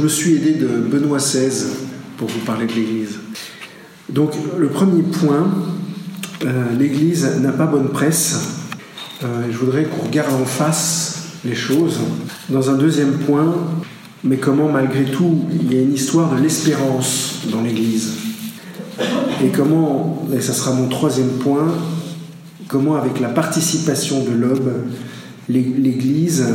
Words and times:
je 0.00 0.04
me 0.04 0.08
suis 0.08 0.36
aidé 0.36 0.54
de 0.54 0.66
Benoît 0.66 1.18
XVI 1.18 1.66
pour 2.16 2.26
vous 2.26 2.38
parler 2.46 2.64
de 2.64 2.72
l'Église. 2.72 3.18
Donc 4.08 4.30
le 4.56 4.68
premier 4.68 5.02
point, 5.02 5.46
euh, 6.46 6.64
l'Église 6.78 7.28
n'a 7.42 7.52
pas 7.52 7.66
bonne 7.66 7.90
presse. 7.90 8.62
Euh, 9.22 9.26
je 9.50 9.58
voudrais 9.58 9.84
qu'on 9.84 10.06
regarde 10.06 10.32
en 10.32 10.46
face 10.46 11.34
les 11.44 11.54
choses. 11.54 11.98
Dans 12.48 12.70
un 12.70 12.78
deuxième 12.78 13.18
point, 13.18 13.54
mais 14.24 14.38
comment 14.38 14.70
malgré 14.70 15.04
tout 15.04 15.44
il 15.52 15.70
y 15.70 15.78
a 15.78 15.82
une 15.82 15.92
histoire 15.92 16.34
de 16.34 16.40
l'espérance 16.40 17.40
dans 17.52 17.60
l'Église. 17.60 18.12
Et 19.44 19.48
comment, 19.48 20.26
et 20.34 20.40
ça 20.40 20.54
sera 20.54 20.72
mon 20.72 20.88
troisième 20.88 21.32
point, 21.42 21.74
comment 22.68 22.96
avec 22.96 23.20
la 23.20 23.28
participation 23.28 24.24
de 24.24 24.32
l'homme, 24.32 24.72
l'Église 25.50 26.46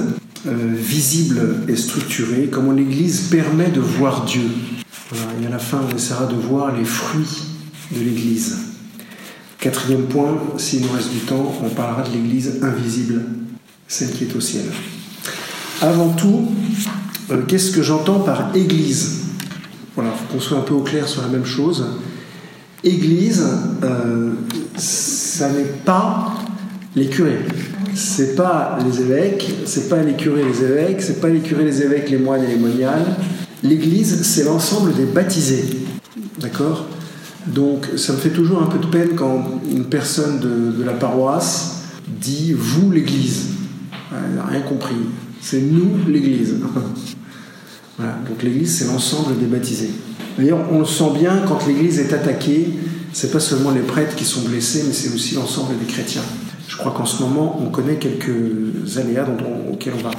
visible 0.45 1.57
et 1.67 1.75
structurée, 1.75 2.49
comment 2.51 2.71
l'Église 2.71 3.29
permet 3.31 3.69
de 3.69 3.79
voir 3.79 4.25
Dieu. 4.25 4.49
et 5.41 5.45
à 5.45 5.49
la 5.49 5.59
fin, 5.59 5.81
on 5.91 5.95
essaiera 5.95 6.25
de 6.25 6.35
voir 6.35 6.75
les 6.75 6.85
fruits 6.85 7.43
de 7.91 7.99
l'Église. 7.99 8.57
Quatrième 9.59 10.03
point, 10.03 10.37
s'il 10.57 10.81
nous 10.81 10.91
reste 10.91 11.11
du 11.11 11.19
temps, 11.19 11.53
on 11.63 11.69
parlera 11.69 12.03
de 12.03 12.13
l'Église 12.13 12.59
invisible, 12.61 13.21
celle 13.87 14.11
qui 14.11 14.25
est 14.25 14.35
au 14.35 14.39
ciel. 14.39 14.65
Avant 15.81 16.09
tout, 16.09 16.51
euh, 17.31 17.41
qu'est-ce 17.47 17.71
que 17.71 17.81
j'entends 17.81 18.19
par 18.19 18.55
Église? 18.55 19.23
Voilà, 19.95 20.11
il 20.13 20.17
faut 20.17 20.33
qu'on 20.33 20.39
soit 20.39 20.57
un 20.59 20.61
peu 20.61 20.73
au 20.73 20.81
clair 20.81 21.07
sur 21.07 21.21
la 21.21 21.29
même 21.29 21.45
chose. 21.45 21.85
Église, 22.83 23.43
euh, 23.83 24.33
ça 24.77 25.49
n'est 25.49 25.63
pas 25.83 26.35
les 26.95 27.07
curés. 27.07 27.39
C'est 27.95 28.35
pas 28.35 28.77
les 28.85 28.99
évêques, 28.99 29.49
c'est 29.65 29.87
pas 29.87 30.03
les 30.03 30.15
curés 30.15 30.43
les 30.43 30.63
évêques, 30.63 31.01
c'est 31.01 31.21
pas 31.21 31.29
les 31.29 31.39
curés 31.39 31.63
les 31.63 31.81
évêques, 31.81 32.09
les 32.09 32.17
moines 32.17 32.43
et 32.43 32.47
les 32.47 32.57
moniales. 32.57 33.05
L'Église, 33.63 34.21
c'est 34.23 34.43
l'ensemble 34.43 34.93
des 34.93 35.05
baptisés. 35.05 35.63
D'accord? 36.39 36.87
Donc 37.47 37.87
ça 37.95 38.11
me 38.11 38.17
fait 38.17 38.31
toujours 38.31 38.61
un 38.61 38.65
peu 38.65 38.79
de 38.79 38.87
peine 38.87 39.15
quand 39.15 39.61
une 39.71 39.85
personne 39.85 40.39
de, 40.41 40.83
la 40.83 40.91
paroisse 40.91 41.83
dit 42.05 42.53
vous 42.53 42.91
l'Église. 42.91 43.45
Elle 44.11 44.35
n'a 44.35 44.45
rien 44.45 44.61
compris. 44.61 44.95
C'est 45.39 45.61
nous 45.61 45.91
l'Église. 46.05 46.55
voilà. 47.97 48.17
Donc 48.27 48.43
l'Église, 48.43 48.77
c'est 48.77 48.87
l'ensemble 48.87 49.39
des 49.39 49.45
baptisés. 49.45 49.91
D'ailleurs, 50.37 50.59
on 50.69 50.79
le 50.79 50.85
sent 50.85 51.11
bien 51.17 51.43
quand 51.47 51.65
l'Église 51.65 51.99
est 51.99 52.11
attaquée, 52.11 52.71
c'est 53.13 53.31
pas 53.31 53.39
seulement 53.39 53.71
les 53.71 53.81
prêtres 53.81 54.17
qui 54.17 54.25
sont 54.25 54.41
blessés, 54.41 54.83
mais 54.85 54.93
c'est 54.93 55.15
aussi 55.15 55.35
l'ensemble 55.35 55.79
des 55.79 55.85
chrétiens. 55.85 56.23
Je 56.67 56.77
crois 56.77 56.91
qu'en 56.91 57.05
ce 57.05 57.21
moment, 57.23 57.59
on 57.61 57.69
connaît 57.69 57.95
quelques 57.95 58.97
aléas 58.97 59.25
dont 59.25 59.73
auxquels 59.73 59.93
on 59.97 60.03
va. 60.03 60.11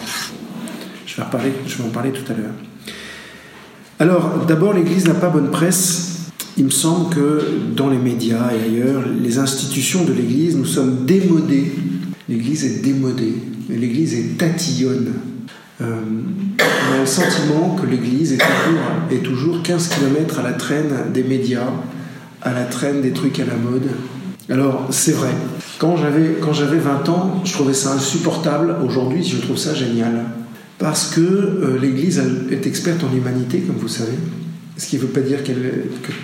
Je 1.07 1.17
vais, 1.17 1.23
reparler, 1.23 1.53
en 1.85 1.89
parler 1.91 2.13
tout 2.13 2.31
à 2.31 2.37
l'heure. 2.37 2.55
Alors, 3.99 4.45
d'abord, 4.47 4.73
l'Église 4.73 5.07
n'a 5.07 5.15
pas 5.15 5.29
bonne 5.29 5.51
presse. 5.51 6.31
Il 6.59 6.65
me 6.65 6.71
semble 6.71 7.15
que 7.15 7.43
dans 7.75 7.91
les 7.91 7.99
médias 7.99 8.51
et 8.53 8.65
ailleurs, 8.65 9.03
les 9.21 9.39
institutions 9.39 10.05
de 10.05 10.13
l'Église, 10.13 10.57
nous 10.57 10.65
sommes 10.65 11.05
démodés. 11.05 11.73
L'Église 12.29 12.65
est 12.65 12.83
démodée. 12.83 13.35
L'Église 13.69 14.15
est 14.15 14.39
tatillonne. 14.39 15.13
Euh, 15.81 16.01
on 16.59 16.95
a 16.95 17.01
le 17.01 17.07
sentiment 17.07 17.77
que 17.81 17.87
l'Église 17.87 18.33
est 18.33 18.39
toujours, 18.39 18.81
est 19.11 19.23
toujours 19.23 19.63
15 19.63 19.89
km 19.89 20.39
à 20.39 20.43
la 20.43 20.53
traîne 20.53 21.13
des 21.13 21.23
médias, 21.23 21.69
à 22.41 22.53
la 22.53 22.65
traîne 22.65 23.03
des 23.03 23.13
trucs 23.13 23.39
à 23.41 23.45
la 23.45 23.57
mode. 23.57 23.89
Alors, 24.49 24.87
c'est 24.91 25.13
vrai. 25.13 25.31
Quand 25.79 25.97
j'avais, 25.97 26.37
quand 26.41 26.53
j'avais 26.53 26.79
20 26.79 27.09
ans, 27.09 27.43
je 27.45 27.53
trouvais 27.53 27.75
ça 27.75 27.93
insupportable. 27.93 28.77
Aujourd'hui, 28.85 29.25
je 29.25 29.39
trouve 29.39 29.57
ça 29.57 29.75
génial. 29.75 30.25
Parce 30.79 31.11
que 31.11 31.21
euh, 31.21 31.79
l'Église 31.81 32.23
est 32.51 32.67
experte 32.67 33.03
en 33.03 33.15
humanité, 33.15 33.61
comme 33.61 33.77
vous 33.77 33.89
savez. 33.89 34.17
Ce 34.77 34.87
qui 34.87 34.97
ne 34.97 35.03
veut 35.03 35.09
pas 35.09 35.21
dire 35.21 35.43
que 35.43 35.53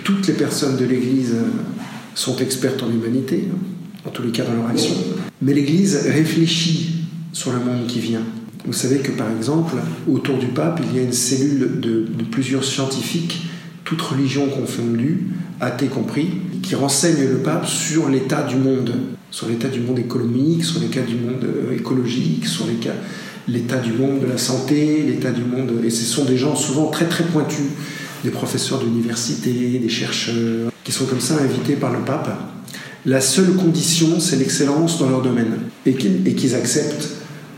toutes 0.03 0.27
les 0.27 0.33
personnes 0.33 0.77
de 0.77 0.85
l'Église 0.85 1.33
euh, 1.33 1.47
sont 2.15 2.37
expertes 2.37 2.81
en 2.83 2.89
humanité, 2.89 3.47
en 4.05 4.09
tous 4.09 4.21
les 4.21 4.31
cas 4.31 4.43
dans 4.43 4.53
leur 4.53 4.67
action. 4.67 4.93
Mais 5.41 5.53
l'Église 5.53 6.07
réfléchit 6.07 7.07
sur 7.33 7.51
le 7.51 7.59
monde 7.59 7.87
qui 7.87 7.99
vient. 7.99 8.21
Vous 8.65 8.73
savez 8.73 8.99
que 8.99 9.11
par 9.11 9.29
exemple, 9.35 9.75
autour 10.09 10.37
du 10.37 10.47
pape, 10.47 10.79
il 10.87 10.95
y 10.95 10.99
a 10.99 11.03
une 11.03 11.13
cellule 11.13 11.81
de, 11.81 12.05
de 12.05 12.23
plusieurs 12.31 12.63
scientifiques, 12.63 13.47
toutes 13.83 14.01
religions 14.01 14.47
confondues, 14.47 15.27
athées 15.59 15.87
compris, 15.87 16.29
qui 16.63 16.75
renseignent 16.75 17.27
le 17.29 17.37
pape 17.37 17.67
sur 17.67 18.09
l'état 18.09 18.41
du 18.41 18.55
monde, 18.55 18.93
sur 19.29 19.47
l'état 19.47 19.67
du 19.67 19.81
monde 19.81 19.99
économique, 19.99 20.63
sur 20.63 20.79
l'état 20.79 21.01
du 21.01 21.15
monde 21.15 21.43
euh, 21.43 21.75
écologique, 21.75 22.47
sur 22.47 22.65
l'état 23.47 23.77
du 23.77 23.91
monde 23.91 24.21
de 24.21 24.25
la 24.25 24.37
santé, 24.37 25.03
l'état 25.05 25.31
du 25.31 25.43
monde. 25.43 25.81
Et 25.83 25.89
ce 25.89 26.05
sont 26.05 26.25
des 26.25 26.37
gens 26.37 26.55
souvent 26.55 26.87
très 26.87 27.05
très 27.05 27.25
pointus, 27.25 27.65
des 28.23 28.31
professeurs 28.31 28.79
d'université, 28.79 29.51
des 29.51 29.89
chercheurs, 29.89 30.71
qui 30.83 30.91
sont 30.91 31.05
comme 31.05 31.19
ça 31.19 31.35
invités 31.35 31.73
par 31.73 31.91
le 31.91 31.99
pape. 31.99 32.29
La 33.05 33.19
seule 33.19 33.53
condition, 33.55 34.21
c'est 34.21 34.37
l'excellence 34.37 34.97
dans 34.97 35.09
leur 35.09 35.21
domaine 35.21 35.59
et 35.85 35.93
qu'ils 35.93 36.55
acceptent 36.55 37.09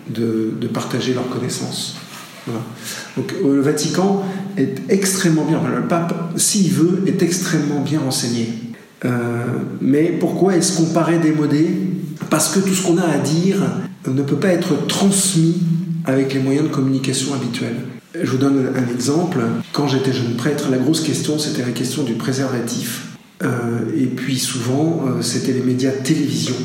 de, 0.10 0.52
de 0.60 0.68
partager 0.68 1.14
leurs 1.14 1.30
connaissances. 1.30 1.98
Donc 3.18 3.34
euh, 3.44 3.56
le 3.56 3.62
Vatican 3.62 4.24
est 4.58 4.82
extrêmement 4.90 5.46
bien, 5.46 5.62
le 5.68 5.88
pape, 5.88 6.34
s'il 6.36 6.72
veut, 6.72 7.04
est 7.08 7.22
extrêmement 7.22 7.82
bien 7.82 8.00
renseigné. 8.00 8.50
Euh, 9.04 9.46
mais 9.82 10.16
pourquoi 10.20 10.56
est-ce 10.56 10.78
qu'on 10.78 10.94
paraît 10.94 11.20
démodé? 11.20 11.68
Parce 12.30 12.50
que 12.50 12.60
tout 12.60 12.74
ce 12.74 12.86
qu'on 12.86 12.98
a 12.98 13.06
à 13.06 13.18
dire 13.18 13.58
ne 14.08 14.22
peut 14.22 14.38
pas 14.38 14.50
être 14.50 14.88
transmis 14.88 15.58
avec 16.06 16.34
les 16.34 16.40
moyens 16.40 16.68
de 16.70 16.74
communication 16.74 17.34
habituels. 17.34 17.76
Je 18.14 18.30
vous 18.30 18.38
donne 18.38 18.70
un 18.76 18.94
exemple. 18.94 19.40
Quand 19.74 19.88
j'étais 19.88 20.14
jeune 20.14 20.36
prêtre, 20.36 20.70
la 20.72 20.78
grosse 20.78 21.02
question, 21.02 21.38
c'était 21.38 21.64
la 21.64 21.72
question 21.72 22.04
du 22.04 22.14
préservatif. 22.14 23.08
Euh, 23.44 23.82
et 23.98 24.06
puis 24.06 24.40
souvent, 24.40 25.04
c'était 25.22 25.52
les 25.52 25.62
médias 25.62 25.92
télévision, 25.92 26.56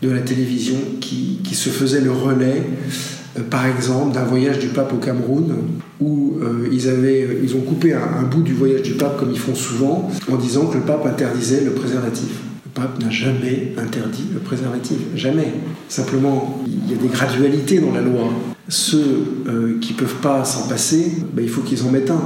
de 0.00 0.10
la 0.10 0.20
télévision, 0.20 0.78
qui, 1.00 1.40
qui 1.44 1.54
se 1.54 1.68
faisaient 1.68 2.00
le 2.00 2.12
relais 2.12 2.62
euh, 2.62 3.17
par 3.42 3.66
exemple 3.66 4.14
d'un 4.14 4.24
voyage 4.24 4.58
du 4.58 4.68
pape 4.68 4.92
au 4.92 4.96
Cameroun 4.96 5.54
où 6.00 6.36
euh, 6.40 6.68
ils, 6.72 6.88
avaient, 6.88 7.22
euh, 7.22 7.40
ils 7.42 7.54
ont 7.56 7.60
coupé 7.60 7.94
un, 7.94 8.22
bout 8.22 8.42
du 8.42 8.54
voyage 8.54 8.82
du 8.82 8.92
pape 8.92 9.18
comme 9.18 9.30
ils 9.30 9.38
font 9.38 9.54
souvent 9.54 10.10
en 10.30 10.36
disant 10.36 10.66
que 10.66 10.78
le 10.78 10.84
pape 10.84 11.04
interdisait 11.06 11.64
le 11.64 11.72
préservatif. 11.72 12.28
Le 12.64 12.82
pape 12.82 13.02
n'a 13.02 13.10
jamais 13.10 13.74
interdit 13.76 14.24
le 14.32 14.40
préservatif, 14.40 14.98
jamais. 15.14 15.52
Simplement, 15.88 16.62
il 16.66 16.90
y 16.90 16.94
a 16.94 17.00
des 17.00 17.08
gradualités 17.08 17.80
dans 17.80 17.92
la 17.92 18.00
loi. 18.00 18.30
Ceux 18.68 19.24
qui 19.80 19.94
ne 19.94 19.98
peuvent 19.98 20.20
pas 20.20 20.44
s'en 20.44 20.68
passer, 20.68 21.12
ben, 21.32 21.42
il 21.42 21.48
faut 21.48 21.62
qu'ils 21.62 21.82
en 21.84 21.90
mettent 21.90 22.10
un. 22.10 22.20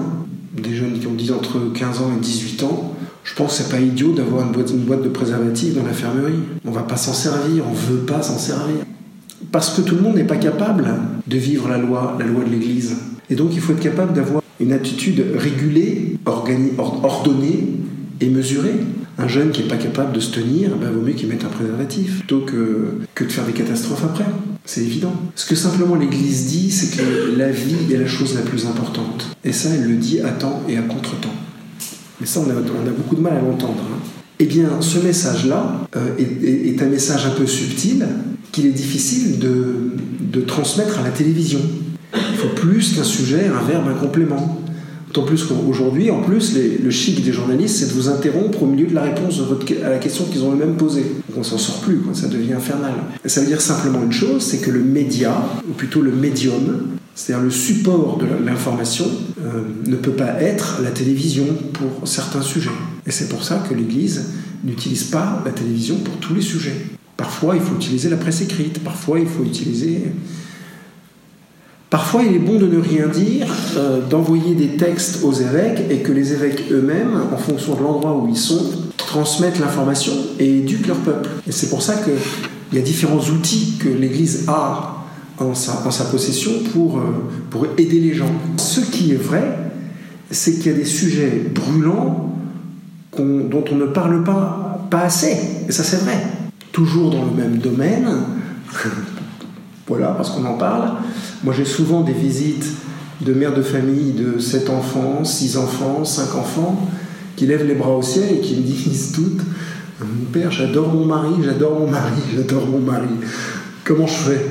Des 0.61 0.75
jeunes 0.75 0.99
qui 0.99 1.07
ont 1.07 1.15
10 1.15 1.33
entre 1.33 1.73
15 1.73 2.01
ans 2.01 2.11
et 2.15 2.21
18 2.21 2.65
ans, 2.65 2.95
je 3.25 3.35
pense 3.35 3.57
que 3.57 3.63
c'est 3.63 3.71
pas 3.71 3.81
idiot 3.81 4.13
d'avoir 4.13 4.47
une 4.47 4.53
boîte, 4.53 4.71
une 4.71 4.85
boîte 4.85 5.03
de 5.03 5.09
préservatifs 5.09 5.75
dans 5.75 5.85
l'infirmerie. 5.85 6.41
On 6.65 6.71
va 6.71 6.83
pas 6.83 6.97
s'en 6.97 7.13
servir, 7.13 7.65
on 7.69 7.73
veut 7.73 8.01
pas 8.01 8.23
s'en 8.23 8.37
servir. 8.37 8.77
Parce 9.51 9.71
que 9.71 9.83
tout 9.83 9.95
le 9.95 10.03
monde 10.03 10.17
n'est 10.17 10.25
pas 10.25 10.37
capable 10.37 10.87
de 11.27 11.37
vivre 11.37 11.69
la 11.69 11.79
loi, 11.79 12.17
la 12.19 12.27
loi 12.27 12.45
de 12.45 12.51
l'Église. 12.51 12.97
Et 13.31 13.35
donc 13.35 13.51
il 13.55 13.61
faut 13.61 13.73
être 13.73 13.81
capable 13.81 14.13
d'avoir 14.13 14.43
une 14.61 14.73
attitude 14.73 15.25
régulée, 15.35 16.17
ordonnée 16.27 17.69
et 18.21 18.29
mesurée. 18.29 18.75
Un 19.19 19.29
jeune 19.29 19.51
qui 19.51 19.63
n'est 19.63 19.69
pas 19.69 19.77
capable 19.77 20.13
de 20.13 20.21
se 20.21 20.33
tenir, 20.33 20.71
ben, 20.77 20.91
vaut 20.91 21.03
mieux 21.03 21.13
qu'il 21.13 21.29
mette 21.29 21.45
un 21.45 21.49
préservatif 21.49 22.21
plutôt 22.21 22.41
que, 22.41 22.99
que 23.15 23.25
de 23.25 23.31
faire 23.31 23.45
des 23.45 23.53
catastrophes 23.53 24.05
après. 24.05 24.25
C'est 24.65 24.81
évident. 24.81 25.13
Ce 25.35 25.45
que 25.47 25.55
simplement 25.55 25.97
l'Église 25.97 26.47
dit, 26.47 26.71
c'est 26.71 26.97
que 26.97 27.37
la 27.37 27.51
vie 27.51 27.93
est 27.93 27.97
la 27.97 28.07
chose 28.07 28.35
la 28.35 28.41
plus 28.41 28.67
importante. 28.67 29.27
Et 29.45 29.53
ça, 29.53 29.69
elle 29.75 29.89
le 29.89 29.97
dit 29.97 30.21
à 30.21 30.31
temps 30.31 30.63
et 30.69 30.79
à 30.79 30.83
contre-temps. 30.83 31.35
Mais 32.21 32.27
ça, 32.27 32.41
on 32.41 32.49
a, 32.51 32.55
on 32.55 32.89
a 32.89 32.93
beaucoup 32.93 33.17
de 33.17 33.21
mal 33.21 33.35
à 33.35 33.41
l'entendre. 33.41 33.83
Hein. 33.93 33.99
Eh 34.39 34.45
bien, 34.45 34.81
ce 34.81 34.99
message-là 34.99 35.87
euh, 35.97 36.17
est, 36.19 36.83
un 36.83 36.87
message 36.87 37.27
un 37.27 37.31
peu 37.31 37.47
subtil, 37.47 38.05
qu'il 38.53 38.67
est 38.67 38.71
difficile 38.71 39.39
de, 39.39 40.41
transmettre 40.47 40.99
à 40.99 41.03
la 41.03 41.11
télévision. 41.11 41.61
Il 42.15 42.37
faut 42.37 42.55
plus 42.55 42.95
qu'un 42.95 43.05
sujet, 43.05 43.47
un 43.47 43.67
verbe, 43.67 43.89
un 43.89 43.95
complément. 43.99 44.61
D'autant 45.07 45.27
plus 45.27 45.45
qu'aujourd'hui, 45.45 46.11
en 46.11 46.21
plus, 46.21 46.55
le 46.55 46.91
chic 46.91 47.23
des 47.23 47.33
journalistes, 47.33 47.77
c'est 47.77 47.87
de 47.87 47.93
vous 47.93 48.09
interrompre 48.09 48.63
au 48.63 48.67
milieu 48.67 48.87
de 48.87 48.95
la 48.95 49.03
réponse 49.03 49.41
à 49.85 49.91
la 49.91 49.99
question 49.99 50.25
qu'ils 50.25 50.43
ont 50.43 50.53
eux-mêmes 50.53 50.77
posée. 50.77 51.05
Donc 51.29 51.39
on 51.39 51.43
s'en 51.43 51.59
sort 51.59 51.81
plus, 51.81 52.01
ça 52.13 52.29
devient 52.29 52.55
infernal. 52.55 52.95
ça 53.25 53.41
veut 53.41 53.47
dire 53.47 53.61
simplement 53.61 54.03
une 54.03 54.13
chose, 54.13 54.43
c'est 54.43 54.59
que 54.59 54.71
le 54.71 54.81
média, 54.81 55.35
ou 55.69 55.73
plutôt 55.73 56.01
le 56.01 56.13
médium, 56.13 56.89
c'est-à-dire 57.15 57.45
le 57.45 57.51
support 57.51 58.19
de 58.19 58.27
l'information, 58.45 59.07
euh, 59.45 59.63
ne 59.87 59.97
peut 59.97 60.13
pas 60.13 60.41
être 60.41 60.81
la 60.83 60.91
télévision 60.91 61.47
pour 61.75 62.09
certains 62.09 62.43
sujets. 62.43 62.71
Et 63.07 63.11
c'est 63.11 63.29
pour 63.29 63.45
ça 63.45 63.63
que 63.69 63.75
l'Église 63.75 64.31
n'utilise 64.65 65.05
pas 65.05 65.43
la 65.45 65.51
télévision 65.51 65.97
pour 65.97 66.17
tous 66.17 66.35
les 66.35 66.41
sujets. 66.41 66.77
Parfois, 67.17 67.57
il 67.57 67.63
faut 67.63 67.75
utiliser 67.75 68.09
la 68.09 68.17
presse 68.17 68.41
écrite, 68.41 68.83
parfois, 68.83 69.21
il 69.21 69.27
faut 69.27 69.45
utiliser... 69.45 70.13
Parfois, 71.91 72.23
il 72.23 72.35
est 72.35 72.39
bon 72.39 72.59
de 72.59 72.67
ne 72.67 72.81
rien 72.81 73.07
dire, 73.07 73.47
euh, 73.77 74.01
d'envoyer 74.09 74.55
des 74.55 74.79
textes 74.79 75.23
aux 75.25 75.33
évêques 75.33 75.83
et 75.91 75.99
que 75.99 76.11
les 76.11 76.33
évêques 76.33 76.65
eux-mêmes, 76.71 77.21
en 77.31 77.37
fonction 77.37 77.75
de 77.75 77.83
l'endroit 77.83 78.17
où 78.17 78.27
ils 78.29 78.37
sont, 78.37 78.65
transmettent 78.97 79.59
l'information 79.59 80.15
et 80.39 80.61
éduquent 80.61 80.87
leur 80.87 80.97
peuple. 80.97 81.29
Et 81.47 81.53
c'est 81.53 81.69
pour 81.69 81.83
ça 81.83 81.97
qu'il 81.97 82.79
y 82.79 82.81
a 82.81 82.83
différents 82.83 83.21
outils 83.21 83.75
que 83.79 83.91
l'Église 83.91 84.47
a 84.49 85.05
en 85.39 85.55
sa, 85.55 86.05
possession 86.05 86.53
pour, 86.73 86.97
euh, 86.97 87.03
pour 87.51 87.67
aider 87.77 88.01
les 88.01 88.15
gens. 88.15 88.33
Ce 88.57 88.81
qui 88.81 89.13
est 89.13 89.23
vrai, 89.23 89.59
c'est 90.31 90.55
qu'il 90.55 90.73
y 90.73 90.75
a 90.75 90.79
des 90.79 90.87
sujets 90.87 91.45
brûlants 91.55 92.39
dont 93.19 93.65
on 93.71 93.77
ne 93.77 93.87
parle 93.87 94.25
pas, 94.25 94.87
pas 94.91 95.03
assez. 95.03 95.37
Et 95.69 95.73
ça, 95.73 95.85
c'est 95.85 95.99
vrai. 95.99 96.17
Toujours 96.73 97.11
dans 97.11 97.25
le 97.25 97.31
même 97.31 97.59
domaine. 97.59 98.09
voilà, 99.87 100.09
parce 100.09 100.31
qu'on 100.31 100.45
en 100.47 100.57
parle. 100.57 100.93
Moi, 101.45 101.55
j'ai 101.57 101.65
souvent 101.65 102.01
des 102.01 102.13
visites 102.13 102.67
de 103.21 103.35
mères 103.35 103.55
de 103.55 103.63
famille 103.63 104.13
de 104.13 104.39
7 104.39 104.71
enfants, 104.71 105.25
6 105.25 105.57
enfants, 105.59 106.05
5 106.05 106.35
enfants, 106.35 106.89
qui 107.37 107.47
lèvent 107.47 107.67
les 107.67 107.75
bras 107.75 107.97
au 107.97 108.03
ciel 108.03 108.37
et 108.37 108.41
qui 108.41 108.57
me 108.57 108.63
disent 108.67 109.13
toutes 109.13 109.43
Mon 110.01 110.25
père, 110.33 110.51
j'adore 110.51 110.93
mon 110.93 111.05
mari, 111.05 111.35
j'adore 111.45 111.79
mon 111.79 111.91
mari, 111.91 112.21
j'adore 112.35 112.67
mon 112.67 112.81
mari. 112.81 113.09
Comment 113.85 114.07
je 114.07 114.15
fais? 114.15 114.47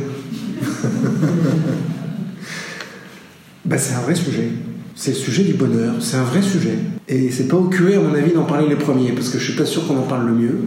Ben, 3.65 3.77
C'est 3.77 3.93
un 3.93 4.01
vrai 4.01 4.15
sujet. 4.15 4.51
C'est 4.95 5.11
le 5.11 5.17
sujet 5.17 5.43
du 5.43 5.53
bonheur, 5.53 5.95
c'est 5.99 6.17
un 6.17 6.23
vrai 6.23 6.41
sujet. 6.41 6.77
Et 7.07 7.31
c'est 7.31 7.47
pas 7.47 7.57
au 7.57 7.69
curé, 7.69 7.95
à 7.95 7.99
mon 7.99 8.13
avis, 8.13 8.33
d'en 8.33 8.43
parler 8.43 8.67
les 8.69 8.75
premiers, 8.75 9.11
parce 9.13 9.29
que 9.29 9.39
je 9.39 9.45
suis 9.45 9.55
pas 9.55 9.65
sûr 9.65 9.87
qu'on 9.87 9.97
en 9.97 10.03
parle 10.03 10.27
le 10.27 10.33
mieux. 10.33 10.59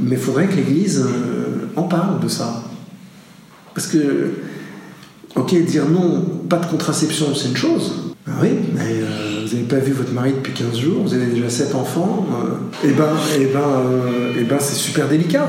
Mais 0.00 0.16
il 0.16 0.20
faudrait 0.20 0.46
que 0.46 0.56
l'Église 0.56 1.04
euh, 1.04 1.66
en 1.76 1.84
parle 1.84 2.20
de 2.20 2.28
ça. 2.28 2.62
Parce 3.74 3.86
que, 3.86 4.32
ok, 5.36 5.54
dire 5.64 5.88
non, 5.88 6.24
pas 6.48 6.58
de 6.58 6.66
contraception, 6.66 7.34
c'est 7.34 7.48
une 7.48 7.56
chose. 7.56 8.14
Ah 8.26 8.32
oui, 8.40 8.48
mais 8.74 8.80
euh, 8.80 9.44
vous 9.44 9.54
n'avez 9.54 9.66
pas 9.66 9.78
vu 9.78 9.92
votre 9.92 10.12
mari 10.12 10.32
depuis 10.32 10.52
15 10.52 10.78
jours, 10.78 11.02
vous 11.02 11.14
avez 11.14 11.26
déjà 11.26 11.48
7 11.48 11.74
enfants, 11.74 12.26
et 12.82 12.86
euh, 12.86 12.90
eh 12.90 12.92
ben, 12.92 13.04
et 13.38 13.42
eh 13.42 13.46
ben, 13.46 13.60
et 14.36 14.40
eh 14.40 14.44
ben 14.44 14.56
c'est 14.58 14.74
super 14.74 15.08
délicat. 15.08 15.46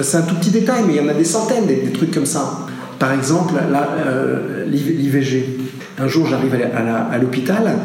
C'est 0.00 0.16
un 0.16 0.22
tout 0.22 0.34
petit 0.34 0.50
détail, 0.50 0.82
mais 0.86 0.94
il 0.94 0.96
y 0.96 1.00
en 1.00 1.08
a 1.08 1.14
des 1.14 1.24
centaines, 1.24 1.66
des, 1.66 1.92
trucs 1.92 2.10
comme 2.10 2.26
ça. 2.26 2.66
Par 2.98 3.12
exemple, 3.12 3.54
l'IVG. 4.66 5.58
Un 5.98 6.08
jour, 6.08 6.26
j'arrive 6.26 6.52
à 6.52 7.18
l'hôpital 7.18 7.76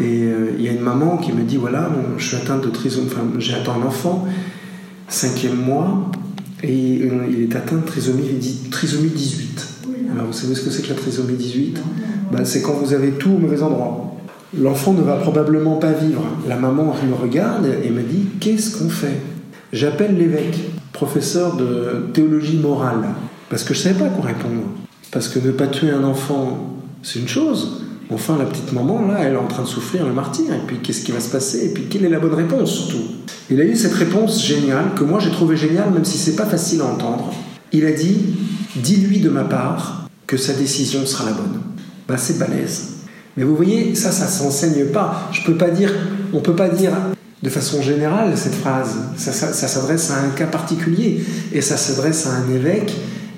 et 0.00 0.24
il 0.58 0.64
y 0.64 0.68
a 0.68 0.72
une 0.72 0.80
maman 0.80 1.16
qui 1.18 1.32
me 1.32 1.42
dit 1.44 1.56
voilà, 1.56 1.88
je 2.18 2.26
suis 2.26 2.36
atteinte 2.36 2.64
de 2.64 2.70
trisomie, 2.70 3.08
j'ai 3.38 3.54
atteint 3.54 3.74
un 3.80 3.86
enfant, 3.86 4.26
cinquième 5.08 5.56
mois, 5.56 6.10
et 6.62 7.02
euh, 7.02 7.26
il 7.30 7.42
est 7.42 7.56
atteint 7.56 7.76
de 7.76 7.84
trisomie, 7.84 8.24
trisomie 8.70 9.10
18. 9.10 9.68
Alors 10.12 10.26
vous 10.26 10.32
savez 10.32 10.54
ce 10.54 10.62
que 10.62 10.70
c'est 10.70 10.82
que 10.82 10.90
la 10.90 10.94
trisomie 10.94 11.34
18 11.34 11.78
ben, 12.32 12.44
C'est 12.44 12.62
quand 12.62 12.74
vous 12.74 12.92
avez 12.92 13.10
tout 13.12 13.30
au 13.30 13.38
mauvais 13.38 13.62
endroit. 13.62 14.16
L'enfant 14.56 14.92
ne 14.92 15.02
va 15.02 15.16
probablement 15.16 15.76
pas 15.76 15.92
vivre. 15.92 16.22
La 16.48 16.56
maman 16.56 16.94
me 17.08 17.14
regarde 17.14 17.66
et 17.84 17.90
me 17.90 18.02
dit 18.02 18.26
Qu'est-ce 18.40 18.78
qu'on 18.78 18.88
fait? 18.88 19.20
J'appelle 19.72 20.16
l'évêque, 20.16 20.58
professeur 20.92 21.56
de 21.56 22.06
théologie 22.12 22.58
morale, 22.58 23.08
parce 23.50 23.64
que 23.64 23.74
je 23.74 23.80
ne 23.80 23.82
savais 23.84 24.04
pas 24.04 24.10
quoi 24.10 24.26
répondre. 24.26 24.62
Parce 25.10 25.28
que 25.28 25.40
ne 25.40 25.50
pas 25.50 25.66
tuer 25.66 25.90
un 25.90 26.04
enfant, 26.04 26.76
c'est 27.02 27.18
une 27.18 27.28
chose. 27.28 27.82
Enfin, 28.10 28.36
la 28.38 28.44
petite 28.44 28.72
maman, 28.72 29.06
là, 29.06 29.18
elle 29.20 29.34
est 29.34 29.38
en 29.38 29.46
train 29.46 29.62
de 29.62 29.68
souffrir 29.68 30.06
le 30.06 30.12
martyr. 30.12 30.52
Et 30.52 30.66
puis, 30.66 30.78
qu'est-ce 30.78 31.04
qui 31.04 31.12
va 31.12 31.20
se 31.20 31.30
passer? 31.30 31.66
Et 31.66 31.68
puis, 31.68 31.84
quelle 31.84 32.04
est 32.04 32.10
la 32.10 32.20
bonne 32.20 32.34
réponse, 32.34 32.70
surtout? 32.70 33.04
Il 33.50 33.60
a 33.60 33.64
eu 33.64 33.76
cette 33.76 33.94
réponse 33.94 34.44
géniale, 34.44 34.92
que 34.96 35.04
moi 35.04 35.20
j'ai 35.20 35.30
trouvé 35.30 35.56
géniale, 35.56 35.90
même 35.90 36.04
si 36.04 36.18
c'est 36.18 36.36
pas 36.36 36.46
facile 36.46 36.80
à 36.80 36.86
entendre. 36.86 37.32
Il 37.72 37.84
a 37.84 37.92
dit 37.92 38.16
Dis-lui 38.76 39.20
de 39.20 39.28
ma 39.28 39.44
part 39.44 40.08
que 40.26 40.36
sa 40.36 40.52
décision 40.52 41.06
sera 41.06 41.26
la 41.26 41.32
bonne. 41.32 41.60
Ben, 42.08 42.16
c'est 42.16 42.38
balèze. 42.38 42.94
Mais 43.36 43.44
vous 43.44 43.54
voyez, 43.54 43.94
ça, 43.94 44.10
ça 44.10 44.26
s'enseigne 44.26 44.86
pas. 44.86 45.28
Je 45.32 45.42
peux 45.42 45.56
pas 45.56 45.70
dire, 45.70 45.92
on 46.32 46.40
peut 46.40 46.56
pas 46.56 46.68
dire 46.68 46.92
de 47.42 47.48
façon 47.50 47.82
générale 47.82 48.36
cette 48.36 48.54
phrase. 48.54 48.96
Ça, 49.16 49.32
ça 49.32 49.68
s'adresse 49.68 50.10
à 50.10 50.20
un 50.20 50.30
cas 50.30 50.46
particulier 50.46 51.22
et 51.52 51.60
ça 51.60 51.76
s'adresse 51.76 52.26
à 52.26 52.30
un 52.30 52.54
évêque 52.54 52.94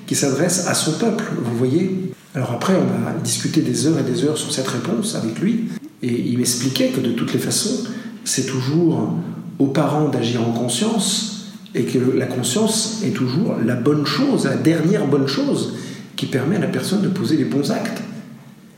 qui 0.06 0.14
s'adresse 0.14 0.66
à 0.68 0.74
son 0.74 0.92
peuple. 0.92 1.24
Vous 1.42 1.56
voyez? 1.56 2.05
Alors 2.36 2.52
après, 2.52 2.74
on 2.74 3.08
a 3.08 3.18
discuté 3.22 3.62
des 3.62 3.86
heures 3.86 3.98
et 3.98 4.02
des 4.02 4.24
heures 4.24 4.36
sur 4.36 4.52
cette 4.52 4.68
réponse 4.68 5.14
avec 5.14 5.40
lui, 5.40 5.68
et 6.02 6.12
il 6.12 6.36
m'expliquait 6.36 6.88
que 6.88 7.00
de 7.00 7.12
toutes 7.12 7.32
les 7.32 7.38
façons, 7.38 7.84
c'est 8.24 8.44
toujours 8.44 9.14
aux 9.58 9.68
parents 9.68 10.10
d'agir 10.10 10.46
en 10.46 10.52
conscience, 10.52 11.54
et 11.74 11.84
que 11.84 11.98
la 11.98 12.26
conscience 12.26 13.00
est 13.02 13.14
toujours 13.14 13.56
la 13.64 13.74
bonne 13.74 14.04
chose, 14.04 14.44
la 14.44 14.56
dernière 14.56 15.06
bonne 15.06 15.26
chose 15.26 15.76
qui 16.14 16.26
permet 16.26 16.56
à 16.56 16.60
la 16.60 16.66
personne 16.66 17.00
de 17.00 17.08
poser 17.08 17.38
les 17.38 17.44
bons 17.44 17.70
actes. 17.70 18.02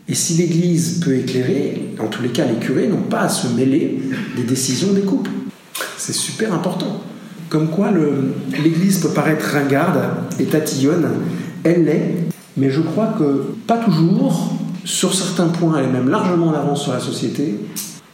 Et 0.09 0.15
si 0.15 0.35
l'Église 0.35 1.01
peut 1.01 1.17
éclairer, 1.17 1.95
en 1.99 2.07
tous 2.07 2.23
les 2.23 2.31
cas 2.31 2.47
les 2.47 2.65
curés 2.65 2.87
n'ont 2.87 3.03
pas 3.03 3.23
à 3.23 3.29
se 3.29 3.49
mêler 3.49 4.01
des 4.37 4.45
décisions 4.45 4.93
des 4.93 5.03
couples. 5.03 5.31
C'est 5.97 6.15
super 6.15 6.55
important. 6.55 7.03
Comme 7.49 7.71
quoi 7.71 7.91
l'Église 8.63 8.99
peut 8.99 9.11
paraître 9.11 9.47
ringarde 9.47 10.01
et 10.39 10.45
tatillonne, 10.45 11.09
elle 11.65 11.85
l'est, 11.85 12.29
mais 12.59 12.71
je 12.71 12.81
crois 12.81 13.15
que 13.19 13.55
pas 13.67 13.79
toujours, 13.79 14.53
sur 14.85 15.15
certains 15.15 15.49
points, 15.49 15.79
elle 15.79 15.87
est 15.87 15.93
même 15.93 16.09
largement 16.09 16.49
en 16.49 16.55
avance 16.55 16.83
sur 16.83 16.93
la 16.93 17.01
société, 17.01 17.57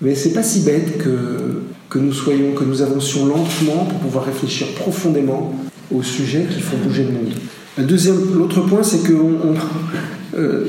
mais 0.00 0.14
c'est 0.14 0.32
pas 0.32 0.42
si 0.42 0.60
bête 0.60 0.98
que, 0.98 1.98
nous 1.98 2.12
soyons, 2.12 2.52
que 2.52 2.64
nous 2.64 2.82
avancions 2.82 3.26
lentement 3.26 3.84
pour 3.88 3.98
pouvoir 4.00 4.24
réfléchir 4.24 4.66
profondément 4.74 5.54
aux 5.94 6.02
sujets 6.02 6.46
qui 6.52 6.60
font 6.60 6.76
bouger 6.84 7.04
le 7.04 7.12
monde. 7.12 7.88
deuxième, 7.88 8.16
l'autre 8.34 8.60
point, 8.62 8.82
c'est 8.82 9.04
que 9.04 9.14
euh, 10.36 10.66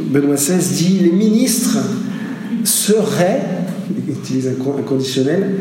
Benoît 0.00 0.36
XVI 0.36 0.58
dit 0.58 1.00
les 1.00 1.10
ministres 1.10 1.78
seraient, 2.62 3.42
il 3.90 4.14
utilise 4.14 4.48
un, 4.48 4.82
conditionnel, 4.82 5.56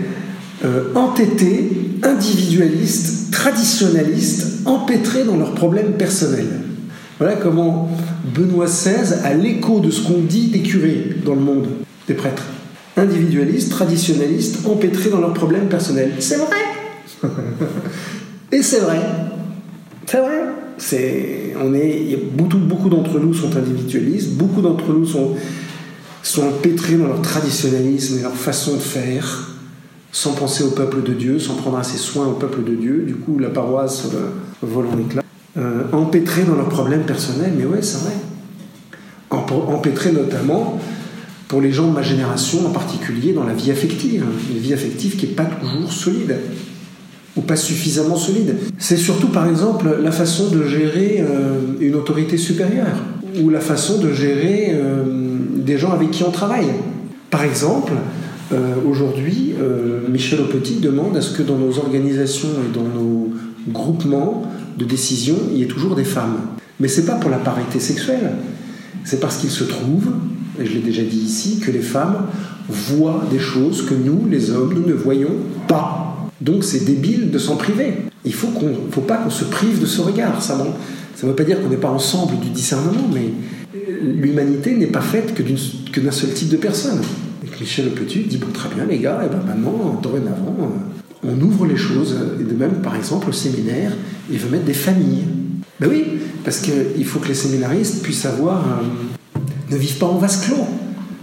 euh, 0.63 0.93
entêtés, 0.93 1.71
individualistes, 2.03 3.31
traditionnalistes, 3.31 4.61
empêtrés 4.65 5.23
dans 5.23 5.37
leurs 5.37 5.55
problèmes 5.55 5.93
personnels. 5.93 6.66
Voilà 7.19 7.35
comment 7.35 7.89
Benoît 8.35 8.67
XVI 8.67 9.13
a 9.23 9.33
l'écho 9.33 9.79
de 9.79 9.89
ce 9.89 10.01
qu'on 10.01 10.19
dit 10.19 10.47
des 10.49 10.61
curés 10.61 11.15
dans 11.25 11.33
le 11.33 11.41
monde, 11.41 11.67
des 12.07 12.13
prêtres. 12.13 12.43
Individualistes, 12.95 13.71
traditionnalistes, 13.71 14.67
empêtrés 14.67 15.09
dans 15.09 15.19
leurs 15.19 15.33
problèmes 15.33 15.67
personnels. 15.67 16.13
C'est 16.19 16.37
vrai 16.37 16.57
Et 18.51 18.61
c'est 18.61 18.79
vrai. 18.79 18.99
C'est 20.05 20.19
vrai. 20.19 20.41
C'est, 20.77 21.55
on 21.59 21.73
est, 21.73 22.19
beaucoup, 22.33 22.57
beaucoup 22.57 22.89
d'entre 22.89 23.19
nous 23.19 23.33
sont 23.33 23.55
individualistes, 23.57 24.33
beaucoup 24.33 24.61
d'entre 24.61 24.93
nous 24.93 25.05
sont, 25.05 25.31
sont 26.21 26.43
empêtrés 26.43 26.97
dans 26.97 27.07
leur 27.07 27.23
traditionnalisme 27.23 28.19
et 28.19 28.21
leur 28.21 28.35
façon 28.35 28.75
de 28.75 28.81
faire, 28.81 29.55
sans 30.11 30.33
penser 30.33 30.63
au 30.63 30.69
peuple 30.69 31.01
de 31.01 31.13
Dieu, 31.13 31.39
sans 31.39 31.55
prendre 31.55 31.79
assez 31.79 31.97
soin 31.97 32.27
au 32.27 32.33
peuple 32.33 32.63
de 32.63 32.75
Dieu. 32.75 33.03
Du 33.07 33.15
coup, 33.15 33.39
la 33.39 33.49
paroisse 33.49 34.05
euh, 34.13 34.29
vole 34.61 34.85
en 34.85 34.99
éclats 34.99 35.23
euh, 35.57 35.83
empêtrés 35.91 36.43
dans 36.43 36.53
leurs 36.53 36.69
problèmes 36.69 37.03
personnels, 37.03 37.53
mais 37.57 37.65
ouais, 37.65 37.81
c'est 37.81 38.03
vrai. 38.03 38.13
Empêtrés 39.29 40.11
notamment 40.11 40.79
pour 41.47 41.61
les 41.61 41.71
gens 41.71 41.87
de 41.87 41.93
ma 41.93 42.03
génération 42.03 42.65
en 42.67 42.69
particulier 42.69 43.33
dans 43.33 43.43
la 43.43 43.53
vie 43.53 43.71
affective, 43.71 44.23
une 44.51 44.57
vie 44.57 44.73
affective 44.73 45.15
qui 45.15 45.25
n'est 45.25 45.33
pas 45.33 45.45
toujours 45.45 45.91
solide 45.91 46.35
ou 47.35 47.41
pas 47.41 47.55
suffisamment 47.55 48.17
solide. 48.17 48.55
C'est 48.77 48.97
surtout 48.97 49.29
par 49.29 49.49
exemple 49.49 49.97
la 50.01 50.11
façon 50.11 50.49
de 50.49 50.63
gérer 50.63 51.21
euh, 51.27 51.59
une 51.79 51.95
autorité 51.95 52.37
supérieure 52.37 52.97
ou 53.41 53.49
la 53.49 53.59
façon 53.59 53.99
de 53.99 54.13
gérer 54.13 54.71
euh, 54.73 55.03
des 55.55 55.77
gens 55.77 55.91
avec 55.91 56.11
qui 56.11 56.23
on 56.23 56.31
travaille. 56.31 56.69
Par 57.31 57.43
exemple, 57.43 57.93
aujourd'hui, 58.89 59.53
Michel 60.09 60.39
Aupetit 60.39 60.75
demande 60.75 61.17
à 61.17 61.21
ce 61.21 61.35
que 61.35 61.43
dans 61.43 61.57
nos 61.57 61.77
organisations 61.79 62.47
et 62.47 62.73
dans 62.73 62.85
nos 62.85 63.33
groupements, 63.67 64.43
de 64.77 64.85
décision, 64.85 65.35
il 65.51 65.59
y 65.59 65.63
a 65.63 65.67
toujours 65.67 65.95
des 65.95 66.03
femmes. 66.03 66.37
Mais 66.79 66.87
c'est 66.87 67.05
pas 67.05 67.15
pour 67.15 67.29
la 67.29 67.37
parité 67.37 67.79
sexuelle, 67.79 68.31
c'est 69.03 69.19
parce 69.19 69.37
qu'il 69.37 69.49
se 69.49 69.63
trouve, 69.63 70.11
et 70.59 70.65
je 70.65 70.73
l'ai 70.73 70.79
déjà 70.79 71.03
dit 71.03 71.17
ici, 71.17 71.59
que 71.59 71.71
les 71.71 71.81
femmes 71.81 72.27
voient 72.69 73.23
des 73.31 73.39
choses 73.39 73.85
que 73.85 73.93
nous, 73.93 74.27
les 74.29 74.51
hommes, 74.51 74.73
nous 74.73 74.87
ne 74.87 74.93
voyons 74.93 75.35
pas. 75.67 76.29
Donc 76.41 76.63
c'est 76.63 76.85
débile 76.85 77.31
de 77.31 77.39
s'en 77.39 77.55
priver. 77.55 77.93
Il 78.25 78.33
faut 78.33 78.47
qu'on, 78.47 78.75
faut 78.91 79.01
pas 79.01 79.17
qu'on 79.17 79.29
se 79.29 79.45
prive 79.45 79.79
de 79.79 79.85
ce 79.85 80.01
regard. 80.01 80.41
Ça 80.41 80.55
ne 80.57 81.27
veut 81.29 81.35
pas 81.35 81.43
dire 81.43 81.61
qu'on 81.61 81.69
n'est 81.69 81.77
pas 81.77 81.89
ensemble 81.89 82.39
du 82.39 82.49
discernement, 82.49 83.07
mais 83.11 83.31
l'humanité 84.01 84.75
n'est 84.75 84.87
pas 84.87 85.01
faite 85.01 85.33
que, 85.33 85.99
d'un 85.99 86.11
seul 86.11 86.31
type 86.31 86.49
de 86.49 86.57
personne. 86.57 87.01
Et 87.43 87.59
Michel 87.59 87.89
Petit 87.89 88.19
dit 88.19 88.37
bon 88.37 88.51
très 88.53 88.69
bien 88.69 88.85
les 88.85 88.99
gars, 88.99 89.21
et 89.25 89.29
ben 89.29 89.41
maintenant 89.45 89.99
dorénavant 90.01 90.55
on 91.23 91.39
ouvre 91.41 91.65
les 91.65 91.77
choses. 91.77 92.15
Et 92.39 92.43
de 92.43 92.53
même, 92.53 92.81
par 92.81 92.95
exemple, 92.95 93.29
au 93.29 93.33
séminaire, 93.33 93.91
il 94.29 94.37
veut 94.37 94.49
mettre 94.49 94.65
des 94.65 94.73
familles. 94.73 95.25
Ben 95.79 95.89
oui, 95.89 96.05
parce 96.43 96.59
qu'il 96.59 97.05
faut 97.05 97.19
que 97.19 97.27
les 97.27 97.33
séminaristes 97.33 98.01
puissent 98.01 98.25
avoir. 98.25 98.59
Euh, 98.59 99.41
ne 99.69 99.77
vivent 99.77 99.97
pas 99.97 100.05
en 100.05 100.17
vase 100.17 100.45
clos, 100.45 100.65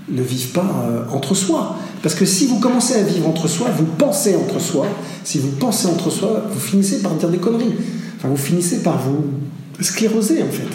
ne 0.09 0.23
vivent 0.23 0.53
pas 0.53 0.85
euh, 0.87 1.05
entre 1.11 1.35
soi. 1.35 1.77
Parce 2.03 2.15
que 2.15 2.27
si 2.27 2.47
vous 2.47 2.61
commencez 2.61 2.95
à 2.95 3.03
vivre 3.03 3.27
entre 3.27 3.49
soi, 3.49 3.69
vous 3.71 3.87
pensez 3.87 4.37
entre 4.37 4.61
soi. 4.61 4.87
Si 5.25 5.39
vous 5.39 5.53
pensez 5.53 5.87
entre 5.89 6.11
soi, 6.11 6.45
vous 6.53 6.61
finissez 6.61 7.01
par 7.01 7.15
dire 7.15 7.31
des 7.31 7.39
conneries. 7.39 7.75
Enfin, 8.19 8.29
vous 8.29 8.37
finissez 8.37 8.83
par 8.83 8.99
vous 8.99 9.25
scléroser, 9.81 10.43
en 10.43 10.51
fait. 10.51 10.69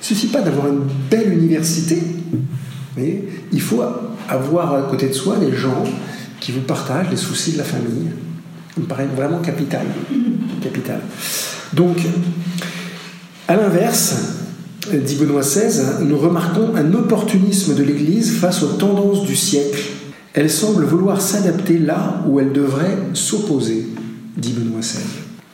Il 0.00 0.16
suffit 0.16 0.28
pas 0.28 0.40
d'avoir 0.40 0.68
une 0.68 0.82
belle 1.10 1.32
université. 1.32 2.00
Mais 2.96 3.24
il 3.52 3.60
faut 3.60 3.82
avoir 4.28 4.74
à 4.74 4.82
côté 4.82 5.08
de 5.08 5.12
soi 5.12 5.36
des 5.36 5.54
gens 5.54 5.84
qui 6.40 6.52
vous 6.52 6.62
partagent 6.62 7.10
les 7.10 7.16
soucis 7.16 7.52
de 7.52 7.58
la 7.58 7.64
famille. 7.64 8.08
Ça 8.74 8.80
me 8.80 8.86
paraît 8.86 9.08
vraiment 9.14 9.38
capital. 9.38 9.86
capital. 10.62 11.00
Donc, 11.72 11.98
à 13.46 13.56
l'inverse, 13.56 14.14
dit 14.92 15.16
Benoît 15.16 15.42
XVI, 15.42 16.04
nous 16.04 16.18
remarquons 16.18 16.74
un 16.74 16.92
opportunisme 16.94 17.74
de 17.74 17.82
l'Église 17.82 18.32
face 18.32 18.62
aux 18.62 18.74
tendances 18.74 19.24
du 19.24 19.36
siècle. 19.36 19.80
Elle 20.32 20.50
semble 20.50 20.84
vouloir 20.84 21.20
s'adapter 21.20 21.78
là 21.78 22.24
où 22.28 22.40
elle 22.40 22.52
devrait 22.52 22.96
s'opposer, 23.14 23.86
dit 24.36 24.52
Benoît 24.52 24.80
XVI. 24.80 24.98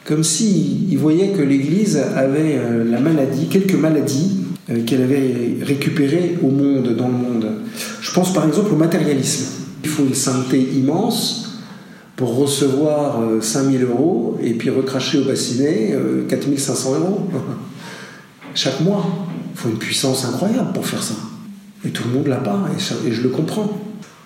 Comme 0.05 0.23
s'il 0.23 0.93
il 0.93 0.99
voyait 0.99 1.31
que 1.31 1.43
l'Église 1.43 1.97
avait 1.97 2.59
euh, 2.59 2.85
la 2.85 3.00
maladie, 3.00 3.49
quelques 3.49 3.75
maladies 3.75 4.45
euh, 4.71 4.85
qu'elle 4.85 5.02
avait 5.02 5.57
récupérées 5.62 6.38
au 6.43 6.49
monde, 6.49 6.95
dans 6.97 7.09
le 7.09 7.14
monde. 7.14 7.47
Je 8.00 8.12
pense 8.12 8.33
par 8.33 8.47
exemple 8.47 8.73
au 8.73 8.76
matérialisme. 8.76 9.65
Il 9.87 9.93
faut 9.93 10.02
une 10.02 10.14
sainteté 10.14 10.61
immense 10.61 11.61
pour 12.16 12.37
recevoir 12.37 13.21
5000 13.40 13.83
euh, 13.83 13.87
euros 13.88 14.37
et 14.43 14.55
puis 14.55 14.69
recracher 14.69 15.21
au 15.21 15.25
bassinet 15.25 15.97
4500 16.26 16.95
euros 16.97 17.28
chaque 18.57 18.81
mois. 18.81 19.07
Il 19.55 19.61
faut 19.61 19.69
une 19.69 19.78
puissance 19.78 20.25
incroyable 20.25 20.73
pour 20.73 20.85
faire 20.85 21.05
ça. 21.05 21.14
Et 21.85 21.90
tout 21.90 22.02
le 22.09 22.14
monde 22.14 22.26
l'a 22.26 22.38
pas, 22.38 22.69
et, 23.07 23.12
je 23.12 23.23
le 23.23 23.28
comprends. 23.28 23.78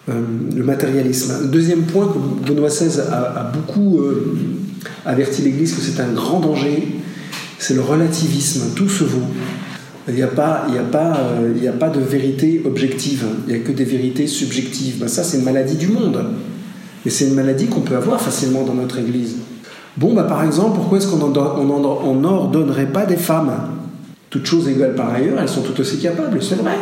Euh, 0.08 0.22
le 0.56 0.64
matérialisme. 0.64 1.50
deuxième 1.50 1.82
point 1.82 2.08
que 2.08 2.48
Benoît 2.48 2.70
XVI 2.70 3.00
a, 3.12 3.52
beaucoup 3.52 3.98
euh, 3.98 4.34
averti 5.04 5.42
l'Église 5.42 5.74
que 5.74 5.82
c'est 5.82 6.00
un 6.00 6.08
grand 6.14 6.40
danger, 6.40 6.88
c'est 7.58 7.74
le 7.74 7.82
relativisme. 7.82 8.72
Tout 8.74 8.88
se 8.88 9.04
vaut. 9.04 9.28
Il 10.08 10.14
n'y 10.14 10.22
a, 10.22 10.28
pas, 10.28 10.66
a, 10.66 10.98
euh, 10.98 11.68
a 11.68 11.72
pas 11.72 11.88
de 11.90 12.00
vérité 12.00 12.62
objective, 12.64 13.24
il 13.46 13.54
n'y 13.54 13.60
a 13.60 13.62
que 13.62 13.72
des 13.72 13.84
vérités 13.84 14.26
subjectives. 14.26 14.98
Ben 14.98 15.08
ça, 15.08 15.22
c'est 15.22 15.38
une 15.38 15.44
maladie 15.44 15.76
du 15.76 15.88
monde. 15.88 16.24
Et 17.06 17.10
c'est 17.10 17.26
une 17.28 17.34
maladie 17.34 17.66
qu'on 17.66 17.80
peut 17.80 17.96
avoir 17.96 18.20
facilement 18.20 18.64
dans 18.64 18.74
notre 18.74 18.98
Église. 18.98 19.36
Bon, 19.96 20.14
bah, 20.14 20.24
par 20.24 20.44
exemple, 20.44 20.76
pourquoi 20.76 20.98
est-ce 20.98 21.08
qu'on 21.08 21.18
n'ordonnerait 22.14 22.92
pas 22.92 23.06
des 23.06 23.16
femmes? 23.16 23.52
Toutes 24.28 24.46
choses 24.46 24.68
égales 24.68 24.94
par 24.94 25.12
ailleurs, 25.12 25.38
elles 25.40 25.48
sont 25.48 25.62
tout 25.62 25.78
aussi 25.80 25.98
capables, 25.98 26.42
c'est 26.42 26.56
vrai. 26.56 26.76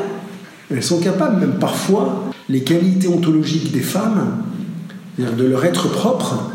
Elles 0.70 0.82
sont 0.82 1.00
capables, 1.00 1.40
même 1.40 1.58
parfois, 1.58 2.24
les 2.48 2.62
qualités 2.62 3.08
ontologiques 3.08 3.72
des 3.72 3.80
femmes, 3.80 4.42
de 5.18 5.44
leur 5.44 5.64
être 5.64 5.88
propre, 5.90 6.50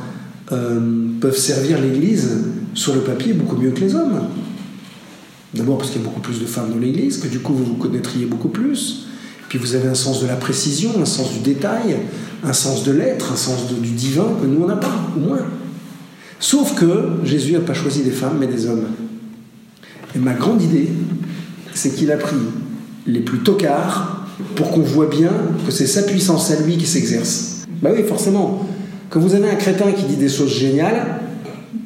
euh, 0.51 0.79
peuvent 1.19 1.37
servir 1.37 1.79
l'Église 1.81 2.45
sur 2.73 2.93
le 2.93 3.01
papier 3.01 3.33
beaucoup 3.33 3.55
mieux 3.55 3.71
que 3.71 3.79
les 3.79 3.95
hommes. 3.95 4.21
D'abord 5.53 5.77
parce 5.77 5.91
qu'il 5.91 6.01
y 6.01 6.03
a 6.03 6.07
beaucoup 6.07 6.21
plus 6.21 6.39
de 6.39 6.45
femmes 6.45 6.71
dans 6.71 6.79
l'Église, 6.79 7.17
que 7.17 7.27
du 7.27 7.39
coup 7.39 7.53
vous 7.53 7.65
vous 7.65 7.75
connaîtriez 7.75 8.25
beaucoup 8.25 8.49
plus. 8.49 9.05
Puis 9.49 9.59
vous 9.59 9.75
avez 9.75 9.87
un 9.87 9.93
sens 9.93 10.21
de 10.21 10.27
la 10.27 10.35
précision, 10.35 10.91
un 10.99 11.05
sens 11.05 11.31
du 11.31 11.39
détail, 11.39 11.97
un 12.43 12.53
sens 12.53 12.83
de 12.83 12.91
l'être, 12.91 13.31
un 13.31 13.35
sens 13.35 13.67
du 13.71 13.91
divin 13.91 14.27
que 14.41 14.47
nous 14.47 14.63
on 14.63 14.67
n'a 14.67 14.77
pas, 14.77 14.93
au 15.15 15.19
moins. 15.19 15.45
Sauf 16.39 16.73
que 16.75 17.19
Jésus 17.23 17.53
n'a 17.53 17.59
pas 17.59 17.75
choisi 17.75 18.01
des 18.01 18.11
femmes 18.11 18.37
mais 18.39 18.47
des 18.47 18.65
hommes. 18.65 18.87
Et 20.15 20.19
ma 20.19 20.33
grande 20.33 20.61
idée, 20.61 20.89
c'est 21.73 21.95
qu'il 21.95 22.11
a 22.11 22.17
pris 22.17 22.35
les 23.05 23.19
plus 23.19 23.39
tocards 23.39 24.27
pour 24.55 24.71
qu'on 24.71 24.81
voit 24.81 25.07
bien 25.07 25.31
que 25.65 25.71
c'est 25.71 25.87
sa 25.87 26.03
puissance 26.03 26.51
à 26.51 26.61
lui 26.61 26.77
qui 26.77 26.85
s'exerce. 26.85 27.65
Bah 27.81 27.91
oui, 27.93 28.03
forcément. 28.03 28.67
Quand 29.09 29.19
vous 29.19 29.35
avez 29.35 29.49
un 29.49 29.55
crétin 29.55 29.91
qui 29.91 30.05
dit 30.05 30.15
des 30.15 30.29
choses 30.29 30.53
géniales, 30.53 31.19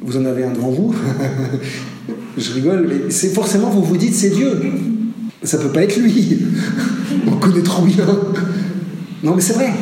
vous 0.00 0.16
en 0.16 0.24
avez 0.24 0.44
un 0.44 0.52
devant 0.52 0.70
vous, 0.70 0.94
je 2.38 2.52
rigole, 2.52 2.86
mais 2.88 3.10
c'est 3.10 3.30
forcément, 3.30 3.70
vous 3.70 3.82
vous 3.82 3.96
dites, 3.96 4.14
c'est 4.14 4.30
Dieu. 4.30 4.60
Ça 5.42 5.58
peut 5.58 5.70
pas 5.70 5.82
être 5.82 5.96
lui. 5.96 6.38
On 7.26 7.36
connaît 7.36 7.62
trop 7.62 7.82
bien. 7.82 8.06
Non, 9.22 9.34
mais 9.34 9.42
c'est 9.42 9.54
vrai. 9.54 9.72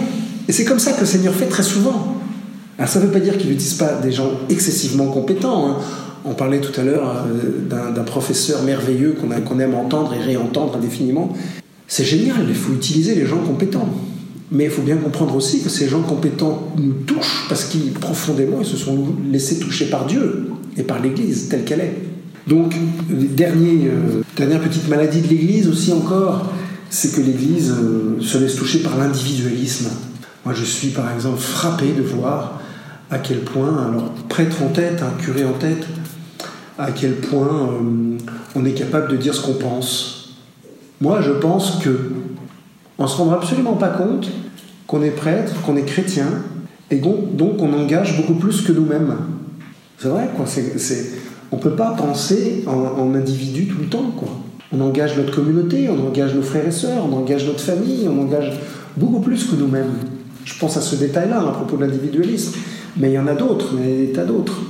Et 0.49 0.53
c'est 0.53 0.65
comme 0.65 0.79
ça 0.79 0.93
que 0.93 1.01
le 1.01 1.07
Seigneur 1.07 1.35
fait 1.35 1.47
très 1.47 1.63
souvent. 1.63 2.17
Alors 2.79 2.89
ça 2.89 3.01
ne 3.01 3.07
veut 3.07 3.13
pas 3.13 3.21
dire 3.21 3.37
qu'il 3.39 3.51
n'utilise 3.51 3.75
pas 3.75 3.95
des 3.95 4.13
gens 4.13 4.31
excessivement 4.49 5.07
compétents. 5.07 5.71
Hein. 5.71 5.77
On 6.25 6.35
parlait 6.35 6.61
tout 6.61 6.79
à 6.79 6.85
l'heure 6.85 7.25
euh, 7.27 7.93
d'un 7.95 8.03
professeur 8.03 8.63
merveilleux 8.63 9.17
qu'on 9.19 9.61
aime 9.61 9.75
entendre 9.75 10.13
et 10.15 10.21
réentendre 10.21 10.77
indéfiniment. 10.77 11.33
C'est 11.87 12.05
génial, 12.05 12.45
il 12.49 12.55
faut 12.55 12.73
utiliser 12.73 13.15
les 13.15 13.27
gens 13.27 13.39
compétents. 13.39 13.89
Mais 14.51 14.65
il 14.65 14.71
faut 14.71 14.83
bien 14.83 14.97
comprendre 14.97 15.35
aussi 15.35 15.63
que 15.63 15.69
ces 15.69 15.89
gens 15.89 16.03
compétents 16.03 16.73
nous 16.77 16.93
touchent 16.93 17.47
parce 17.49 17.65
qu'ils 17.65 17.93
profondément 17.93 18.59
ils 18.61 18.67
se 18.67 18.77
sont 18.77 19.07
laissés 19.31 19.59
toucher 19.59 19.87
par 19.87 20.07
Dieu 20.07 20.47
et 20.77 20.83
par 20.83 21.01
l'Église 21.01 21.49
telle 21.49 21.65
qu'elle 21.65 21.81
est. 21.81 21.95
Donc, 22.47 22.75
dernier, 23.09 23.88
euh, 23.88 24.23
dernière 24.37 24.61
petite 24.61 24.88
maladie 24.88 25.21
de 25.21 25.29
l'Église 25.29 25.69
aussi 25.69 25.93
encore, 25.93 26.53
c'est 26.91 27.12
que 27.15 27.21
l'Église 27.21 27.73
euh, 27.73 28.21
se 28.21 28.38
laisse 28.38 28.55
toucher 28.55 28.81
par 28.81 28.97
l'individualisme. 28.97 29.88
Moi, 30.45 30.55
je 30.55 30.65
suis 30.65 30.88
par 30.88 31.12
exemple 31.12 31.38
frappé 31.38 31.93
de 31.93 32.03
voir 32.03 32.61
à 33.11 33.19
quel 33.19 33.41
point, 33.41 33.88
alors 33.88 34.12
prêtre 34.29 34.62
en 34.62 34.69
tête, 34.69 35.03
un 35.03 35.21
curé 35.21 35.45
en 35.45 35.55
tête, 35.55 35.87
à 36.79 36.93
quel 36.93 37.17
point 37.17 37.71
euh, 37.73 38.19
on 38.55 38.65
est 38.65 38.75
capable 38.75 39.11
de 39.11 39.17
dire 39.17 39.35
ce 39.35 39.41
qu'on 39.41 39.55
pense. 39.55 40.37
Moi, 41.00 41.21
je 41.23 41.33
pense 41.33 41.79
que 41.83 42.12
on 42.99 43.07
se 43.07 43.17
rendra 43.17 43.37
absolument 43.37 43.75
pas 43.75 43.88
compte 43.88 44.31
qu'on 44.87 45.03
est 45.03 45.11
prêtre, 45.11 45.53
qu'on 45.62 45.76
est 45.76 45.85
chrétien, 45.85 46.26
et 46.91 46.97
donc, 46.97 47.61
on 47.61 47.73
engage 47.73 48.17
beaucoup 48.17 48.35
plus 48.35 48.61
que 48.61 48.71
nous-mêmes. 48.73 49.17
C'est 49.99 50.09
vrai, 50.09 50.29
quoi. 50.37 50.47
C'est, 50.47 50.79
on 51.53 51.57
peut 51.57 51.75
pas 51.76 51.93
penser 51.93 52.65
en, 52.67 53.15
individu 53.15 53.67
tout 53.67 53.79
le 53.81 53.87
temps, 53.87 54.11
quoi. 54.17 54.29
On 54.73 54.81
engage 54.81 55.17
notre 55.17 55.35
communauté, 55.35 55.88
on 55.88 56.09
engage 56.09 56.35
nos 56.35 56.43
frères 56.43 56.67
et 56.67 56.73
sœurs, 56.73 57.05
on 57.09 57.17
engage 57.17 57.47
notre 57.47 57.61
famille, 57.61 58.09
on 58.09 58.23
engage 58.23 58.53
beaucoup 58.97 59.21
plus 59.21 59.45
que 59.45 59.55
nous-mêmes. 59.55 59.93
Je 60.45 60.59
pense 60.59 60.76
à 60.76 60.81
ce 60.81 60.97
détail-là 60.97 61.38
à 61.38 61.53
propos 61.53 61.76
de 61.76 61.85
l'individualisme. 61.85 62.55
Mais 62.97 63.11
il 63.11 63.15
y 63.15 63.19
en 63.19 63.26
a 63.29 63.35
d'autres, 63.35 63.75
il 63.75 63.88
y 63.88 63.93
a 63.93 64.07
des 64.07 64.12
tas 64.12 64.25
d'autres 64.25 64.61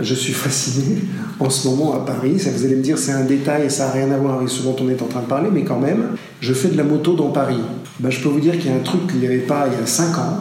je 0.00 0.14
suis 0.14 0.32
fasciné 0.32 0.98
en 1.40 1.50
ce 1.50 1.68
moment 1.68 1.94
à 1.94 2.04
Paris. 2.04 2.38
Ça, 2.38 2.50
vous 2.50 2.64
allez 2.64 2.76
me 2.76 2.82
dire, 2.82 2.98
c'est 2.98 3.12
un 3.12 3.24
détail 3.24 3.66
et 3.66 3.70
ça 3.70 3.86
n'a 3.86 3.92
rien 3.92 4.10
à 4.10 4.16
voir 4.16 4.36
avec 4.36 4.48
ce 4.48 4.62
dont 4.62 4.76
on 4.80 4.88
est 4.88 5.00
en 5.02 5.06
train 5.06 5.20
de 5.20 5.26
parler, 5.26 5.48
mais 5.52 5.64
quand 5.64 5.80
même, 5.80 6.16
je 6.40 6.52
fais 6.52 6.68
de 6.68 6.76
la 6.76 6.84
moto 6.84 7.14
dans 7.14 7.30
Paris. 7.30 7.60
Ben, 8.00 8.10
je 8.10 8.20
peux 8.20 8.28
vous 8.28 8.40
dire 8.40 8.58
qu'il 8.58 8.70
y 8.70 8.74
a 8.74 8.76
un 8.76 8.80
truc 8.82 9.06
qu'il 9.08 9.20
n'y 9.20 9.26
avait 9.26 9.38
pas 9.38 9.66
il 9.72 9.78
y 9.78 9.82
a 9.82 9.86
5 9.86 10.18
ans. 10.18 10.38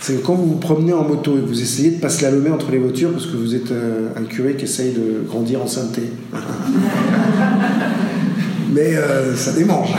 C'est 0.00 0.20
que 0.20 0.26
quand 0.26 0.34
vous 0.34 0.46
vous 0.46 0.56
promenez 0.56 0.92
en 0.92 1.04
moto 1.04 1.36
et 1.36 1.40
que 1.40 1.46
vous 1.46 1.62
essayez 1.62 1.90
de 1.92 2.00
pas 2.00 2.08
se 2.08 2.18
slalomer 2.18 2.50
entre 2.50 2.70
les 2.70 2.78
voitures 2.78 3.12
parce 3.12 3.26
que 3.26 3.36
vous 3.36 3.54
êtes 3.54 3.72
euh, 3.72 4.08
un 4.16 4.24
curé 4.24 4.54
qui 4.54 4.64
essaye 4.64 4.92
de 4.92 5.26
grandir 5.26 5.62
en 5.62 5.66
sainteté. 5.66 6.10
mais 8.72 8.96
euh, 8.96 9.34
ça 9.34 9.52
démange. 9.52 9.90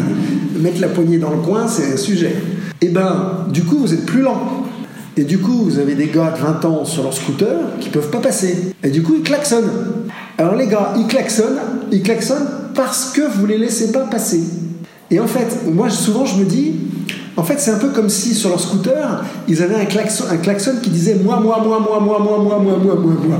Mettre 0.60 0.80
la 0.80 0.88
poignée 0.88 1.18
dans 1.18 1.30
le 1.30 1.38
coin, 1.38 1.66
c'est 1.66 1.92
un 1.92 1.96
sujet. 1.96 2.34
Et 2.80 2.86
eh 2.86 2.88
ben, 2.90 3.46
du 3.52 3.64
coup, 3.64 3.78
vous 3.78 3.92
êtes 3.92 4.06
plus 4.06 4.22
lent. 4.22 4.64
Et 5.16 5.24
du 5.24 5.38
coup, 5.38 5.64
vous 5.64 5.78
avez 5.80 5.96
des 5.96 6.06
gars 6.06 6.30
de 6.30 6.40
20 6.40 6.64
ans 6.64 6.84
sur 6.84 7.02
leur 7.02 7.12
scooter 7.12 7.56
qui 7.80 7.88
peuvent 7.88 8.10
pas 8.10 8.20
passer. 8.20 8.72
Et 8.84 8.90
du 8.90 9.02
coup, 9.02 9.14
ils 9.16 9.22
klaxonnent. 9.22 9.70
Alors 10.38 10.54
les 10.54 10.68
gars, 10.68 10.94
ils 10.96 11.06
klaxonnent, 11.08 11.58
ils 11.90 12.02
klaxonnent 12.02 12.46
parce 12.76 13.10
que 13.10 13.22
vous 13.22 13.44
les 13.44 13.58
laissez 13.58 13.90
pas 13.90 14.04
passer. 14.04 14.40
Et 15.10 15.18
en 15.18 15.26
fait, 15.26 15.66
moi 15.66 15.90
souvent 15.90 16.24
je 16.24 16.36
me 16.36 16.44
dis, 16.44 16.74
en 17.38 17.42
fait 17.42 17.58
c'est 17.58 17.70
un 17.70 17.78
peu 17.78 17.88
comme 17.88 18.10
si 18.10 18.34
sur 18.34 18.50
leur 18.50 18.60
scooter, 18.60 19.24
ils 19.46 19.62
avaient 19.62 19.76
un 19.76 19.86
klaxon, 19.86 20.24
un 20.30 20.36
klaxon 20.36 20.72
qui 20.82 20.90
disait 20.90 21.14
moi, 21.14 21.40
moi, 21.40 21.62
moi, 21.64 21.80
moi, 21.80 22.00
moi, 22.00 22.18
moi, 22.18 22.38
moi, 22.38 22.58
moi, 22.58 22.78
moi, 22.78 22.94
moi, 22.96 23.14
moi. 23.26 23.38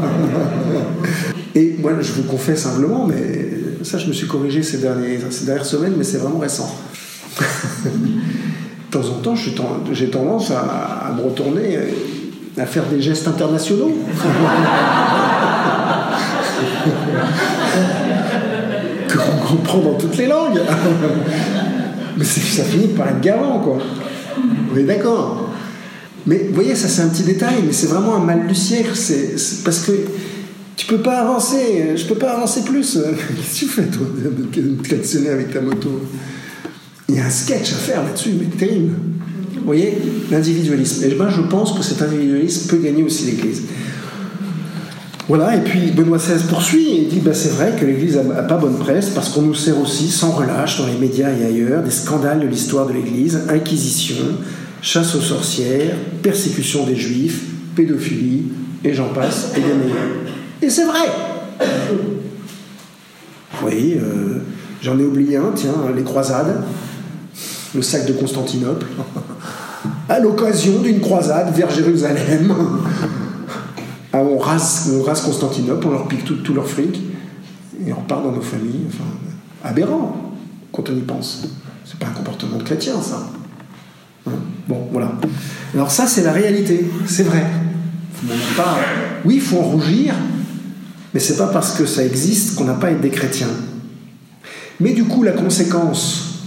Et 1.54 1.76
moi, 1.80 1.92
je 2.00 2.12
vous 2.12 2.22
confesse 2.22 2.62
simplement, 2.62 3.06
mais 3.06 3.50
ça 3.82 3.98
je 3.98 4.06
me 4.06 4.12
suis 4.12 4.26
corrigé 4.26 4.62
ces, 4.62 4.78
ces 5.30 5.44
dernières 5.44 5.66
semaines, 5.66 5.94
mais 5.98 6.04
c'est 6.04 6.18
vraiment 6.18 6.38
récent 6.38 6.70
de 8.90 8.98
temps 8.98 9.08
en 9.08 9.20
temps, 9.20 9.34
j'ai 9.92 10.10
tendance 10.10 10.50
à, 10.50 11.12
me 11.14 11.22
retourner, 11.22 11.78
à 12.56 12.66
faire 12.66 12.84
des 12.84 13.00
gestes 13.00 13.28
internationaux. 13.28 13.92
Qu'on 19.08 19.56
comprend 19.56 19.78
dans 19.78 19.94
toutes 19.94 20.16
les 20.16 20.26
langues. 20.26 20.60
Mais 22.18 22.25
ça 22.25 22.64
finit 22.64 22.88
par 22.88 23.08
être 23.08 23.20
gavant, 23.20 23.60
quoi. 23.60 23.78
Vous 24.70 24.78
êtes 24.78 24.87
d'accord 24.87 25.54
Mais 26.26 26.46
vous 26.48 26.54
voyez, 26.54 26.75
ça 26.75 26.88
c'est 26.88 27.02
un 27.02 27.08
petit 27.08 27.22
détail, 27.22 27.62
mais 27.64 27.72
c'est 27.72 27.87
vraiment 27.87 28.16
un 28.16 28.25
mal 28.25 28.46
du 28.46 28.54
siècle. 28.54 28.90
Parce 29.64 29.78
que 29.80 29.92
tu 30.76 30.87
peux 30.87 30.98
pas 30.98 31.20
avancer. 31.20 31.96
Je 31.96 32.04
peux 32.06 32.16
pas 32.16 32.32
avancer 32.32 32.62
plus. 32.62 32.98
Qu'est-ce 33.37 33.54
que 33.54 33.58
tu 33.58 33.66
fais, 33.66 33.84
toi, 33.84 34.06
de 34.16 34.82
klaxonner 34.82 35.30
avec 35.30 35.52
ta 35.52 35.60
moto? 35.60 36.02
Il 37.08 37.14
y 37.14 37.20
a 37.20 37.26
un 37.26 37.30
sketch 37.30 37.72
à 37.72 37.76
faire 37.76 38.04
là-dessus, 38.04 38.32
mais 38.38 38.46
terrible. 38.46 38.92
Vous 39.54 39.64
voyez, 39.64 39.96
l'individualisme. 40.30 41.04
Et 41.04 41.14
ben, 41.14 41.30
je 41.30 41.40
pense 41.42 41.72
que 41.72 41.82
cet 41.82 42.02
individualisme 42.02 42.68
peut 42.68 42.78
gagner 42.78 43.02
aussi 43.02 43.26
l'Église. 43.26 43.62
Voilà, 45.28 45.54
et 45.56 45.61
puis 45.61 45.90
Benoît 45.90 46.16
XVI 46.16 46.42
poursuit 46.49 46.97
et 46.97 47.04
dit 47.04 47.20
bah, 47.20 47.35
c'est 47.35 47.50
vrai 47.50 47.75
que 47.78 47.85
l'Église 47.85 48.16
n'a 48.16 48.42
pas 48.42 48.56
bonne 48.56 48.78
presse 48.78 49.11
parce 49.11 49.28
qu'on 49.28 49.42
nous 49.42 49.54
sert 49.54 49.78
aussi 49.78 50.08
sans 50.08 50.30
relâche 50.30 50.78
dans 50.78 50.87
les 50.87 50.97
médias 50.97 51.28
et 51.30 51.44
ailleurs 51.44 51.82
des 51.82 51.90
scandales 51.90 52.40
de 52.40 52.47
l'histoire 52.47 52.87
de 52.87 52.94
l'Église, 52.94 53.42
inquisition, 53.50 54.25
chasse 54.80 55.14
aux 55.14 55.20
sorcières, 55.20 55.94
persécution 56.23 56.87
des 56.87 56.97
juifs, 56.97 57.42
pédophilie, 57.76 58.44
et 58.85 58.94
j'en 58.94 59.08
passe, 59.08 59.52
et. 59.56 60.64
Et 60.64 60.70
c'est 60.70 60.85
vrai 60.85 61.06
Oui, 63.64 63.97
euh, 63.97 64.38
j'en 64.80 64.99
ai 64.99 65.04
oublié 65.04 65.37
un, 65.37 65.52
tiens, 65.54 65.75
les 65.94 66.02
croisades 66.02 66.62
le 67.75 67.82
sac 67.82 68.06
de 68.06 68.12
Constantinople, 68.12 68.87
à 70.08 70.18
l'occasion 70.20 70.80
d'une 70.80 71.00
croisade 71.00 71.54
vers 71.54 71.70
Jérusalem. 71.70 72.54
Ah, 74.12 74.18
on, 74.18 74.38
rase, 74.38 74.90
Constantinople, 75.24 75.86
on 75.86 75.90
leur 75.90 76.08
pique 76.08 76.24
tout, 76.24 76.54
leur 76.54 76.66
fric, 76.66 77.00
et 77.86 77.92
on 77.92 77.96
repart 77.96 78.22
dans 78.22 78.32
nos 78.32 78.40
familles. 78.40 78.86
Enfin, 78.88 79.04
aberrant 79.64 80.34
quand 80.72 80.88
on 80.90 80.96
y 80.96 81.02
pense. 81.02 81.46
C'est 81.84 81.98
pas 81.98 82.06
un 82.06 82.12
comportement 82.12 82.56
de 82.56 82.62
chrétien, 82.62 83.00
ça. 83.02 83.28
Hein? 84.26 84.32
Bon, 84.66 84.88
voilà. 84.92 85.12
Alors 85.74 85.90
ça, 85.90 86.06
c'est 86.06 86.22
la 86.22 86.32
réalité, 86.32 86.90
c'est 87.06 87.22
vrai. 87.22 87.44
Oui, 89.24 89.36
il 89.36 89.40
faut 89.40 89.58
en 89.58 89.62
rougir, 89.62 90.14
mais 91.14 91.20
c'est 91.20 91.36
pas 91.36 91.46
parce 91.46 91.72
que 91.72 91.86
ça 91.86 92.04
existe 92.04 92.56
qu'on 92.56 92.64
n'a 92.64 92.74
pas 92.74 92.88
à 92.88 92.90
être 92.90 93.00
des 93.00 93.10
chrétiens. 93.10 93.48
Mais 94.80 94.92
du 94.92 95.04
coup, 95.04 95.22
la 95.22 95.32
conséquence, 95.32 96.44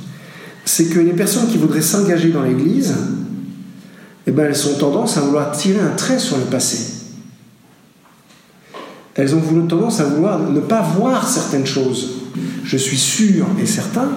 c'est 0.66 0.86
que 0.86 1.00
les 1.00 1.14
personnes 1.14 1.48
qui 1.48 1.58
voudraient 1.58 1.82
s'engager 1.82 2.30
dans 2.30 2.44
l'Église, 2.44 2.96
eh 4.28 4.32
ben, 4.32 4.46
elles 4.46 4.68
ont 4.68 4.78
tendance 4.78 5.18
à 5.18 5.22
vouloir 5.22 5.52
tirer 5.52 5.80
un 5.80 5.96
trait 5.96 6.20
sur 6.20 6.38
le 6.38 6.44
passé. 6.44 6.91
Elles 9.16 9.36
ont 9.36 9.42
tendance 9.68 10.00
à 10.00 10.06
vouloir 10.06 10.40
ne 10.40 10.60
pas 10.60 10.82
voir 10.82 11.28
certaines 11.28 11.66
choses. 11.66 12.22
Je 12.64 12.78
suis 12.78 12.98
sûr 12.98 13.46
et 13.62 13.66
certain 13.66 14.10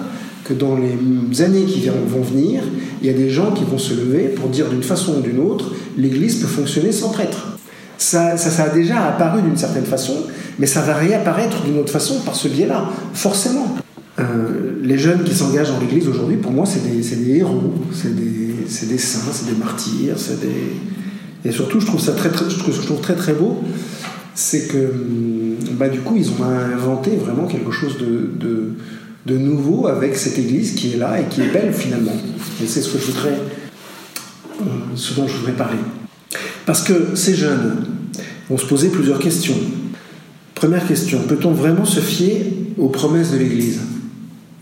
que 0.45 0.53
dans 0.53 0.77
les 0.77 1.41
années 1.41 1.63
qui 1.63 1.89
vont 1.89 2.21
venir, 2.21 2.63
il 3.01 3.07
y 3.07 3.09
a 3.09 3.13
des 3.13 3.29
gens 3.29 3.51
qui 3.51 3.63
vont 3.63 3.77
se 3.77 3.93
lever 3.93 4.29
pour 4.29 4.49
dire 4.49 4.69
d'une 4.69 4.83
façon 4.83 5.17
ou 5.17 5.21
d'une 5.21 5.39
autre, 5.39 5.71
l'Église 5.97 6.35
peut 6.35 6.47
fonctionner 6.47 6.91
sans 6.91 7.09
prêtre. 7.09 7.57
Ça, 7.97 8.37
ça, 8.37 8.63
a 8.63 8.69
déjà 8.69 9.05
apparu 9.07 9.41
d'une 9.41 9.57
certaine 9.57 9.85
façon, 9.85 10.15
mais 10.59 10.67
ça 10.67 10.81
va 10.81 10.93
réapparaître 10.93 11.63
d'une 11.63 11.79
autre 11.79 11.91
façon 11.91 12.19
par 12.19 12.35
ce 12.35 12.47
biais-là, 12.47 12.89
forcément. 13.13 13.75
Euh, 14.19 14.79
les 14.81 14.97
jeunes 14.97 15.23
qui 15.23 15.33
s'engagent 15.33 15.71
dans 15.71 15.79
l'Église 15.79 16.07
aujourd'hui, 16.07 16.37
pour 16.37 16.51
moi, 16.51 16.65
c'est 16.65 16.83
des, 16.83 17.37
héros, 17.37 17.73
c'est 17.91 18.15
des, 18.15 18.97
saints, 18.97 19.31
c'est 19.31 19.51
des 19.51 19.57
martyrs, 19.57 20.15
c'est 20.17 20.39
des... 20.39 21.49
Et 21.49 21.51
surtout, 21.51 21.79
je 21.79 21.85
trouve 21.85 21.99
ça 21.99 22.11
très, 22.13 22.29
je 22.29 22.81
trouve 22.81 23.01
très 23.01 23.15
très 23.15 23.33
beau, 23.33 23.61
c'est 24.35 24.67
que 24.67 24.93
bah, 25.71 25.87
du 25.87 26.01
coup, 26.01 26.17
ils 26.17 26.29
ont 26.29 26.43
inventé 26.43 27.15
vraiment 27.15 27.47
quelque 27.47 27.71
chose 27.71 27.97
de, 27.97 29.37
nouveau 29.37 29.87
avec 29.87 30.15
cette 30.15 30.37
Église 30.37 30.75
qui 30.75 30.93
est 30.93 30.97
là 30.97 31.19
et 31.19 31.25
qui 31.25 31.41
est 31.41 31.51
belle 31.51 31.73
finalement. 31.73 32.15
Et 32.61 32.67
c'est 32.67 32.81
ce 32.81 32.89
que 32.93 32.99
je 32.99 33.05
voudrais, 33.05 33.39
euh, 34.61 34.65
ce 34.95 35.13
dont 35.13 35.27
je 35.27 35.37
voudrais 35.37 35.53
parler. 35.53 35.79
Parce 36.65 36.83
que 36.83 37.15
ces 37.15 37.35
jeunes 37.35 37.85
vont 38.49 38.57
se 38.57 38.65
poser 38.65 38.89
plusieurs 38.89 39.19
questions. 39.19 39.57
Première 40.53 40.85
question, 40.87 41.21
peut-on 41.27 41.51
vraiment 41.51 41.85
se 41.85 41.99
fier 41.99 42.53
aux 42.77 42.89
promesses 42.89 43.31
de 43.31 43.37
l'Église, 43.37 43.81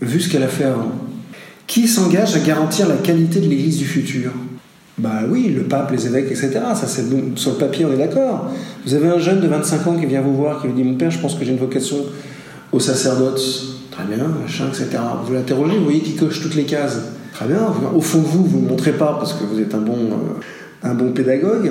vu 0.00 0.20
ce 0.20 0.28
qu'elle 0.28 0.42
a 0.42 0.48
fait 0.48 0.64
avant? 0.64 0.92
Qui 1.66 1.88
s'engage 1.88 2.34
à 2.36 2.40
garantir 2.40 2.88
la 2.88 2.96
qualité 2.96 3.40
de 3.40 3.48
l'Église 3.48 3.78
du 3.78 3.86
futur? 3.86 4.32
Bah 4.98 5.22
oui, 5.28 5.48
le 5.48 5.62
pape, 5.62 5.90
les 5.90 6.06
évêques, 6.06 6.30
etc. 6.30 6.50
Ça, 6.74 6.86
c'est 6.86 7.04
sur 7.36 7.52
le 7.52 7.56
papier, 7.58 7.84
on 7.84 7.92
est 7.92 7.98
d'accord. 7.98 8.50
Vous 8.86 8.94
avez 8.94 9.08
un 9.08 9.18
jeune 9.18 9.40
de 9.40 9.48
25 9.48 9.86
ans 9.88 9.96
qui 9.96 10.06
vient 10.06 10.20
vous 10.20 10.34
voir, 10.34 10.60
qui 10.60 10.68
vous 10.68 10.72
dit 10.72 10.84
Mon 10.84 10.94
père, 10.94 11.10
je 11.10 11.18
pense 11.18 11.34
que 11.34 11.44
j'ai 11.44 11.50
une 11.50 11.58
vocation 11.58 11.96
au 12.70 12.78
sacerdoce. 12.78 13.80
Très 13.90 14.04
bien, 14.04 14.28
machin, 14.28 14.66
etc. 14.68 14.88
Vous 15.24 15.32
l'interrogez, 15.32 15.78
vous 15.78 15.84
voyez 15.84 16.00
qu'il 16.00 16.16
coche 16.16 16.40
toutes 16.40 16.54
les 16.54 16.64
cases. 16.64 17.00
Très 17.32 17.46
bien, 17.46 17.60
au 17.94 18.00
fond 18.00 18.20
vous, 18.20 18.44
vous 18.44 18.60
ne 18.60 18.68
montrez 18.68 18.92
pas 18.92 19.16
parce 19.18 19.32
que 19.32 19.44
vous 19.44 19.60
êtes 19.60 19.74
un 19.74 19.80
bon. 19.80 19.96
Euh, 20.84 21.10
pédagogue, 21.14 21.70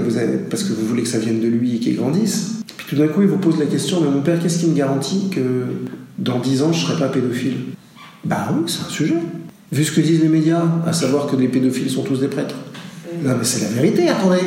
parce 0.49 0.63
que 0.63 0.73
vous 0.73 0.85
voulez 0.85 1.03
que 1.03 1.07
ça 1.07 1.19
vienne 1.19 1.39
de 1.39 1.47
lui 1.47 1.75
et 1.75 1.79
qu'il 1.79 1.95
grandisse. 1.95 2.55
Puis 2.75 2.87
tout 2.89 2.95
d'un 2.95 3.07
coup, 3.07 3.21
il 3.21 3.27
vous 3.27 3.37
pose 3.37 3.59
la 3.59 3.67
question, 3.67 4.01
mais 4.01 4.09
mon 4.09 4.21
père, 4.21 4.39
qu'est-ce 4.41 4.59
qui 4.59 4.67
me 4.67 4.75
garantit 4.75 5.29
que 5.29 5.65
dans 6.17 6.39
dix 6.39 6.63
ans, 6.63 6.73
je 6.73 6.83
ne 6.83 6.87
serai 6.87 6.99
pas 6.99 7.09
pédophile? 7.09 7.57
Bah 8.25 8.49
oui, 8.53 8.63
c'est 8.67 8.85
un 8.85 8.89
sujet. 8.89 9.17
Vu 9.71 9.83
ce 9.83 9.91
que 9.91 10.01
disent 10.01 10.21
les 10.21 10.29
médias, 10.29 10.63
à 10.85 10.93
savoir 10.93 11.27
que 11.27 11.35
les 11.35 11.47
pédophiles 11.47 11.89
sont 11.89 12.03
tous 12.03 12.21
des 12.21 12.27
prêtres. 12.27 12.55
Non 13.21 13.35
mais 13.37 13.43
c'est 13.43 13.61
la 13.61 13.81
vérité, 13.81 14.09
attendez. 14.09 14.41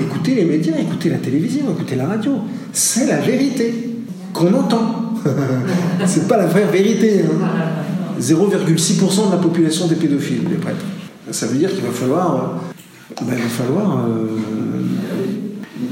Écoutez 0.00 0.34
les 0.34 0.44
médias, 0.44 0.74
écoutez 0.78 1.10
la 1.10 1.18
télévision, 1.18 1.64
écoutez 1.72 1.96
la 1.96 2.06
radio. 2.06 2.38
C'est 2.72 3.06
la 3.06 3.20
vérité 3.20 3.90
qu'on 4.32 4.52
entend. 4.54 5.14
c'est 6.06 6.26
pas 6.26 6.36
la 6.36 6.46
vraie 6.46 6.66
vérité. 6.66 7.24
0,6% 8.20 9.22
hein. 9.22 9.26
de 9.26 9.32
la 9.32 9.38
population 9.38 9.86
des 9.86 9.94
pédophiles, 9.94 10.42
les 10.48 10.56
prêtres. 10.56 10.84
Ça 11.30 11.46
veut 11.46 11.56
dire 11.56 11.70
qu'il 11.72 11.82
va 11.82 11.90
falloir 11.90 12.60
ben, 13.20 13.34
il 13.36 13.42
va 13.42 13.48
falloir. 13.48 13.98
Euh, 14.06 14.26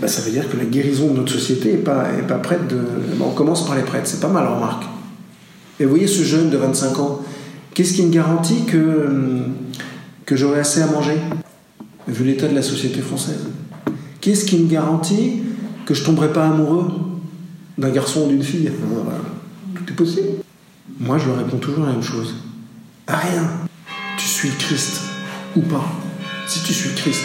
ben, 0.01 0.09
ça 0.09 0.23
veut 0.23 0.31
dire 0.31 0.49
que 0.49 0.57
la 0.57 0.65
guérison 0.65 1.09
de 1.09 1.19
notre 1.19 1.33
société 1.33 1.73
n'est 1.73 1.79
pas, 1.79 2.07
est 2.19 2.27
pas 2.27 2.39
prête 2.39 2.67
de. 2.69 2.77
Ben, 2.77 3.27
on 3.27 3.33
commence 3.33 3.67
par 3.67 3.77
les 3.77 3.83
prêtres, 3.83 4.07
c'est 4.07 4.21
pas 4.21 4.29
mal, 4.29 4.47
remarque. 4.47 4.85
Et 5.79 5.85
vous 5.85 5.91
voyez 5.91 6.07
ce 6.07 6.23
jeune 6.23 6.51
de 6.51 6.57
25 6.57 6.99
ans, 6.99 7.21
qu'est-ce 7.75 7.95
qui 7.95 8.03
me 8.03 8.11
garantit 8.11 8.65
que, 8.65 9.09
que 10.27 10.37
j'aurai 10.37 10.61
assez 10.61 10.83
à 10.83 10.87
manger, 10.87 11.17
vu 12.11 12.25
l'état 12.25 12.49
de 12.49 12.55
la 12.55 12.63
société 12.63 13.01
française 13.01 13.47
Qu'est-ce 14.21 14.45
qui 14.45 14.59
me 14.59 14.69
garantit 14.69 15.43
que 15.87 15.95
je 15.95 16.05
tomberai 16.05 16.33
pas 16.33 16.47
amoureux 16.47 16.89
d'un 17.79 17.89
garçon 17.89 18.25
ou 18.27 18.29
d'une 18.29 18.43
fille? 18.43 18.71
Tout 19.75 19.85
est 19.89 19.97
possible. 19.97 20.29
Moi, 20.99 21.17
je 21.17 21.27
leur 21.27 21.39
réponds 21.39 21.57
toujours 21.57 21.87
la 21.87 21.93
même 21.93 22.03
chose. 22.03 22.35
rien. 23.09 23.49
Tu 24.19 24.27
suis 24.27 24.49
le 24.51 24.57
Christ 24.57 25.01
ou 25.57 25.61
pas. 25.63 25.91
Si 26.47 26.63
tu 26.63 26.75
suis 26.75 26.91
Christ, 26.91 27.25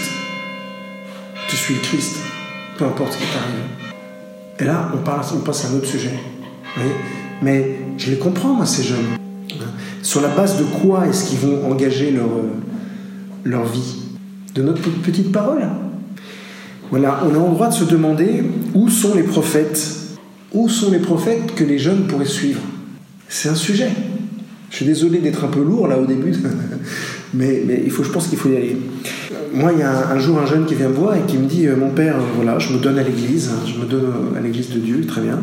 tu 1.49 1.57
suis 1.57 1.73
le 1.73 1.81
Christ, 1.81 2.15
peu 2.77 2.85
importe 2.85 3.13
ce 3.13 3.17
qui 3.17 3.23
t'arrive. 3.25 3.65
Et 4.59 4.63
là, 4.63 4.91
on, 4.93 5.39
passe 5.39 5.65
à 5.65 5.69
un 5.69 5.75
autre 5.75 5.87
sujet. 5.87 6.17
Mais 7.41 7.79
je 7.97 8.11
les 8.11 8.17
comprends, 8.17 8.53
moi, 8.53 8.65
ces 8.65 8.83
jeunes. 8.83 9.17
Sur 10.01 10.21
la 10.21 10.29
base 10.29 10.57
de 10.57 10.63
quoi 10.63 11.07
est-ce 11.07 11.29
qu'ils 11.29 11.39
vont 11.39 11.69
engager 11.69 12.11
leur, 12.11 12.29
leur 13.43 13.65
vie? 13.65 14.04
De 14.55 14.61
notre 14.61 14.89
petite 15.01 15.33
parole 15.33 15.67
Voilà, 16.89 17.21
on 17.25 17.29
a 17.29 17.33
le 17.33 17.53
droit 17.53 17.67
de 17.67 17.73
se 17.73 17.83
demander 17.83 18.41
où 18.73 18.89
sont 18.89 19.13
les 19.13 19.23
prophètes 19.23 20.15
Où 20.53 20.69
sont 20.69 20.91
les 20.91 20.99
prophètes 20.99 21.53
que 21.55 21.65
les 21.65 21.77
jeunes 21.77 22.07
pourraient 22.07 22.23
suivre? 22.23 22.61
C'est 23.27 23.49
un 23.49 23.55
sujet. 23.55 23.89
Je 24.69 24.77
suis 24.77 24.85
désolé 24.85 25.19
d'être 25.19 25.43
un 25.43 25.49
peu 25.49 25.61
lourd 25.61 25.87
là 25.87 25.97
au 25.99 26.05
début, 26.05 26.33
mais, 27.33 27.63
il 27.83 27.91
faut, 27.91 28.03
je 28.03 28.11
pense 28.11 28.27
qu'il 28.27 28.37
faut 28.37 28.49
y 28.49 28.55
aller. 28.55 28.77
Moi, 29.53 29.73
il 29.73 29.79
y 29.79 29.83
a 29.83 30.09
un, 30.09 30.19
jour 30.19 30.39
un 30.39 30.45
jeune 30.45 30.65
qui 30.65 30.75
vient 30.75 30.89
me 30.89 30.93
voir 30.93 31.15
et 31.15 31.21
qui 31.27 31.37
me 31.37 31.47
dit 31.47 31.67
euh, 31.67 31.75
Mon 31.75 31.89
père, 31.89 32.15
voilà, 32.35 32.57
je 32.59 32.73
me 32.73 32.79
donne 32.79 32.97
à 32.97 33.03
l'église, 33.03 33.49
hein, 33.49 33.59
je 33.65 33.79
me 33.79 33.85
donne 33.85 34.35
à 34.37 34.41
l'église 34.41 34.69
de 34.69 34.79
Dieu, 34.79 35.05
très 35.05 35.21
bien. 35.21 35.39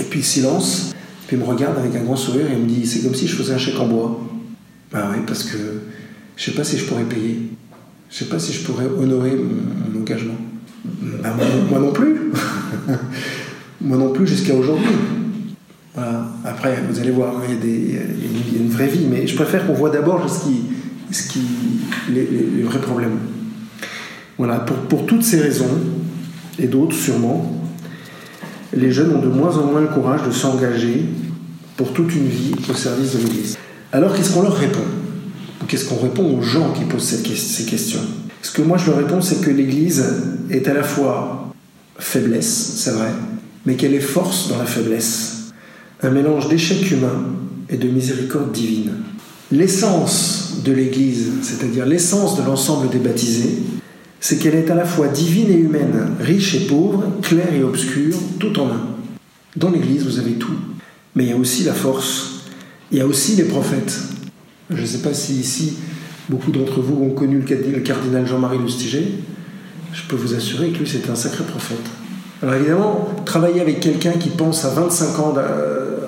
Et 0.00 0.04
puis 0.04 0.22
silence, 0.22 0.94
puis 1.26 1.36
il 1.36 1.40
me 1.40 1.44
regarde 1.44 1.78
avec 1.78 1.94
un 1.94 2.02
grand 2.04 2.16
sourire 2.16 2.46
et 2.46 2.54
il 2.54 2.62
me 2.62 2.66
dit 2.66 2.86
C'est 2.86 3.00
comme 3.00 3.14
si 3.14 3.28
je 3.28 3.36
faisais 3.36 3.54
un 3.54 3.58
chèque 3.58 3.78
en 3.78 3.86
bois. 3.86 4.20
Bah 4.92 5.10
oui, 5.12 5.18
parce 5.26 5.44
que 5.44 5.56
je 6.36 6.44
sais 6.44 6.52
pas 6.52 6.64
si 6.64 6.78
je 6.78 6.84
pourrais 6.84 7.04
payer. 7.04 7.47
Je 8.10 8.16
sais 8.16 8.24
pas 8.26 8.38
si 8.38 8.52
je 8.52 8.64
pourrais 8.64 8.86
honorer 8.86 9.32
mon, 9.36 10.00
engagement. 10.00 10.36
Bah, 11.22 11.34
moi, 11.70 11.78
non 11.78 11.92
plus. 11.92 12.32
moi 13.80 13.96
non 13.96 14.12
plus 14.12 14.26
jusqu'à 14.26 14.54
aujourd'hui. 14.54 14.94
Voilà. 15.94 16.26
Après, 16.44 16.78
vous 16.88 16.98
allez 17.00 17.10
voir, 17.10 17.34
il 17.46 17.54
y, 17.54 17.58
a 17.58 17.60
des, 17.60 18.00
il 18.48 18.54
y 18.54 18.58
a 18.58 18.62
une 18.62 18.70
vraie 18.70 18.86
vie, 18.86 19.06
mais 19.10 19.26
je 19.26 19.34
préfère 19.34 19.66
qu'on 19.66 19.74
voit 19.74 19.90
d'abord 19.90 20.28
ce 20.30 20.44
qui, 20.44 20.62
ce 21.10 21.28
qui, 21.28 21.40
les, 22.10 22.62
vrais 22.62 22.80
problèmes. 22.80 23.18
Voilà, 24.38 24.60
pour, 24.60 24.76
pour 24.76 25.06
toutes 25.06 25.24
ces 25.24 25.40
raisons, 25.40 25.78
et 26.58 26.66
d'autres 26.66 26.96
sûrement, 26.96 27.52
les 28.74 28.90
jeunes 28.90 29.14
ont 29.16 29.20
de 29.20 29.28
moins 29.28 29.56
en 29.56 29.66
moins 29.66 29.80
le 29.80 29.88
courage 29.88 30.22
de 30.24 30.30
s'engager 30.30 31.04
pour 31.76 31.92
toute 31.92 32.14
une 32.14 32.28
vie 32.28 32.54
au 32.70 32.74
service 32.74 33.14
de 33.14 33.18
l'Église. 33.18 33.58
Alors 33.92 34.14
qu'est-ce 34.14 34.32
qu'on 34.32 34.42
leur 34.42 34.56
répond? 34.56 34.84
Qu'est-ce 35.68 35.84
qu'on 35.84 36.00
répond 36.02 36.24
aux 36.24 36.40
gens 36.40 36.72
qui 36.72 36.84
posent 36.84 37.04
ces 37.04 37.64
questions? 37.64 38.00
Ce 38.40 38.50
que 38.50 38.62
moi 38.62 38.78
je 38.78 38.86
leur 38.86 38.96
réponds, 38.96 39.20
c'est 39.20 39.42
que 39.42 39.50
l'Église 39.50 40.02
est 40.50 40.66
à 40.66 40.72
la 40.72 40.82
fois 40.82 41.52
faiblesse, 41.98 42.72
c'est 42.76 42.92
vrai, 42.92 43.10
mais 43.66 43.74
qu'elle 43.74 43.92
est 43.92 44.00
force 44.00 44.48
dans 44.48 44.56
la 44.56 44.64
faiblesse. 44.64 45.50
Un 46.02 46.08
mélange 46.10 46.48
d'échec 46.48 46.90
humain 46.90 47.26
et 47.68 47.76
de 47.76 47.86
miséricorde 47.86 48.50
divine. 48.50 48.92
L'essence 49.52 50.62
de 50.64 50.72
l'Église, 50.72 51.32
c'est-à-dire 51.42 51.84
l'essence 51.84 52.38
de 52.38 52.42
l'ensemble 52.42 52.88
des 52.88 52.98
baptisés, 52.98 53.58
c'est 54.20 54.38
qu'elle 54.38 54.54
est 54.54 54.70
à 54.70 54.74
la 54.74 54.86
fois 54.86 55.08
divine 55.08 55.50
et 55.50 55.58
humaine, 55.58 56.12
riche 56.18 56.54
et 56.54 56.66
pauvre, 56.66 57.04
claire 57.20 57.52
et 57.52 57.62
obscure, 57.62 58.16
tout 58.38 58.58
en 58.58 58.68
un. 58.68 58.86
Dans 59.56 59.70
l'Église, 59.70 60.04
vous 60.04 60.18
avez 60.18 60.32
tout. 60.32 60.56
Mais 61.14 61.24
il 61.24 61.30
y 61.30 61.32
a 61.32 61.36
aussi 61.36 61.64
la 61.64 61.74
force, 61.74 62.44
il 62.90 62.98
y 62.98 63.00
a 63.02 63.06
aussi 63.06 63.36
les 63.36 63.44
prophètes. 63.44 63.98
Je 64.70 64.80
ne 64.80 64.86
sais 64.86 64.98
pas 64.98 65.14
si 65.14 65.34
ici, 65.34 65.78
beaucoup 66.28 66.50
d'entre 66.50 66.80
vous 66.80 67.02
ont 67.02 67.10
connu 67.10 67.42
le 67.48 67.80
cardinal 67.80 68.26
Jean-Marie 68.26 68.58
Lustiger. 68.58 69.14
Je 69.92 70.02
peux 70.08 70.16
vous 70.16 70.34
assurer 70.34 70.70
que 70.70 70.78
lui, 70.78 70.88
c'était 70.88 71.10
un 71.10 71.16
sacré 71.16 71.44
prophète. 71.44 71.78
Alors 72.42 72.54
évidemment, 72.54 73.08
travailler 73.24 73.60
avec 73.60 73.80
quelqu'un 73.80 74.12
qui 74.12 74.28
pense 74.28 74.64
à 74.64 74.70
25 74.70 75.18
ans 75.18 75.34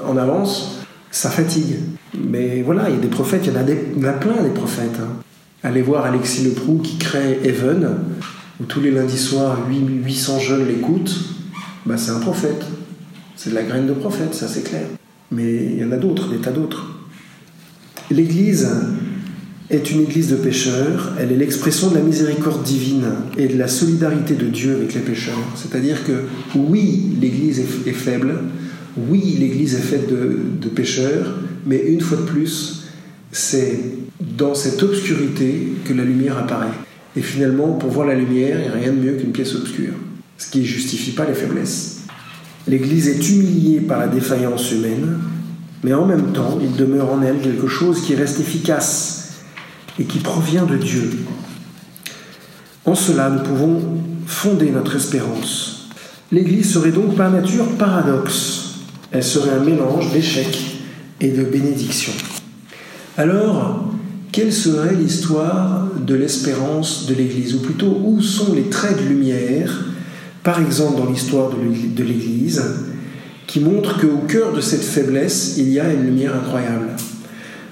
en 0.06 0.16
avance, 0.16 0.80
ça 1.10 1.30
fatigue. 1.30 1.76
Mais 2.14 2.62
voilà, 2.62 2.88
il 2.88 2.96
y 2.96 2.98
a 2.98 3.00
des 3.00 3.08
prophètes, 3.08 3.42
il 3.46 3.52
y 3.52 3.56
en 3.56 4.08
a, 4.08 4.12
plein 4.12 4.42
des 4.42 4.50
prophètes. 4.50 4.98
Hein. 5.00 5.22
Allez 5.62 5.82
voir 5.82 6.04
Alexis 6.04 6.44
Leproux 6.44 6.80
qui 6.82 6.98
crée 6.98 7.40
Even, 7.44 7.96
où 8.60 8.64
tous 8.64 8.80
les 8.80 8.90
lundis 8.90 9.18
soirs 9.18 9.58
800 9.68 10.38
jeunes 10.38 10.66
l'écoutent. 10.68 11.18
Bah, 11.86 11.96
c'est 11.96 12.10
un 12.10 12.20
prophète. 12.20 12.64
C'est 13.36 13.50
de 13.50 13.54
la 13.54 13.62
graine 13.62 13.86
de 13.86 13.94
prophète, 13.94 14.34
ça 14.34 14.46
c'est 14.48 14.62
clair. 14.62 14.82
Mais 15.30 15.64
il 15.64 15.78
y 15.78 15.84
en 15.84 15.92
a 15.92 15.96
d'autres, 15.96 16.28
des 16.28 16.38
tas 16.38 16.50
d'autres. 16.50 16.99
L'Église 18.10 18.68
est 19.70 19.92
une 19.92 20.00
Église 20.00 20.28
de 20.28 20.36
pécheurs, 20.36 21.12
elle 21.20 21.30
est 21.30 21.36
l'expression 21.36 21.90
de 21.90 21.94
la 21.94 22.00
miséricorde 22.00 22.64
divine 22.64 23.06
et 23.38 23.46
de 23.46 23.56
la 23.56 23.68
solidarité 23.68 24.34
de 24.34 24.46
Dieu 24.46 24.74
avec 24.74 24.94
les 24.94 25.00
pécheurs. 25.00 25.38
C'est-à-dire 25.54 26.04
que 26.04 26.24
oui, 26.56 27.16
l'Église 27.20 27.60
est, 27.60 27.92
faible, 27.92 28.34
oui, 28.96 29.36
l'Église 29.38 29.74
est 29.74 29.78
faite 29.78 30.08
de, 30.10 30.68
pécheurs, 30.68 31.38
mais 31.66 31.84
une 31.86 32.00
fois 32.00 32.18
de 32.18 32.22
plus, 32.22 32.88
c'est 33.30 33.78
dans 34.36 34.54
cette 34.54 34.82
obscurité 34.82 35.68
que 35.84 35.92
la 35.92 36.02
lumière 36.02 36.36
apparaît. 36.36 36.66
Et 37.16 37.22
finalement, 37.22 37.74
pour 37.74 37.90
voir 37.90 38.08
la 38.08 38.16
lumière, 38.16 38.58
il 38.58 38.62
n'y 38.62 38.68
a 38.68 38.72
rien 38.72 38.92
de 38.92 38.98
mieux 38.98 39.12
qu'une 39.12 39.30
pièce 39.30 39.54
obscure, 39.54 39.94
ce 40.36 40.50
qui 40.50 40.60
ne 40.60 40.64
justifie 40.64 41.12
pas 41.12 41.26
les 41.26 41.34
faiblesses. 41.34 42.00
L'Église 42.66 43.06
est 43.06 43.30
humiliée 43.30 43.80
par 43.80 44.00
la 44.00 44.08
défaillance 44.08 44.72
humaine, 44.72 45.18
mais 45.82 45.94
en 45.94 46.06
même 46.06 46.32
temps, 46.32 46.58
il 46.60 46.76
demeure 46.76 47.12
en 47.12 47.22
elle 47.22 47.40
quelque 47.40 47.68
chose 47.68 48.02
qui 48.02 48.14
reste 48.14 48.40
efficace 48.40 49.40
et 49.98 50.04
qui 50.04 50.18
provient 50.18 50.66
de 50.66 50.76
Dieu. 50.76 51.10
En 52.84 52.94
cela, 52.94 53.30
nous 53.30 53.42
pouvons 53.42 53.80
fonder 54.26 54.70
notre 54.70 54.96
espérance. 54.96 55.88
L'Église 56.32 56.72
serait 56.72 56.92
donc 56.92 57.16
par 57.16 57.30
nature 57.30 57.66
paradoxe. 57.76 58.74
Elle 59.10 59.24
serait 59.24 59.50
un 59.50 59.64
mélange 59.64 60.12
d'échecs 60.12 60.78
et 61.20 61.30
de 61.30 61.44
bénédictions. 61.44 62.12
Alors, 63.16 63.84
quelle 64.32 64.52
serait 64.52 64.94
l'histoire 64.94 65.88
de 65.96 66.14
l'espérance 66.14 67.06
de 67.06 67.14
l'Église? 67.14 67.54
Ou 67.54 67.60
plutôt, 67.60 68.00
où 68.04 68.22
sont 68.22 68.54
les 68.54 68.70
traits 68.70 69.02
de 69.02 69.08
lumière, 69.08 69.86
par 70.42 70.60
exemple 70.60 70.98
dans 70.98 71.10
l'histoire 71.10 71.50
de 71.50 72.02
l'Église, 72.02 72.62
qui 73.50 73.58
montrent 73.58 74.00
qu'au 74.00 74.18
cœur 74.28 74.52
de 74.52 74.60
cette 74.60 74.84
faiblesse, 74.84 75.56
il 75.58 75.70
y 75.70 75.80
a 75.80 75.92
une 75.92 76.04
lumière 76.04 76.36
incroyable 76.36 76.86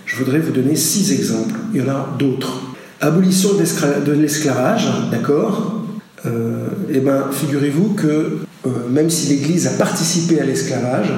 Je 0.07 0.17
voudrais 0.17 0.41
vous 0.41 0.51
donner 0.51 0.75
six 0.75 1.13
exemples. 1.13 1.55
Il 1.73 1.81
y 1.81 1.85
en 1.85 1.89
a 1.89 2.17
d'autres. 2.19 2.63
Abolition 3.01 3.51
de 3.55 4.13
l'esclavage, 4.13 4.89
d'accord? 5.13 5.85
Euh, 6.27 6.67
Eh 6.93 6.99
bien, 6.99 7.27
figurez-vous 7.31 7.91
que 7.91 8.39
euh, 8.67 8.71
même 8.91 9.09
si 9.09 9.29
l'Église 9.29 9.69
a 9.69 9.71
participé 9.71 10.41
à 10.41 10.45
l'esclavage, 10.45 11.13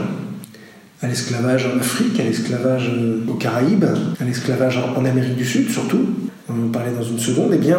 à 1.01 1.09
l'esclavage 1.09 1.66
en 1.75 1.79
Afrique, 1.79 2.20
à 2.20 2.25
l'esclavage 2.25 2.92
euh, 2.94 3.20
aux 3.31 3.35
Caraïbes, 3.35 3.87
à 4.20 4.25
l'esclavage 4.25 4.79
en 4.94 5.07
Amérique 5.07 5.37
du 5.37 5.46
Sud 5.46 5.70
surtout, 5.70 6.05
on 6.51 6.66
en 6.66 6.68
parlait 6.68 6.92
dans 6.92 7.03
une 7.05 7.18
seconde, 7.18 7.53
eh 7.55 7.59
bien, 7.59 7.79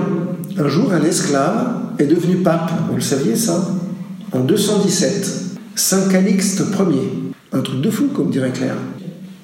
un 0.58 0.67
jour, 0.67 0.91
un 0.91 1.04
esclave 1.04 1.74
est 2.00 2.08
devenu 2.08 2.38
pape. 2.38 2.72
Vous 2.89 2.96
le 2.96 3.02
saviez 3.02 3.36
ça? 3.36 3.67
En 4.32 4.39
217, 4.39 5.41
Saint 5.76 6.10
Calixte 6.10 6.60
Ier. 6.60 7.12
Un 7.54 7.62
truc 7.62 7.82
de 7.82 7.90
fou, 7.90 8.10
comme 8.14 8.30
dirait 8.30 8.52
Claire. 8.52 8.78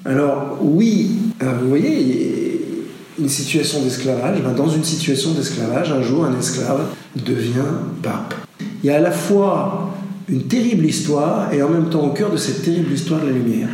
Alors, 0.04 0.58
oui, 0.60 1.10
euh, 1.42 1.52
vous 1.60 1.68
voyez, 1.68 2.84
une 3.18 3.28
situation 3.28 3.82
d'esclavage, 3.82 4.42
ben, 4.42 4.52
dans 4.52 4.68
une 4.68 4.84
situation 4.84 5.32
d'esclavage, 5.32 5.90
un 5.90 6.02
jour, 6.02 6.24
un 6.24 6.38
esclave 6.38 6.86
devient 7.16 7.68
pape. 8.02 8.34
Il 8.82 8.86
y 8.88 8.90
a 8.90 8.96
à 8.96 9.00
la 9.00 9.10
fois 9.10 9.94
une 10.28 10.42
terrible 10.44 10.86
histoire 10.86 11.52
et 11.52 11.62
en 11.62 11.68
même 11.68 11.88
temps 11.88 12.06
au 12.06 12.12
cœur 12.12 12.30
de 12.30 12.36
cette 12.36 12.62
terrible 12.62 12.92
histoire 12.92 13.20
de 13.20 13.26
la 13.26 13.32
lumière. 13.32 13.68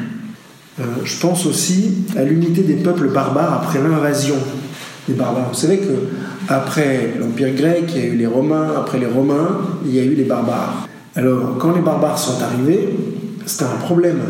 Euh, 0.81 0.85
je 1.05 1.21
pense 1.21 1.47
aussi 1.47 1.93
à 2.17 2.25
l'unité 2.25 2.63
des 2.63 2.75
peuples 2.75 3.09
barbares 3.09 3.63
après 3.63 3.81
l'invasion 3.81 4.37
des 5.07 5.15
barbares. 5.15 5.51
Vous 5.53 5.59
savez 5.59 5.79
que 5.79 6.09
après 6.49 7.15
l'Empire 7.19 7.55
grec, 7.55 7.85
il 7.95 8.01
y 8.01 8.03
a 8.03 8.07
eu 8.07 8.17
les 8.17 8.27
Romains, 8.27 8.73
après 8.77 8.99
les 8.99 9.07
Romains, 9.07 9.59
il 9.85 9.95
y 9.95 10.01
a 10.01 10.05
eu 10.05 10.15
les 10.15 10.25
barbares. 10.25 10.89
Alors 11.17 11.57
quand 11.59 11.75
les 11.75 11.83
barbares 11.83 12.19
sont 12.19 12.43
arrivés, 12.43 12.91
c'était 13.47 13.65
un 13.65 13.77
problème. 13.77 14.21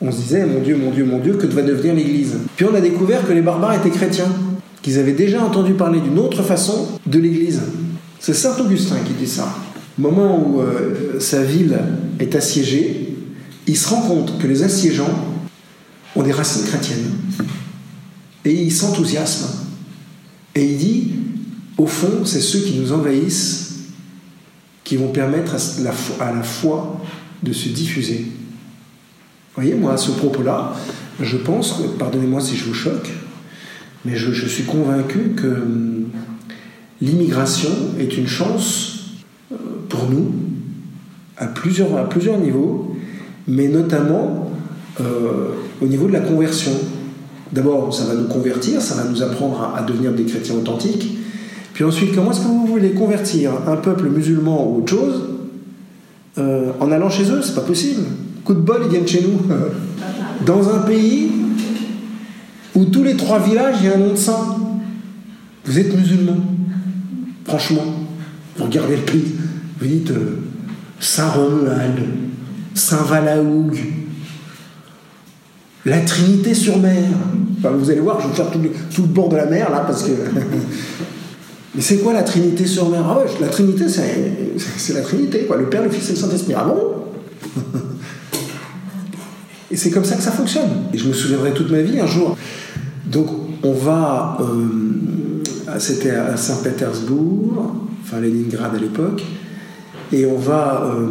On 0.00 0.10
se 0.12 0.18
disait, 0.18 0.44
mon 0.44 0.60
Dieu, 0.60 0.76
mon 0.76 0.90
Dieu, 0.90 1.04
mon 1.04 1.18
Dieu, 1.18 1.34
que 1.34 1.46
va 1.46 1.62
devenir 1.62 1.94
l'Église 1.94 2.36
Puis 2.56 2.66
on 2.70 2.74
a 2.74 2.80
découvert 2.80 3.26
que 3.26 3.32
les 3.32 3.42
barbares 3.42 3.74
étaient 3.74 3.90
chrétiens, 3.90 4.30
qu'ils 4.82 4.98
avaient 4.98 5.12
déjà 5.12 5.42
entendu 5.42 5.72
parler 5.72 6.00
d'une 6.00 6.18
autre 6.18 6.42
façon 6.42 6.88
de 7.06 7.18
l'Église. 7.18 7.62
C'est 8.18 8.34
Saint 8.34 8.58
Augustin 8.58 8.96
qui 9.06 9.12
dit 9.12 9.26
ça 9.26 9.48
moment 9.98 10.38
où 10.38 10.60
euh, 10.60 11.18
sa 11.20 11.42
ville 11.42 11.78
est 12.20 12.34
assiégée, 12.34 13.14
il 13.66 13.76
se 13.76 13.88
rend 13.88 14.02
compte 14.02 14.38
que 14.38 14.46
les 14.46 14.62
assiégeants 14.62 15.38
ont 16.14 16.22
des 16.22 16.32
racines 16.32 16.64
chrétiennes. 16.64 17.10
Et 18.44 18.52
il 18.52 18.72
s'enthousiasme. 18.72 19.48
Et 20.54 20.64
il 20.64 20.76
dit, 20.76 21.10
au 21.76 21.86
fond, 21.86 22.24
c'est 22.24 22.40
ceux 22.40 22.60
qui 22.60 22.78
nous 22.78 22.92
envahissent 22.92 23.65
qui 24.86 24.96
vont 24.96 25.08
permettre 25.08 25.56
à 26.20 26.32
la, 26.32 26.42
foi 26.42 27.00
de 27.42 27.52
se 27.52 27.68
diffuser. 27.70 28.18
Vous 28.20 29.62
voyez, 29.62 29.74
moi, 29.74 29.94
à 29.94 29.96
ce 29.96 30.12
propos-là, 30.12 30.74
je 31.20 31.36
pense, 31.36 31.82
pardonnez-moi 31.98 32.40
si 32.40 32.56
je 32.56 32.66
vous 32.66 32.74
choque, 32.74 33.10
mais 34.04 34.14
je, 34.14 34.46
suis 34.46 34.62
convaincu 34.62 35.32
que 35.34 35.48
hum, 35.48 36.04
l'immigration 37.00 37.70
est 37.98 38.16
une 38.16 38.28
chance 38.28 39.16
pour 39.88 40.08
nous, 40.08 40.32
à 41.36 41.46
plusieurs, 41.46 41.96
à 41.96 42.08
plusieurs 42.08 42.38
niveaux, 42.38 42.96
mais 43.48 43.66
notamment 43.66 44.52
euh, 45.00 45.48
au 45.82 45.86
niveau 45.86 46.06
de 46.06 46.12
la 46.12 46.20
conversion. 46.20 46.72
D'abord, 47.50 47.92
ça 47.92 48.04
va 48.04 48.14
nous 48.14 48.28
convertir, 48.28 48.80
ça 48.80 48.94
va 48.94 49.04
nous 49.10 49.20
apprendre 49.20 49.72
à, 49.74 49.82
devenir 49.82 50.12
des 50.12 50.24
chrétiens 50.24 50.54
authentiques. 50.54 51.18
Puis 51.76 51.84
ensuite, 51.84 52.14
comment 52.14 52.30
est-ce 52.30 52.40
que 52.40 52.46
vous 52.46 52.66
voulez 52.66 52.92
convertir 52.92 53.52
un 53.68 53.76
peuple 53.76 54.08
musulman 54.08 54.66
ou 54.66 54.78
autre 54.78 54.88
chose 54.88 55.28
euh, 56.38 56.72
en 56.80 56.90
allant 56.90 57.10
chez 57.10 57.30
eux? 57.30 57.42
C'est 57.42 57.54
pas 57.54 57.60
possible. 57.60 58.00
Coup 58.46 58.54
de 58.54 58.60
bol, 58.60 58.80
ils 58.86 58.88
viennent 58.88 59.06
chez 59.06 59.20
nous. 59.20 59.42
Dans 60.46 60.74
un 60.74 60.78
pays 60.78 61.30
où 62.74 62.86
tous 62.86 63.04
les 63.04 63.14
trois 63.14 63.40
villages, 63.40 63.74
il 63.80 63.88
y 63.88 63.90
a 63.90 63.94
un 63.96 63.98
nom 63.98 64.12
de 64.12 64.16
saint. 64.16 64.56
Vous 65.66 65.78
êtes 65.78 65.94
musulman. 65.94 66.38
Franchement, 67.44 67.84
vous 68.56 68.64
regardez 68.64 68.96
le 68.96 69.02
pays. 69.02 69.34
Vous 69.78 69.86
dites 69.86 70.10
euh, 70.12 70.38
Saint-Romuald, 70.98 72.00
Saint-Valaoug, 72.72 73.76
la 75.84 76.00
Trinité 76.00 76.54
sur 76.54 76.78
mer. 76.78 77.04
vous 77.60 77.90
allez 77.90 78.00
voir, 78.00 78.18
je 78.22 78.28
vais 78.28 78.34
faire 78.34 78.50
tout 78.50 79.02
le, 79.02 79.08
bord 79.08 79.28
de 79.28 79.36
la 79.36 79.44
mer 79.44 79.70
là 79.70 79.80
parce 79.80 80.04
que. 80.04 80.12
Mais 81.76 81.82
c'est 81.82 81.98
quoi 81.98 82.12
la 82.12 82.22
Trinité 82.22 82.66
sur 82.66 82.88
mer 82.88 83.04
la 83.40 83.48
Trinité, 83.48 83.84
c'est 83.88 84.94
la 84.94 85.02
Trinité, 85.02 85.44
quoi. 85.46 85.56
Le 85.56 85.68
Père, 85.68 85.82
le 85.84 85.90
Fils 85.90 86.08
et 86.08 86.12
le 86.12 86.18
Saint-Esprit. 86.18 86.54
Ah 86.56 86.64
bon? 86.64 86.78
Et 89.70 89.76
c'est 89.76 89.90
comme 89.90 90.04
ça 90.04 90.16
que 90.16 90.22
ça 90.22 90.30
fonctionne. 90.30 90.70
Et 90.94 90.98
je 90.98 91.06
me 91.08 91.12
souviendrai 91.12 91.52
toute 91.52 91.70
ma 91.70 91.82
vie 91.82 92.00
un 92.00 92.06
jour. 92.06 92.36
Donc, 93.06 93.28
on 93.62 93.72
va. 93.72 94.38
Euh, 94.40 95.78
C'était 95.78 96.12
à 96.12 96.36
Saint-Pétersbourg, 96.36 97.74
enfin 98.02 98.20
Leningrad 98.20 98.74
à 98.74 98.78
l'époque 98.78 99.22
et 100.12 100.26
on 100.26 100.36
va 100.36 100.84
euh, 100.84 101.06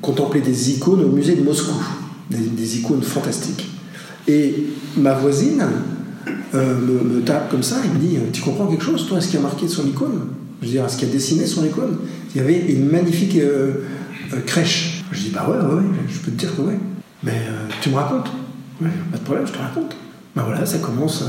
contempler 0.00 0.40
des 0.40 0.70
icônes 0.72 1.04
au 1.04 1.08
musée 1.08 1.34
de 1.34 1.42
Moscou, 1.42 1.74
des, 2.30 2.78
icônes 2.78 3.02
fantastiques. 3.02 3.68
Et 4.28 4.66
ma 4.96 5.14
voisine 5.14 5.64
euh, 6.54 6.78
me, 6.78 7.20
tape 7.22 7.50
comme 7.50 7.62
ça, 7.62 7.76
il 7.84 7.90
me 7.92 7.98
dit 7.98 8.18
Tu 8.32 8.42
comprends 8.42 8.66
quelque 8.66 8.84
chose, 8.84 9.06
toi, 9.08 9.20
ce 9.20 9.28
qui 9.28 9.36
a 9.36 9.40
marqué 9.40 9.68
son 9.68 9.86
icône 9.86 10.20
Je 10.60 10.66
veux 10.66 10.72
dire, 10.72 10.88
ce 10.88 10.96
qui 10.96 11.04
a 11.04 11.08
dessiné 11.08 11.46
son 11.46 11.64
icône 11.64 11.98
Il 12.34 12.40
y 12.40 12.44
avait 12.44 12.58
une 12.72 12.88
magnifique 12.88 13.36
euh, 13.36 13.84
crèche. 14.46 15.04
Je 15.12 15.20
dis 15.20 15.30
Bah 15.30 15.46
ouais, 15.48 15.56
ouais, 15.56 15.82
je 16.08 16.18
peux 16.18 16.30
te 16.30 16.38
dire 16.38 16.54
que 16.54 16.62
ouais. 16.62 16.78
Mais 17.22 17.42
tu 17.80 17.90
me 17.90 17.94
racontes? 17.94 18.30
Ouais, 18.80 18.90
pas 19.10 19.18
de 19.18 19.22
problème, 19.22 19.46
je 19.46 19.52
te 19.52 19.58
raconte. 19.58 19.96
Ben 20.34 20.42
voilà, 20.42 20.66
ça 20.66 20.78
commence 20.78 21.24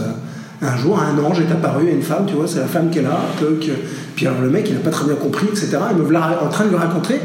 un 0.64 0.78
jour, 0.78 1.00
un 1.00 1.18
ange 1.24 1.42
est 1.42 1.52
apparu 1.52 1.88
à 1.88 1.92
une 1.92 2.02
femme, 2.02 2.26
tu 2.28 2.36
vois, 2.36 2.48
c'est 2.48 2.60
la 2.60 2.68
femme 2.68 2.90
qu'elle 2.90 3.06
a, 3.06 3.20
peu 3.40 3.60
que... 3.62 3.72
puis 4.16 4.26
alors 4.28 4.42
le 4.42 4.50
mec, 4.50 4.66
il 4.70 4.76
n'a 4.76 4.80
pas 4.80 4.90
très 4.90 5.06
bien 5.06 5.16
compris, 5.16 5.48
etc. 5.48 5.78
Il 5.92 5.98
me 5.98 6.04
voilà 6.04 6.42
en 6.44 6.50
train 6.50 6.66
de 6.66 6.70
lui 6.70 6.78
raconter. 6.78 7.16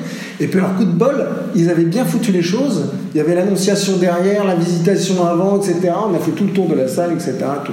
Et 0.41 0.47
puis 0.47 0.59
alors, 0.59 0.75
coup 0.77 0.85
de 0.85 0.91
bol, 0.91 1.27
ils 1.55 1.71
avaient 1.71 1.85
bien 1.85 2.05
foutu 2.05 2.33
les 2.33 2.43
choses. 2.43 2.87
Il 3.15 3.19
y 3.19 3.21
avait 3.21 3.35
l'annonciation 3.35 3.97
derrière, 3.97 4.45
la 4.45 4.55
visitation 4.55 5.25
avant, 5.25 5.61
etc. 5.61 5.93
On 6.11 6.15
a 6.15 6.19
fait 6.19 6.33
tout 6.33 6.45
le 6.45 6.53
tour 6.53 6.69
de 6.69 6.75
la 6.75 6.89
salle, 6.89 7.13
etc. 7.13 7.35
Tout. 7.65 7.73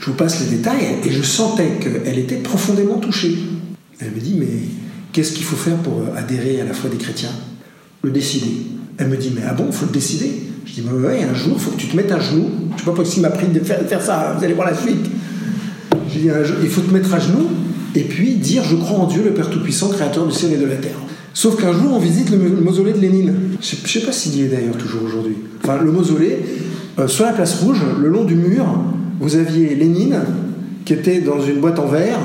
Je 0.00 0.06
vous 0.06 0.16
passe 0.16 0.40
les 0.40 0.56
détails, 0.56 0.96
et 1.04 1.10
je 1.10 1.22
sentais 1.22 1.78
qu'elle 1.80 2.18
était 2.18 2.36
profondément 2.36 2.98
touchée. 2.98 3.38
Elle 4.00 4.12
me 4.12 4.20
dit, 4.20 4.36
mais 4.38 4.46
qu'est-ce 5.12 5.32
qu'il 5.32 5.44
faut 5.44 5.56
faire 5.56 5.76
pour 5.76 6.02
adhérer 6.16 6.60
à 6.60 6.64
la 6.64 6.74
foi 6.74 6.90
des 6.90 6.98
chrétiens? 6.98 7.32
Le 8.02 8.10
décider. 8.10 8.66
Elle 8.98 9.08
me 9.08 9.16
dit, 9.16 9.32
mais 9.34 9.42
ah 9.48 9.52
bon, 9.52 9.72
faut 9.72 9.86
le 9.86 9.92
décider? 9.92 10.42
Je 10.66 10.72
dis, 10.72 10.82
ouais, 10.82 11.22
un 11.22 11.34
jour, 11.34 11.54
il 11.54 11.60
faut 11.60 11.70
que 11.70 11.80
tu 11.80 11.86
te 11.86 11.96
mettes 11.96 12.12
à 12.12 12.18
genoux. 12.18 12.50
Je 12.76 12.84
sais 12.84 12.90
pas 12.90 13.04
s'il 13.04 13.22
m'a 13.22 13.30
pris 13.30 13.46
de 13.46 13.60
faire, 13.60 13.80
faire, 13.86 14.02
ça, 14.02 14.34
vous 14.36 14.44
allez 14.44 14.54
voir 14.54 14.68
la 14.68 14.76
suite. 14.76 15.06
Je 16.12 16.18
dis, 16.18 16.28
il 16.62 16.68
faut 16.68 16.80
te 16.82 16.92
mettre 16.92 17.14
à 17.14 17.18
genoux 17.18 17.48
et 17.94 18.02
puis 18.02 18.34
dire, 18.34 18.62
je 18.64 18.76
crois 18.76 18.98
en 18.98 19.06
Dieu, 19.06 19.22
le 19.24 19.30
Père 19.30 19.48
Tout-Puissant, 19.48 19.88
Créateur 19.88 20.26
du 20.26 20.32
ciel 20.32 20.52
et 20.52 20.56
de 20.58 20.66
la 20.66 20.76
terre. 20.76 20.98
Sauf 21.32 21.60
qu'un 21.60 21.72
jour, 21.72 21.92
on 21.92 21.98
visite 21.98 22.30
le 22.30 22.38
mausolée 22.38 22.92
de 22.92 22.98
Lénine. 22.98 23.32
Je 23.60 23.76
ne 23.82 23.86
sais 23.86 24.00
pas 24.00 24.12
s'il 24.12 24.36
y 24.36 24.42
est 24.42 24.48
d'ailleurs 24.48 24.76
toujours 24.76 25.02
aujourd'hui. 25.04 25.36
Enfin, 25.62 25.78
le 25.82 25.92
mausolée, 25.92 26.40
euh, 26.98 27.06
sur 27.08 27.24
la 27.24 27.32
place 27.32 27.60
rouge, 27.60 27.80
le 28.00 28.08
long 28.08 28.24
du 28.24 28.34
mur, 28.34 28.66
vous 29.20 29.36
aviez 29.36 29.74
Lénine 29.74 30.18
qui 30.84 30.94
était 30.94 31.20
dans 31.20 31.40
une 31.40 31.60
boîte 31.60 31.78
en 31.78 31.86
verre 31.86 32.18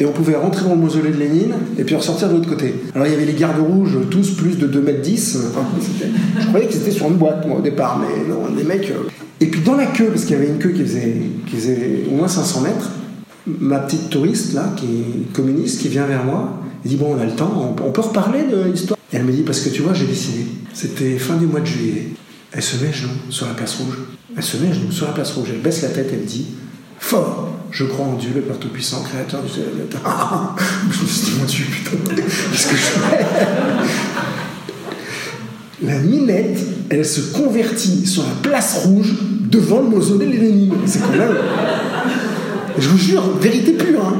et 0.00 0.04
on 0.04 0.12
pouvait 0.12 0.36
rentrer 0.36 0.68
dans 0.68 0.76
mausolée 0.76 1.10
de 1.10 1.16
Lénine 1.16 1.54
et 1.78 1.84
puis 1.84 1.94
ressortir 1.94 2.28
de 2.28 2.34
l'autre 2.34 2.48
côté. 2.48 2.74
Alors 2.94 3.06
il 3.06 3.12
y 3.12 3.16
avait 3.16 3.24
les 3.24 3.34
gardes 3.34 3.60
rouges, 3.60 3.96
tous 4.10 4.32
plus 4.32 4.58
de 4.58 4.66
2m10. 4.66 5.38
je 6.40 6.46
croyais 6.46 6.66
qu'ils 6.66 6.80
étaient 6.80 6.90
sur 6.90 7.06
une 7.06 7.16
boîte, 7.16 7.46
moi, 7.46 7.58
au 7.58 7.62
départ, 7.62 8.00
mais 8.00 8.28
non, 8.28 8.50
des 8.54 8.64
mecs. 8.64 8.90
Euh. 8.90 9.08
Et 9.40 9.46
puis 9.46 9.60
dans 9.60 9.76
la 9.76 9.86
queue, 9.86 10.06
parce 10.06 10.24
qu'il 10.24 10.36
y 10.36 10.38
avait 10.38 10.48
une 10.48 10.58
queue 10.58 10.70
qui 10.70 10.82
faisait, 10.82 11.16
qui 11.46 11.56
faisait 11.56 12.04
au 12.10 12.16
moins 12.16 12.28
500 12.28 12.62
mètres, 12.62 12.90
ma 13.46 13.78
petite 13.80 14.10
touriste, 14.10 14.54
là, 14.54 14.72
qui 14.76 14.86
est 14.86 15.32
communiste, 15.32 15.80
qui 15.80 15.88
vient 15.88 16.06
vers 16.06 16.24
moi, 16.24 16.60
elle 16.84 16.90
dit 16.90 16.96
Bon, 16.96 17.14
on 17.16 17.20
a 17.20 17.24
le 17.24 17.32
temps, 17.32 17.76
on 17.84 17.90
peut 17.90 18.00
reparler 18.00 18.44
de 18.44 18.70
l'histoire. 18.70 18.98
Et 19.12 19.16
elle 19.16 19.24
me 19.24 19.32
dit 19.32 19.42
Parce 19.42 19.60
que 19.60 19.68
tu 19.68 19.82
vois, 19.82 19.94
j'ai 19.94 20.06
décidé. 20.06 20.46
C'était 20.72 21.18
fin 21.18 21.36
du 21.36 21.46
mois 21.46 21.60
de 21.60 21.66
juillet. 21.66 22.08
Elle 22.52 22.62
se 22.62 22.82
met 22.82 22.88
à 22.88 22.92
genoux 22.92 23.10
sur 23.30 23.46
la 23.46 23.54
place 23.54 23.76
rouge. 23.76 23.98
Elle 24.36 24.42
se 24.42 24.56
met 24.56 24.68
à 24.68 24.72
genoux 24.72 24.92
sur 24.92 25.06
la 25.06 25.12
place 25.12 25.32
rouge. 25.32 25.48
Elle 25.52 25.60
baisse 25.60 25.82
la 25.82 25.88
tête, 25.88 26.10
elle 26.12 26.24
dit 26.24 26.46
Fort, 26.98 27.53
je 27.74 27.82
crois 27.82 28.06
en 28.06 28.14
Dieu, 28.14 28.30
le 28.32 28.40
Père 28.40 28.56
Tout-Puissant, 28.56 29.02
Créateur 29.02 29.42
du 29.42 29.48
ciel 29.48 29.64
et 29.64 29.88
de 29.88 29.94
la 29.94 30.54
je 30.92 31.02
me 31.02 31.06
suis 31.08 31.24
dit 31.24 31.32
Mon 31.40 31.44
Dieu, 31.44 31.64
putain, 31.64 31.96
qu'est-ce 32.14 32.68
que 32.68 32.76
je 32.76 32.82
fais? 32.82 33.24
La 35.82 35.98
minette, 35.98 36.60
elle 36.88 37.04
se 37.04 37.32
convertit 37.32 38.06
sur 38.06 38.22
la 38.22 38.48
place 38.48 38.84
rouge 38.84 39.12
devant 39.50 39.80
le 39.80 39.88
mausolée 39.88 40.26
de 40.26 40.40
Lénine. 40.40 40.74
C'est 40.86 41.00
quand 41.00 41.18
même. 41.18 41.34
Je 42.78 42.88
vous 42.88 42.96
jure, 42.96 43.22
vérité 43.40 43.72
pure. 43.72 44.06
Hein. 44.06 44.18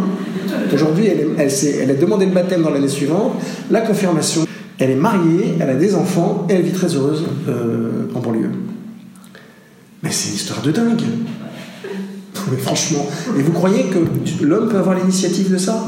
Aujourd'hui, 0.74 1.06
elle, 1.06 1.90
a 1.90 1.94
demandé 1.94 2.26
le 2.26 2.32
baptême 2.32 2.62
dans 2.62 2.70
l'année 2.70 2.88
suivante, 2.88 3.34
la 3.70 3.82
confirmation. 3.82 4.46
Elle 4.80 4.90
est 4.90 4.96
mariée, 4.96 5.54
elle 5.60 5.70
a 5.70 5.76
des 5.76 5.94
enfants 5.94 6.44
et 6.50 6.54
elle 6.54 6.62
vit 6.62 6.72
très 6.72 6.92
heureuse 6.96 7.24
euh, 7.48 8.08
en 8.16 8.18
banlieue. 8.18 8.50
Mais 10.02 10.10
c'est 10.10 10.30
une 10.30 10.34
histoire 10.34 10.60
de 10.60 10.72
dingue. 10.72 11.02
Mais 12.50 12.58
franchement, 12.58 13.06
et 13.38 13.42
vous 13.42 13.52
croyez 13.52 13.84
que 13.84 13.98
l'homme 14.44 14.68
peut 14.68 14.78
avoir 14.78 14.96
l'initiative 14.96 15.50
de 15.52 15.58
ça? 15.58 15.84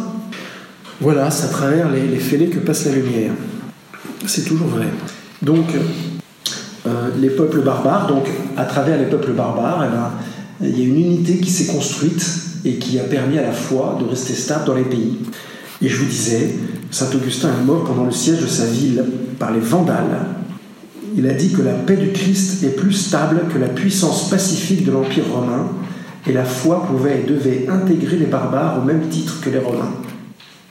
Voilà, 1.00 1.30
c'est 1.30 1.44
à 1.44 1.48
travers 1.48 1.90
les, 1.90 2.18
fêlés 2.18 2.48
que 2.48 2.58
passe 2.58 2.86
la 2.86 2.92
lumière. 2.92 3.32
C'est 4.26 4.44
toujours 4.44 4.68
vrai. 4.68 4.86
Donc, 5.42 5.66
euh, 6.86 7.08
les 7.20 7.28
peuples 7.30 7.60
barbares, 7.60 8.06
donc 8.06 8.24
à 8.56 8.64
travers 8.64 8.98
les 8.98 9.04
peuples 9.04 9.32
barbares, 9.32 9.84
eh 9.86 9.90
ben, 9.90 10.10
il 10.68 10.78
y 10.78 10.82
a 10.82 10.86
une 10.86 10.96
unité 10.96 11.38
qui 11.38 11.50
s'est 11.50 11.70
construite 11.70 12.24
et 12.64 12.76
qui 12.76 12.98
a 12.98 13.04
permis 13.04 13.38
à 13.38 13.42
la 13.42 13.52
foi 13.52 13.98
de 14.00 14.08
rester 14.08 14.32
stable 14.32 14.64
dans 14.64 14.74
les 14.74 14.84
pays. 14.84 15.18
Et 15.82 15.88
je 15.88 15.96
vous 15.98 16.06
disais, 16.06 16.54
Saint 16.90 17.14
Augustin 17.14 17.50
est 17.50 17.64
mort 17.64 17.84
pendant 17.84 18.04
le 18.04 18.10
siège 18.10 18.40
de 18.40 18.46
sa 18.46 18.64
ville 18.64 19.04
par 19.38 19.52
les 19.52 19.60
Vandales. 19.60 20.26
Il 21.16 21.28
a 21.28 21.34
dit 21.34 21.50
que 21.50 21.62
la 21.62 21.72
paix 21.72 21.96
du 21.96 22.12
Christ 22.12 22.64
est 22.64 22.76
plus 22.76 22.92
stable 22.92 23.42
que 23.52 23.58
la 23.58 23.68
puissance 23.68 24.30
pacifique 24.30 24.84
de 24.84 24.92
l'Empire 24.92 25.24
romain, 25.32 25.68
et 26.28 26.32
la 26.32 26.44
foi 26.44 26.86
pouvait 26.86 27.20
et 27.20 27.28
devait 27.28 27.66
intégrer 27.68 28.16
les 28.16 28.26
barbares 28.26 28.80
au 28.80 28.84
même 28.84 29.08
titre 29.08 29.40
que 29.40 29.50
les 29.50 29.58
Romains. 29.58 29.92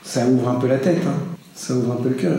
Ça 0.02 0.26
ouvre 0.26 0.48
un 0.48 0.54
peu 0.54 0.68
la 0.68 0.78
tête, 0.78 1.02
hein 1.06 1.34
ça 1.56 1.74
ouvre 1.74 1.92
un 1.92 2.02
peu 2.02 2.10
le 2.10 2.14
cœur. 2.14 2.38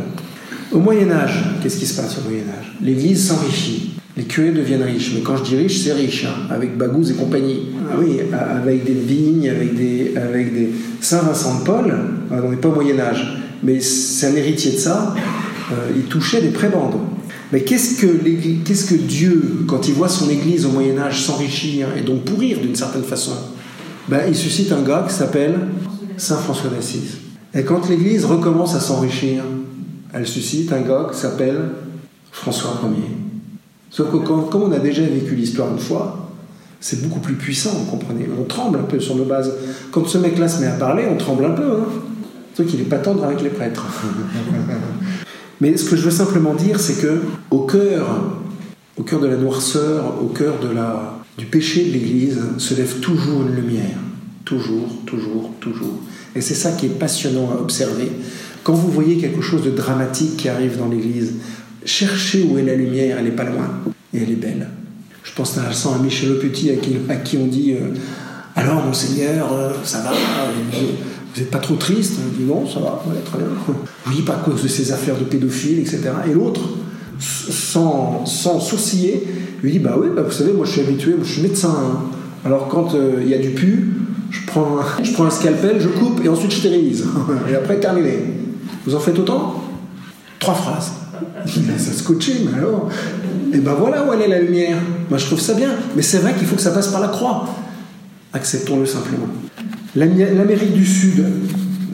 Au 0.72 0.80
Moyen 0.80 1.10
Âge, 1.12 1.44
qu'est-ce 1.62 1.78
qui 1.78 1.86
se 1.86 2.00
passe 2.00 2.18
au 2.20 2.30
Moyen 2.30 2.44
Âge? 2.60 2.78
L'Église 2.82 3.28
s'enrichit, 3.28 3.94
les 4.16 4.24
curés 4.24 4.52
deviennent 4.52 4.84
riches, 4.84 5.12
mais 5.16 5.22
quand 5.22 5.38
je 5.38 5.44
dis 5.44 5.56
riche, 5.56 5.80
c'est 5.80 5.94
riche, 5.94 6.26
hein, 6.26 6.54
avec 6.54 6.78
Bagouze 6.78 7.12
et 7.12 7.14
compagnie. 7.16 7.70
Ah 7.90 7.96
oui, 8.00 8.20
avec 8.32 8.86
des 8.86 8.94
vignes, 8.94 9.50
avec 9.50 9.76
des, 9.76 10.14
avec 10.16 10.54
des 10.54 10.70
Saint 11.02 11.22
Vincent 11.22 11.60
de 11.60 11.64
Paul. 11.64 11.94
on 12.32 12.50
n'est 12.50 12.58
pas 12.58 12.70
au 12.70 12.76
Moyen 12.76 13.00
Âge, 13.00 13.44
mais 13.64 13.80
c'est 13.80 14.28
un 14.28 14.36
héritier 14.36 14.74
de 14.74 14.78
ça. 14.78 15.16
Euh, 15.72 15.76
il 15.96 16.04
touchait 16.04 16.42
des 16.42 16.50
prébendes. 16.50 16.96
Mais 17.52 17.62
qu'est-ce 17.62 18.02
que, 18.02 18.08
qu'est-ce 18.66 18.86
que 18.86 18.96
Dieu, 18.96 19.64
quand 19.68 19.88
il 19.88 19.94
voit 19.94 20.10
son 20.10 20.30
Église 20.30 20.66
au 20.66 20.70
Moyen 20.70 20.98
Âge 20.98 21.24
s'enrichir 21.24 21.88
et 21.98 22.02
donc 22.02 22.26
pourrir 22.26 22.60
d'une 22.60 22.76
certaine 22.76 23.04
façon, 23.04 23.34
ben, 24.10 24.22
il 24.28 24.36
suscite 24.36 24.72
un 24.72 24.82
gars 24.82 25.06
qui 25.08 25.14
s'appelle 25.14 25.56
Saint 26.18 26.38
François 26.38 26.70
d'Assise. 26.70 27.18
Et 27.54 27.64
quand 27.64 27.88
l'Église 27.90 28.26
recommence 28.26 28.76
à 28.76 28.80
s'enrichir, 28.80 29.44
elle 30.14 30.28
suscite 30.28 30.74
un 30.74 30.82
gars 30.82 31.08
qui 31.12 31.18
s'appelle 31.18 31.70
François 32.32 32.80
Ier. 32.84 33.18
Sauf 33.90 34.12
que 34.12 34.18
quand, 34.18 34.42
comme 34.44 34.64
on 34.64 34.72
a 34.72 34.80
déjà 34.80 35.04
vécu 35.04 35.36
l'histoire 35.36 35.72
une 35.72 35.80
fois, 35.80 36.32
c'est 36.80 37.02
beaucoup 37.02 37.20
plus 37.20 37.36
puissant, 37.36 37.72
vous 37.72 37.86
comprenez 37.86 38.28
On 38.40 38.44
tremble 38.44 38.80
un 38.80 38.84
peu 38.84 39.00
sur 39.00 39.16
nos 39.16 39.26
bases. 39.26 39.52
Quand 39.92 40.06
ce 40.08 40.18
mec-là 40.18 40.48
se 40.48 40.62
met 40.62 40.68
à 40.68 40.74
parler, 40.74 41.06
on 41.10 41.16
tremble 41.18 41.46
un 41.46 41.52
peu. 41.52 41.72
Hein 41.72 41.86
Sauf 42.54 42.68
qu'il 42.68 42.80
n'est 42.80 42.86
pas 42.86 42.98
tendre 42.98 43.24
avec 43.24 43.42
les 43.42 43.50
prêtres. 43.50 43.86
Mais 45.62 45.76
ce 45.78 45.90
que 45.90 45.96
je 45.96 46.04
veux 46.04 46.12
simplement 46.12 46.54
dire, 46.54 46.80
c'est 46.80 47.02
que 47.02 47.22
au 47.50 47.62
cœur, 47.62 48.06
au 48.98 49.04
cœur 49.04 49.20
de 49.20 49.28
la 49.28 49.38
noirceur, 49.38 50.22
au 50.22 50.28
cœur 50.28 50.60
de 50.60 50.74
la, 50.74 51.20
du 51.38 51.46
péché 51.46 51.86
de 51.86 51.94
l'Église, 51.94 52.40
se 52.58 52.76
lève 52.76 53.00
toujours 53.00 53.42
une 53.42 53.56
lumière. 53.56 53.98
Toujours, 54.46 54.88
toujours, 55.06 55.52
toujours. 55.60 56.00
Et 56.36 56.42
c'est 56.42 56.54
ça 56.54 56.72
qui 56.72 56.86
est 56.86 57.00
passionnant 57.00 57.52
à 57.52 57.60
observer. 57.60 58.12
Quand 58.64 58.74
vous 58.74 58.92
voyez 58.92 59.18
quelque 59.18 59.42
chose 59.42 59.64
de 59.64 59.72
dramatique 59.72 60.38
qui 60.38 60.50
arrive 60.50 60.78
dans 60.78 60.88
l'Église, 60.88 61.34
cherchez 61.86 62.44
où 62.44 62.58
est 62.58 62.64
la 62.64 62.76
lumière, 62.76 63.18
elle 63.18 63.26
n'est 63.26 63.32
pas 63.32 63.46
loin, 63.46 63.70
et 64.14 64.22
elle 64.22 64.32
est 64.32 64.36
belle. 64.36 64.70
Je 65.24 65.32
pense 65.34 65.58
à, 65.58 65.64
à 65.64 65.98
Michel 66.00 66.38
Petit, 66.40 66.70
à 66.70 66.76
qui, 66.76 66.96
à 67.10 67.16
qui 67.16 67.38
on 67.38 67.48
dit 67.48 67.74
euh, 67.74 67.94
Alors, 68.56 68.86
monseigneur, 68.86 69.52
euh, 69.54 69.74
ça 69.84 70.02
va 70.02 70.12
Vous 71.38 71.44
n'êtes 71.44 71.52
pas 71.52 71.60
trop 71.60 71.76
triste 71.76 72.16
Il 72.18 72.46
dit 72.46 72.52
Non, 72.52 72.68
ça 72.68 72.80
va, 72.80 73.04
très 73.26 73.38
bien. 73.38 73.48
Oui, 74.08 74.24
pas 74.24 74.34
à 74.34 74.38
cause 74.38 74.64
de 74.64 74.68
ces 74.68 74.92
affaires 74.92 75.16
de 75.18 75.24
pédophiles, 75.24 75.78
etc. 75.78 76.02
Et 76.28 76.34
l'autre, 76.34 76.62
sans, 77.20 78.26
sans 78.26 78.60
sourciller, 78.60 79.24
lui 79.62 79.74
dit 79.74 79.80
Bah 79.80 79.96
oui, 80.02 80.08
bah, 80.16 80.24
vous 80.24 80.32
savez, 80.32 80.52
moi 80.52 80.66
je 80.66 80.72
suis 80.72 80.82
habitué, 80.82 81.12
moi 81.12 81.24
je 81.24 81.34
suis 81.34 81.42
médecin. 81.44 81.76
Hein. 81.78 82.00
Alors, 82.44 82.68
quand 82.70 82.96
euh, 82.96 83.20
il 83.22 83.30
y 83.30 83.36
a 83.36 83.38
du 83.38 83.52
pu, 83.52 83.94
je 84.32 84.48
prends, 84.48 84.78
je 85.04 85.12
prends 85.14 85.26
un 85.26 85.30
scalpel, 85.30 85.80
je 85.80 85.90
coupe 85.90 86.26
et 86.26 86.30
ensuite 86.30 86.52
je 86.52 86.58
stérilise. 86.58 87.06
et 87.52 87.56
après, 87.56 87.80
terminé. 87.80 88.18
Vous 88.88 88.96
en 88.96 89.00
faites 89.00 89.20
autant? 89.20 89.62
Trois 90.40 90.56
phrases. 90.56 90.92
ça 91.46 91.92
se 91.94 92.02
coachait, 92.02 92.38
mais 92.46 92.58
alors 92.58 92.90
Et 93.54 93.60
ben 93.60 93.74
voilà 93.74 94.04
où 94.08 94.14
elle 94.14 94.22
est 94.22 94.28
la 94.28 94.40
lumière. 94.40 94.78
Moi 95.10 95.20
je 95.20 95.26
trouve 95.28 95.40
ça 95.40 95.54
bien, 95.54 95.70
mais 95.96 96.02
c'est 96.02 96.18
vrai 96.18 96.34
qu'il 96.34 96.48
faut 96.48 96.56
que 96.56 96.62
ça 96.64 96.72
passe 96.72 96.88
par 96.88 97.02
la 97.02 97.10
croix. 97.10 97.46
Acceptons-le 98.34 98.86
simplement. 98.86 99.28
L'Amérique 99.96 100.74
du 100.74 100.86
Sud, 100.86 101.26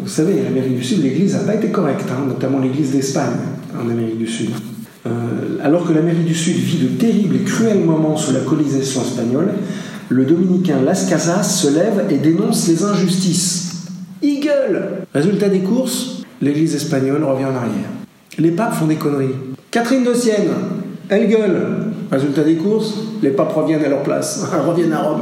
vous 0.02 0.10
savez, 0.10 0.44
l'Amérique 0.44 0.78
du 0.78 0.84
Sud, 0.84 1.04
l'Église 1.04 1.36
n'a 1.36 1.40
pas 1.42 1.56
été 1.56 1.70
correcte, 1.70 2.06
hein, 2.10 2.26
notamment 2.28 2.60
l'Église 2.60 2.92
d'Espagne 2.92 3.38
en 3.76 3.90
Amérique 3.90 4.18
du 4.18 4.28
Sud. 4.28 4.50
Euh, 5.06 5.10
alors 5.62 5.88
que 5.88 5.94
l'Amérique 5.94 6.26
du 6.26 6.36
Sud 6.36 6.56
vit 6.56 6.78
de 6.78 6.88
terribles 6.98 7.36
et 7.36 7.44
cruels 7.44 7.84
moments 7.84 8.18
sous 8.18 8.34
la 8.34 8.40
colonisation 8.40 9.02
espagnole, 9.02 9.54
le 10.10 10.26
dominicain 10.26 10.82
Las 10.84 11.06
Casas 11.06 11.44
se 11.44 11.74
lève 11.74 12.06
et 12.10 12.18
dénonce 12.18 12.68
les 12.68 12.84
injustices. 12.84 13.86
Eagle 14.22 15.06
Résultat 15.14 15.50
des 15.50 15.60
courses, 15.60 16.24
l'Église 16.42 16.76
espagnole 16.76 17.24
revient 17.24 17.46
en 17.46 17.56
arrière. 17.56 17.90
Les 18.38 18.52
papes 18.52 18.74
font 18.74 18.88
des 18.88 18.96
conneries. 18.96 19.36
Catherine 19.72 20.04
de 20.04 20.14
Sienne, 20.14 20.50
elle 21.10 21.28
gueule. 21.28 21.62
Résultat 22.12 22.44
des 22.44 22.56
courses, 22.56 22.94
les 23.22 23.32
papes 23.32 23.54
reviennent 23.54 23.84
à 23.84 23.90
leur 23.90 24.04
place, 24.04 24.46
reviennent 24.68 24.94
à 24.94 25.02
Rome. 25.02 25.22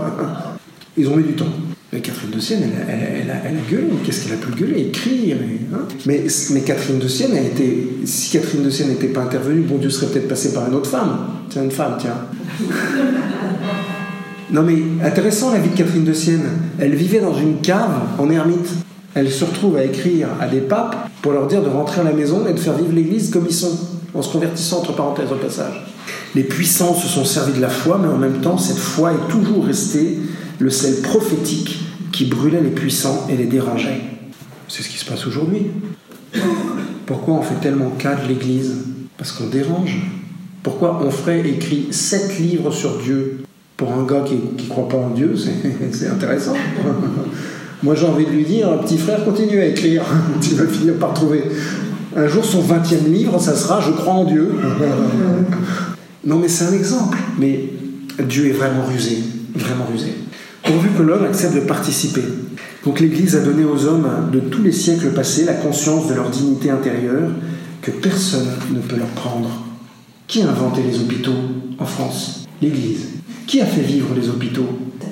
Ils 0.97 1.07
ont 1.07 1.15
mis 1.15 1.23
du 1.23 1.33
temps. 1.33 1.45
Mais 1.93 1.99
Catherine 1.99 2.31
de 2.31 2.39
Sienne, 2.39 2.63
elle, 2.87 3.29
a, 3.29 3.69
gueulé. 3.69 3.87
Qu'est-ce 4.05 4.23
qu'elle 4.23 4.33
a 4.33 4.37
pu 4.37 4.51
gueuler 4.51 4.81
Écrire. 4.81 5.37
Hein? 5.73 5.79
Mais, 6.05 6.25
mais, 6.51 6.61
Catherine 6.61 6.99
de 6.99 7.07
Sienne, 7.07 7.31
elle 7.35 7.47
était, 7.47 7.87
si 8.05 8.31
Catherine 8.31 8.63
de 8.63 8.69
Sienne 8.69 8.89
n'était 8.89 9.07
pas 9.07 9.21
intervenue, 9.21 9.61
bon 9.61 9.77
Dieu 9.77 9.89
serait 9.89 10.07
peut-être 10.07 10.29
passé 10.29 10.53
par 10.53 10.67
une 10.67 10.75
autre 10.75 10.89
femme. 10.89 11.17
Tiens, 11.49 11.63
une 11.63 11.71
femme, 11.71 11.97
tiens. 11.99 12.15
non 14.51 14.63
mais 14.63 14.77
intéressant 15.05 15.51
la 15.51 15.59
vie 15.59 15.69
de 15.69 15.75
Catherine 15.75 16.05
de 16.05 16.13
Sienne. 16.13 16.43
Elle 16.79 16.95
vivait 16.95 17.19
dans 17.19 17.35
une 17.35 17.59
cave 17.59 18.01
en 18.17 18.29
ermite. 18.29 18.69
Elle 19.13 19.29
se 19.29 19.43
retrouve 19.43 19.75
à 19.75 19.83
écrire 19.83 20.29
à 20.39 20.47
des 20.47 20.61
papes 20.61 21.09
pour 21.21 21.33
leur 21.33 21.47
dire 21.47 21.61
de 21.61 21.67
rentrer 21.67 21.99
à 21.99 22.05
la 22.05 22.13
maison 22.13 22.47
et 22.47 22.53
de 22.53 22.59
faire 22.59 22.77
vivre 22.77 22.93
l'Église 22.93 23.29
comme 23.31 23.45
ils 23.45 23.53
sont, 23.53 23.77
en 24.13 24.21
se 24.21 24.31
convertissant 24.31 24.79
entre 24.79 24.95
parenthèses 24.95 25.31
au 25.31 25.35
passage. 25.35 25.85
Les 26.33 26.43
puissants 26.43 26.95
se 26.95 27.07
sont 27.07 27.25
servis 27.25 27.53
de 27.53 27.61
la 27.61 27.67
foi, 27.67 27.99
mais 28.01 28.07
en 28.07 28.17
même 28.17 28.39
temps, 28.39 28.57
cette 28.57 28.77
foi 28.77 29.11
est 29.11 29.29
toujours 29.29 29.65
restée 29.65 30.17
le 30.61 30.69
sel 30.69 31.01
prophétique 31.01 31.79
qui 32.11 32.25
brûlait 32.25 32.61
les 32.61 32.69
puissants 32.69 33.27
et 33.29 33.35
les 33.35 33.45
dérangeait. 33.45 34.01
C'est 34.67 34.83
ce 34.83 34.89
qui 34.89 34.97
se 34.97 35.05
passe 35.05 35.25
aujourd'hui. 35.25 35.67
Pourquoi 37.05 37.33
on 37.33 37.41
fait 37.41 37.59
tellement 37.61 37.89
cas 37.89 38.15
de 38.15 38.27
l'Église? 38.27 38.75
Parce 39.17 39.31
qu'on 39.31 39.47
dérange. 39.47 39.97
Pourquoi 40.61 41.01
on 41.03 41.09
ferait 41.09 41.47
écrit 41.49 41.87
sept 41.89 42.37
livres 42.39 42.71
sur 42.71 42.99
Dieu 42.99 43.43
Pour 43.75 43.91
un 43.93 44.05
gars 44.05 44.23
qui 44.25 44.35
ne 44.35 44.69
croit 44.69 44.87
pas 44.87 44.97
en 44.97 45.09
Dieu, 45.09 45.33
c'est 45.91 46.07
intéressant. 46.07 46.53
Moi, 47.83 47.95
j'ai 47.95 48.05
envie 48.05 48.25
de 48.25 48.31
lui 48.31 48.45
dire, 48.45 48.79
petit 48.81 48.99
frère, 48.99 49.25
continue 49.25 49.59
à 49.59 49.65
écrire. 49.65 50.03
tu 50.41 50.53
vas 50.53 50.67
finir 50.67 50.93
par 50.95 51.15
trouver. 51.15 51.43
Un 52.15 52.27
jour, 52.27 52.45
son 52.45 52.61
20e 52.61 53.11
livre, 53.11 53.39
ça 53.39 53.55
sera 53.55 53.81
Je 53.81 53.91
crois 53.91 54.13
en 54.13 54.25
Dieu. 54.25 54.53
non, 56.23 56.37
mais 56.37 56.47
c'est 56.47 56.65
un 56.65 56.73
exemple. 56.73 57.17
Mais 57.39 57.63
Dieu 58.23 58.45
est 58.45 58.51
vraiment 58.51 58.85
rusé. 58.85 59.17
Vraiment 59.55 59.87
rusé. 59.91 60.13
Pourvu 60.63 60.89
que 60.89 61.03
l'homme 61.03 61.25
accepte 61.25 61.55
de 61.55 61.61
participer. 61.61 62.23
Donc 62.85 62.99
l'Église 62.99 63.35
a 63.35 63.41
donné 63.41 63.63
aux 63.63 63.85
hommes 63.85 64.29
de 64.31 64.39
tous 64.39 64.63
les 64.63 64.71
siècles 64.71 65.11
passés 65.11 65.45
la 65.45 65.53
conscience 65.53 66.07
de 66.07 66.13
leur 66.13 66.29
dignité 66.29 66.69
intérieure 66.69 67.29
que 67.81 67.91
personne 67.91 68.47
ne 68.71 68.79
peut 68.79 68.97
leur 68.97 69.07
prendre. 69.07 69.49
Qui 70.27 70.41
a 70.41 70.49
inventé 70.49 70.81
les 70.83 70.99
hôpitaux 70.99 71.35
en 71.77 71.85
France? 71.85 72.45
L'Église. 72.61 73.07
Qui 73.47 73.61
a 73.61 73.65
fait 73.65 73.81
vivre 73.81 74.15
les 74.15 74.29
hôpitaux? 74.29 74.69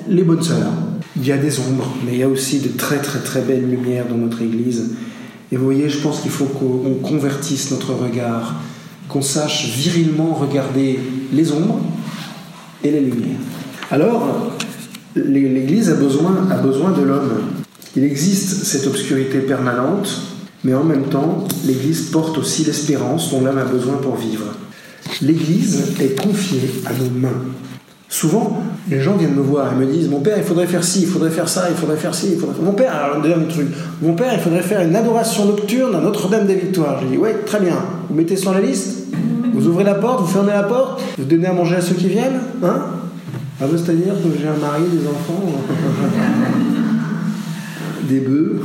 Les 0.08 0.22
bonnes 0.22 0.42
sœurs. 0.42 0.72
Il 1.16 1.26
y 1.26 1.32
a 1.32 1.36
des 1.36 1.58
ombres, 1.58 1.94
mais 2.06 2.12
il 2.12 2.18
y 2.18 2.22
a 2.22 2.28
aussi 2.28 2.60
de 2.60 2.68
très 2.68 2.98
très 2.98 3.18
très 3.18 3.42
belles 3.42 3.68
lumières 3.68 4.06
dans 4.08 4.16
notre 4.16 4.42
Église. 4.42 4.92
Et 5.52 5.56
vous 5.56 5.64
voyez, 5.64 5.88
je 5.88 5.98
pense 5.98 6.20
qu'il 6.20 6.30
faut 6.30 6.44
qu'on 6.44 6.94
convertisse 7.02 7.70
notre 7.72 7.92
regard, 7.92 8.54
qu'on 9.08 9.22
sache 9.22 9.76
virilement 9.76 10.32
regarder 10.32 11.00
les 11.32 11.52
ombres 11.52 11.80
et 12.84 12.90
les 12.90 13.00
lumières. 13.00 13.40
Alors, 13.90 14.52
l'Église 15.16 15.90
a 15.90 15.94
besoin, 15.94 16.48
a 16.50 16.56
besoin 16.56 16.92
de 16.92 17.02
l'homme. 17.02 17.30
Il 17.96 18.04
existe 18.04 18.64
cette 18.64 18.86
obscurité 18.86 19.38
permanente, 19.38 20.20
mais 20.64 20.74
en 20.74 20.84
même 20.84 21.04
temps, 21.04 21.44
l'Église 21.66 22.10
porte 22.10 22.38
aussi 22.38 22.64
l'espérance 22.64 23.30
dont 23.30 23.42
l'homme 23.42 23.58
a 23.58 23.64
besoin 23.64 23.94
pour 23.94 24.16
vivre. 24.16 24.44
l'Église 25.22 25.94
est 26.00 26.20
confiée 26.20 26.70
à 26.86 26.92
nos 26.92 27.10
mains. 27.10 27.42
Souvent, 28.08 28.60
les 28.88 29.00
gens 29.00 29.16
viennent 29.16 29.34
me 29.36 29.42
voir 29.42 29.72
et 29.72 29.76
me 29.76 29.86
disent 29.86 30.08
Mon 30.08 30.20
père, 30.20 30.36
il 30.36 30.42
faudrait 30.42 30.66
faire 30.66 30.82
ci, 30.82 31.02
il 31.02 31.06
faudrait 31.06 31.30
faire 31.30 31.48
ça, 31.48 31.68
il 31.70 31.76
faudrait 31.76 31.96
faire 31.96 32.14
ci, 32.14 32.32
il 32.32 32.38
faudrait 32.38 32.56
faire... 32.56 32.64
Mon 32.64 32.72
père, 32.72 32.92
alors, 32.92 33.22
truc. 33.48 33.68
Mon 34.02 34.14
père, 34.14 34.32
il 34.34 34.40
faudrait 34.40 34.62
faire 34.62 34.80
une 34.80 34.96
adoration 34.96 35.46
nocturne 35.46 35.94
à 35.94 36.00
Notre-Dame 36.00 36.46
des 36.46 36.56
Victoires. 36.56 37.00
Je 37.02 37.06
dis 37.06 37.16
Ouais, 37.16 37.34
très 37.46 37.60
bien. 37.60 37.76
Vous 38.08 38.16
mettez 38.16 38.36
sur 38.36 38.52
la 38.52 38.60
liste? 38.60 39.06
Vous 39.54 39.66
ouvrez 39.66 39.84
la 39.84 39.94
porte, 39.94 40.20
vous 40.20 40.26
fermez 40.26 40.52
la 40.52 40.62
porte 40.62 41.02
Vous 41.18 41.24
donnez 41.24 41.46
à 41.46 41.52
manger 41.52 41.76
à 41.76 41.80
ceux 41.80 41.94
qui 41.94 42.08
viennent 42.08 42.40
Hein? 42.62 42.99
Ah, 43.62 43.66
bah, 43.66 43.76
c'est-à-dire 43.76 44.14
que 44.14 44.38
j'ai 44.40 44.48
un 44.48 44.56
mari, 44.56 44.84
des 44.90 45.06
enfants, 45.06 45.44
des 48.08 48.20
bœufs. 48.20 48.62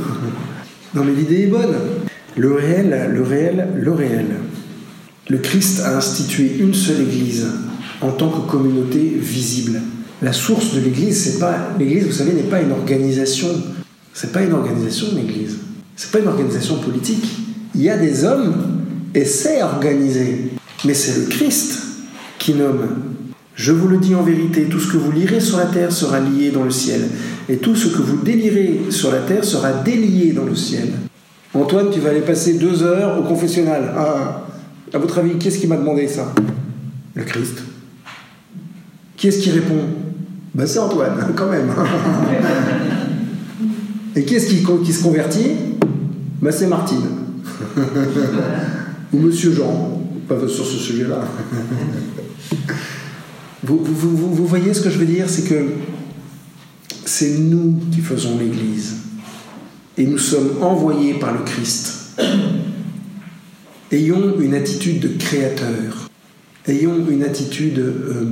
Non, 0.94 1.04
mais 1.04 1.12
l'idée 1.12 1.42
est 1.42 1.48
bonne. 1.48 1.74
Le 2.34 2.54
réel, 2.54 3.10
le 3.12 3.22
réel, 3.22 3.68
le 3.76 3.92
réel. 3.92 4.26
Le 5.28 5.38
Christ 5.38 5.82
a 5.84 5.98
institué 5.98 6.56
une 6.60 6.72
seule 6.72 7.02
Église 7.02 7.46
en 8.00 8.10
tant 8.12 8.30
que 8.30 8.50
communauté 8.50 9.00
visible. 9.18 9.82
La 10.22 10.32
source 10.32 10.74
de 10.74 10.80
l'Église, 10.80 11.24
c'est 11.24 11.38
pas 11.40 11.74
l'Église, 11.78 12.06
vous 12.06 12.12
savez, 12.12 12.32
n'est 12.32 12.44
pas 12.44 12.62
une 12.62 12.72
organisation. 12.72 13.48
C'est 14.14 14.32
pas 14.32 14.42
une 14.42 14.52
organisation, 14.52 15.08
l'Église. 15.14 15.58
C'est 15.94 16.10
pas 16.10 16.20
une 16.20 16.28
organisation 16.28 16.78
politique. 16.78 17.26
Il 17.74 17.82
y 17.82 17.90
a 17.90 17.98
des 17.98 18.24
hommes 18.24 18.54
et 19.14 19.26
c'est 19.26 19.62
organisé, 19.62 20.52
mais 20.86 20.94
c'est 20.94 21.20
le 21.20 21.26
Christ 21.26 21.80
qui 22.38 22.54
nomme. 22.54 23.15
Je 23.56 23.72
vous 23.72 23.88
le 23.88 23.96
dis 23.96 24.14
en 24.14 24.22
vérité, 24.22 24.64
tout 24.64 24.78
ce 24.78 24.92
que 24.92 24.98
vous 24.98 25.10
lirez 25.10 25.40
sur 25.40 25.56
la 25.56 25.64
terre 25.64 25.90
sera 25.90 26.20
lié 26.20 26.50
dans 26.50 26.62
le 26.62 26.70
ciel, 26.70 27.08
et 27.48 27.56
tout 27.56 27.74
ce 27.74 27.88
que 27.88 28.02
vous 28.02 28.18
délirez 28.18 28.82
sur 28.90 29.10
la 29.10 29.20
terre 29.20 29.44
sera 29.44 29.72
délié 29.72 30.32
dans 30.32 30.44
le 30.44 30.54
ciel. 30.54 30.90
Antoine, 31.54 31.86
tu 31.90 32.00
vas 32.00 32.10
aller 32.10 32.20
passer 32.20 32.58
deux 32.58 32.82
heures 32.82 33.18
au 33.18 33.22
confessionnal. 33.22 33.94
Ah, 33.96 34.46
à 34.92 34.98
votre 34.98 35.18
avis, 35.18 35.38
qu'est-ce 35.38 35.58
qui 35.58 35.66
m'a 35.66 35.78
demandé 35.78 36.06
ça? 36.06 36.34
Le 37.14 37.24
Christ. 37.24 37.62
Qui 39.16 39.28
est-ce 39.28 39.38
qui 39.38 39.50
répond? 39.50 39.80
Ben, 40.54 40.66
C'est 40.66 40.78
Antoine, 40.78 41.32
quand 41.34 41.50
même. 41.50 41.70
Et 44.14 44.24
qui 44.24 44.34
est-ce 44.34 44.48
qui, 44.48 44.66
qui, 44.84 44.92
se 44.92 45.02
convertit? 45.02 45.52
Ben, 46.42 46.52
C'est 46.52 46.66
Martine. 46.66 47.06
Ou 49.14 49.18
Monsieur 49.18 49.52
Jean. 49.52 50.02
Pas 50.28 50.36
sur 50.46 50.66
ce 50.66 50.76
sujet-là. 50.76 51.22
vous, 53.74 54.46
voyez 54.46 54.74
ce 54.74 54.80
que 54.80 54.90
je 54.90 54.98
veux 54.98 55.06
dire 55.06 55.28
C'est 55.28 55.48
que 55.48 55.66
c'est 57.04 57.38
nous 57.38 57.80
qui 57.92 58.00
faisons 58.00 58.38
l'Église. 58.38 58.96
Et 59.98 60.06
nous 60.06 60.18
sommes 60.18 60.62
envoyés 60.62 61.14
par 61.14 61.32
le 61.32 61.40
Christ. 61.40 62.18
Ayons 63.92 64.38
une 64.40 64.54
attitude 64.54 65.00
de 65.00 65.08
créateur. 65.08 66.10
Ayons 66.66 67.06
une 67.08 67.22
attitude 67.22 67.78
euh, 67.78 68.24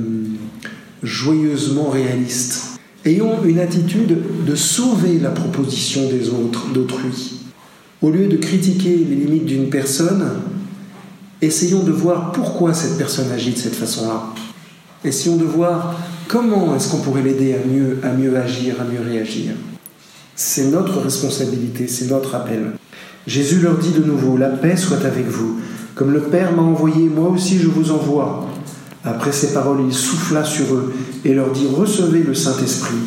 joyeusement 1.01 1.89
réaliste. 1.89 2.79
Ayons 3.05 3.43
une 3.43 3.59
attitude 3.59 4.17
de 4.45 4.55
sauver 4.55 5.19
la 5.19 5.29
proposition 5.29 6.09
des 6.09 6.29
autres, 6.29 6.67
d'autrui. 6.73 7.39
Au 8.01 8.09
lieu 8.09 8.27
de 8.27 8.37
critiquer 8.37 8.95
les 8.95 9.15
limites 9.15 9.45
d'une 9.45 9.69
personne, 9.69 10.25
essayons 11.41 11.83
de 11.83 11.91
voir 11.91 12.31
pourquoi 12.31 12.73
cette 12.73 12.97
personne 12.97 13.31
agit 13.31 13.53
de 13.53 13.57
cette 13.57 13.75
façon-là. 13.75 14.33
Essayons 15.05 15.35
de 15.35 15.43
voir 15.43 15.93
comment 16.27 16.75
est-ce 16.75 16.89
qu'on 16.89 16.97
pourrait 16.97 17.21
l'aider 17.21 17.53
à 17.53 17.67
mieux, 17.67 17.99
à 18.01 18.11
mieux 18.11 18.35
agir, 18.35 18.81
à 18.81 18.85
mieux 18.85 19.07
réagir? 19.07 19.51
C'est 20.35 20.71
notre 20.71 20.99
responsabilité, 20.99 21.87
c'est 21.87 22.09
notre 22.09 22.33
appel. 22.33 22.71
Jésus 23.27 23.59
leur 23.59 23.77
dit 23.77 23.91
de 23.91 24.03
nouveau, 24.03 24.35
la 24.35 24.49
paix 24.49 24.75
soit 24.75 25.05
avec 25.05 25.27
vous. 25.27 25.59
Comme 25.93 26.11
le 26.11 26.21
Père 26.21 26.53
m'a 26.53 26.63
envoyé, 26.63 27.07
moi 27.07 27.29
aussi 27.29 27.59
je 27.59 27.67
vous 27.67 27.91
envoie. 27.91 28.47
Après 29.03 29.31
ces 29.31 29.53
paroles, 29.53 29.83
il 29.85 29.93
souffla 29.93 30.43
sur 30.43 30.73
eux 30.73 30.91
et 31.23 31.35
leur 31.35 31.51
dit, 31.51 31.67
recevez 31.71 32.23
le 32.23 32.33
Saint-Esprit. 32.33 32.97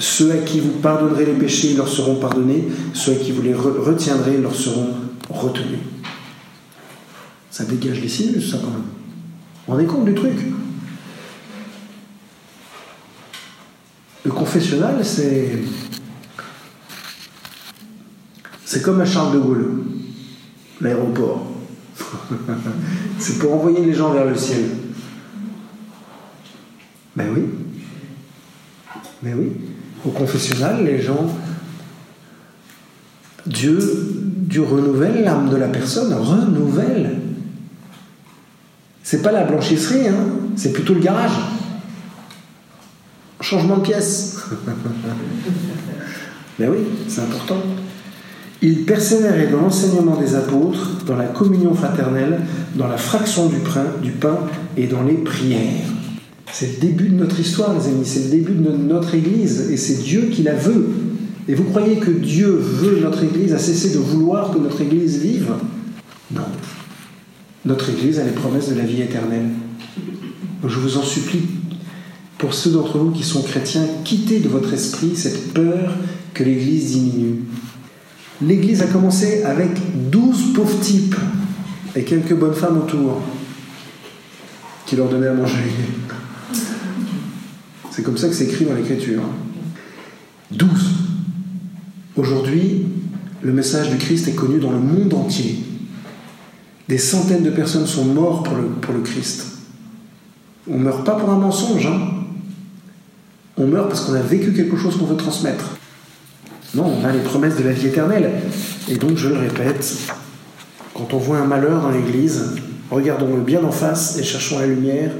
Ceux 0.00 0.32
à 0.32 0.38
qui 0.38 0.58
vous 0.58 0.80
pardonnerez 0.82 1.24
les 1.24 1.34
péchés 1.34 1.74
leur 1.74 1.86
seront 1.86 2.16
pardonnés, 2.16 2.66
ceux 2.94 3.12
à 3.12 3.14
qui 3.14 3.30
vous 3.30 3.42
les 3.42 3.54
retiendrez 3.54 4.38
leur 4.38 4.56
seront 4.56 4.88
retenus. 5.30 5.78
Ça 7.48 7.64
dégage 7.64 8.00
les 8.00 8.08
sinus, 8.08 8.50
ça 8.50 8.58
quand 8.58 8.70
même. 8.70 8.82
On 9.68 9.78
est 9.78 9.86
compte 9.86 10.04
du 10.04 10.14
truc 10.14 10.36
Le 14.24 14.30
confessionnal, 14.30 15.04
c'est 15.04 15.58
c'est 18.64 18.82
comme 18.82 19.00
à 19.00 19.04
Charles 19.04 19.34
de 19.34 19.38
Gaulle, 19.38 19.84
l'aéroport. 20.80 21.46
c'est 23.18 23.38
pour 23.38 23.54
envoyer 23.54 23.84
les 23.84 23.92
gens 23.92 24.12
vers 24.12 24.24
le 24.24 24.34
ciel. 24.34 24.64
Ben 27.14 27.28
oui. 27.34 27.42
Ben 29.22 29.36
oui. 29.38 29.52
Au 30.04 30.10
confessionnal, 30.10 30.84
les 30.84 31.00
gens. 31.00 31.28
Dieu, 33.46 33.78
Dieu 33.78 34.62
renouvelle 34.62 35.22
l'âme 35.22 35.50
de 35.50 35.56
la 35.56 35.68
personne, 35.68 36.12
renouvelle. 36.14 37.20
C'est 39.02 39.20
pas 39.22 39.32
la 39.32 39.44
blanchisserie, 39.44 40.08
hein, 40.08 40.26
c'est 40.56 40.72
plutôt 40.72 40.94
le 40.94 41.00
garage. 41.00 41.53
Changement 43.44 43.76
de 43.76 43.82
pièce. 43.82 44.38
ben 46.58 46.70
oui, 46.70 46.78
c'est 47.08 47.20
important. 47.20 47.58
Il 48.62 48.86
persévérait 48.86 49.48
dans 49.48 49.60
l'enseignement 49.60 50.16
des 50.16 50.34
apôtres, 50.34 51.04
dans 51.06 51.16
la 51.16 51.26
communion 51.26 51.74
fraternelle, 51.74 52.40
dans 52.74 52.88
la 52.88 52.96
fraction 52.96 53.50
du 53.50 53.58
pain, 53.58 53.84
du 54.02 54.12
pain 54.12 54.38
et 54.78 54.86
dans 54.86 55.02
les 55.02 55.18
prières. 55.18 55.84
C'est 56.50 56.76
le 56.76 56.86
début 56.86 57.10
de 57.10 57.16
notre 57.16 57.38
histoire, 57.38 57.74
les 57.74 57.86
amis, 57.88 58.06
c'est 58.06 58.24
le 58.24 58.30
début 58.30 58.54
de 58.54 58.70
notre 58.70 59.14
Église, 59.14 59.68
et 59.70 59.76
c'est 59.76 60.02
Dieu 60.02 60.30
qui 60.32 60.42
la 60.42 60.54
veut. 60.54 60.88
Et 61.46 61.54
vous 61.54 61.64
croyez 61.64 61.96
que 61.96 62.12
Dieu 62.12 62.48
veut 62.48 63.00
notre 63.02 63.24
Église, 63.24 63.52
a 63.52 63.58
cessé 63.58 63.92
de 63.92 63.98
vouloir 63.98 64.52
que 64.52 64.58
notre 64.58 64.80
Église 64.80 65.18
vive? 65.18 65.50
Non. 66.32 66.46
Notre 67.66 67.90
Église 67.90 68.20
a 68.20 68.24
les 68.24 68.30
promesses 68.30 68.70
de 68.70 68.74
la 68.74 68.84
vie 68.84 69.02
éternelle. 69.02 69.50
Donc 70.62 70.70
je 70.70 70.78
vous 70.78 70.96
en 70.96 71.02
supplie, 71.02 71.42
pour 72.44 72.52
ceux 72.52 72.72
d'entre 72.72 72.98
vous 72.98 73.10
qui 73.10 73.22
sont 73.22 73.40
chrétiens, 73.40 73.86
quittez 74.04 74.38
de 74.38 74.50
votre 74.50 74.74
esprit 74.74 75.16
cette 75.16 75.54
peur 75.54 75.94
que 76.34 76.44
l'Église 76.44 76.92
diminue. 76.92 77.44
L'Église 78.42 78.82
a 78.82 78.86
commencé 78.86 79.42
avec 79.44 79.70
douze 80.10 80.52
pauvres 80.52 80.78
types 80.78 81.16
et 81.96 82.02
quelques 82.02 82.34
bonnes 82.34 82.52
femmes 82.52 82.76
autour 82.76 83.22
qui 84.84 84.94
leur 84.94 85.08
donnaient 85.08 85.28
à 85.28 85.32
manger. 85.32 85.56
C'est 87.90 88.02
comme 88.02 88.18
ça 88.18 88.28
que 88.28 88.34
c'est 88.34 88.44
écrit 88.44 88.66
dans 88.66 88.74
l'Écriture. 88.74 89.22
Douze. 90.50 90.90
Aujourd'hui, 92.14 92.82
le 93.40 93.54
message 93.54 93.88
du 93.88 93.96
Christ 93.96 94.28
est 94.28 94.34
connu 94.34 94.58
dans 94.58 94.72
le 94.72 94.80
monde 94.80 95.14
entier. 95.14 95.60
Des 96.90 96.98
centaines 96.98 97.42
de 97.42 97.48
personnes 97.48 97.86
sont 97.86 98.04
mortes 98.04 98.44
pour 98.44 98.56
le, 98.58 98.64
pour 98.64 98.92
le 98.92 99.00
Christ. 99.00 99.46
On 100.70 100.76
ne 100.76 100.84
meurt 100.84 101.06
pas 101.06 101.14
pour 101.14 101.30
un 101.30 101.38
mensonge. 101.38 101.86
Hein. 101.86 102.13
On 103.56 103.66
meurt 103.66 103.88
parce 103.88 104.00
qu'on 104.02 104.14
a 104.14 104.22
vécu 104.22 104.52
quelque 104.52 104.76
chose 104.76 104.96
qu'on 104.96 105.06
veut 105.06 105.16
transmettre. 105.16 105.76
Non, 106.74 106.92
on 107.00 107.04
a 107.04 107.12
les 107.12 107.20
promesses 107.20 107.56
de 107.56 107.62
la 107.62 107.72
vie 107.72 107.86
éternelle. 107.86 108.30
Et 108.88 108.96
donc, 108.96 109.16
je 109.16 109.28
le 109.28 109.36
répète, 109.36 109.96
quand 110.92 111.14
on 111.14 111.18
voit 111.18 111.38
un 111.38 111.46
malheur 111.46 111.82
dans 111.82 111.90
l'Église, 111.90 112.56
regardons-le 112.90 113.42
bien 113.42 113.62
en 113.62 113.70
face 113.70 114.18
et 114.18 114.24
cherchons 114.24 114.58
la 114.58 114.66
lumière 114.66 115.12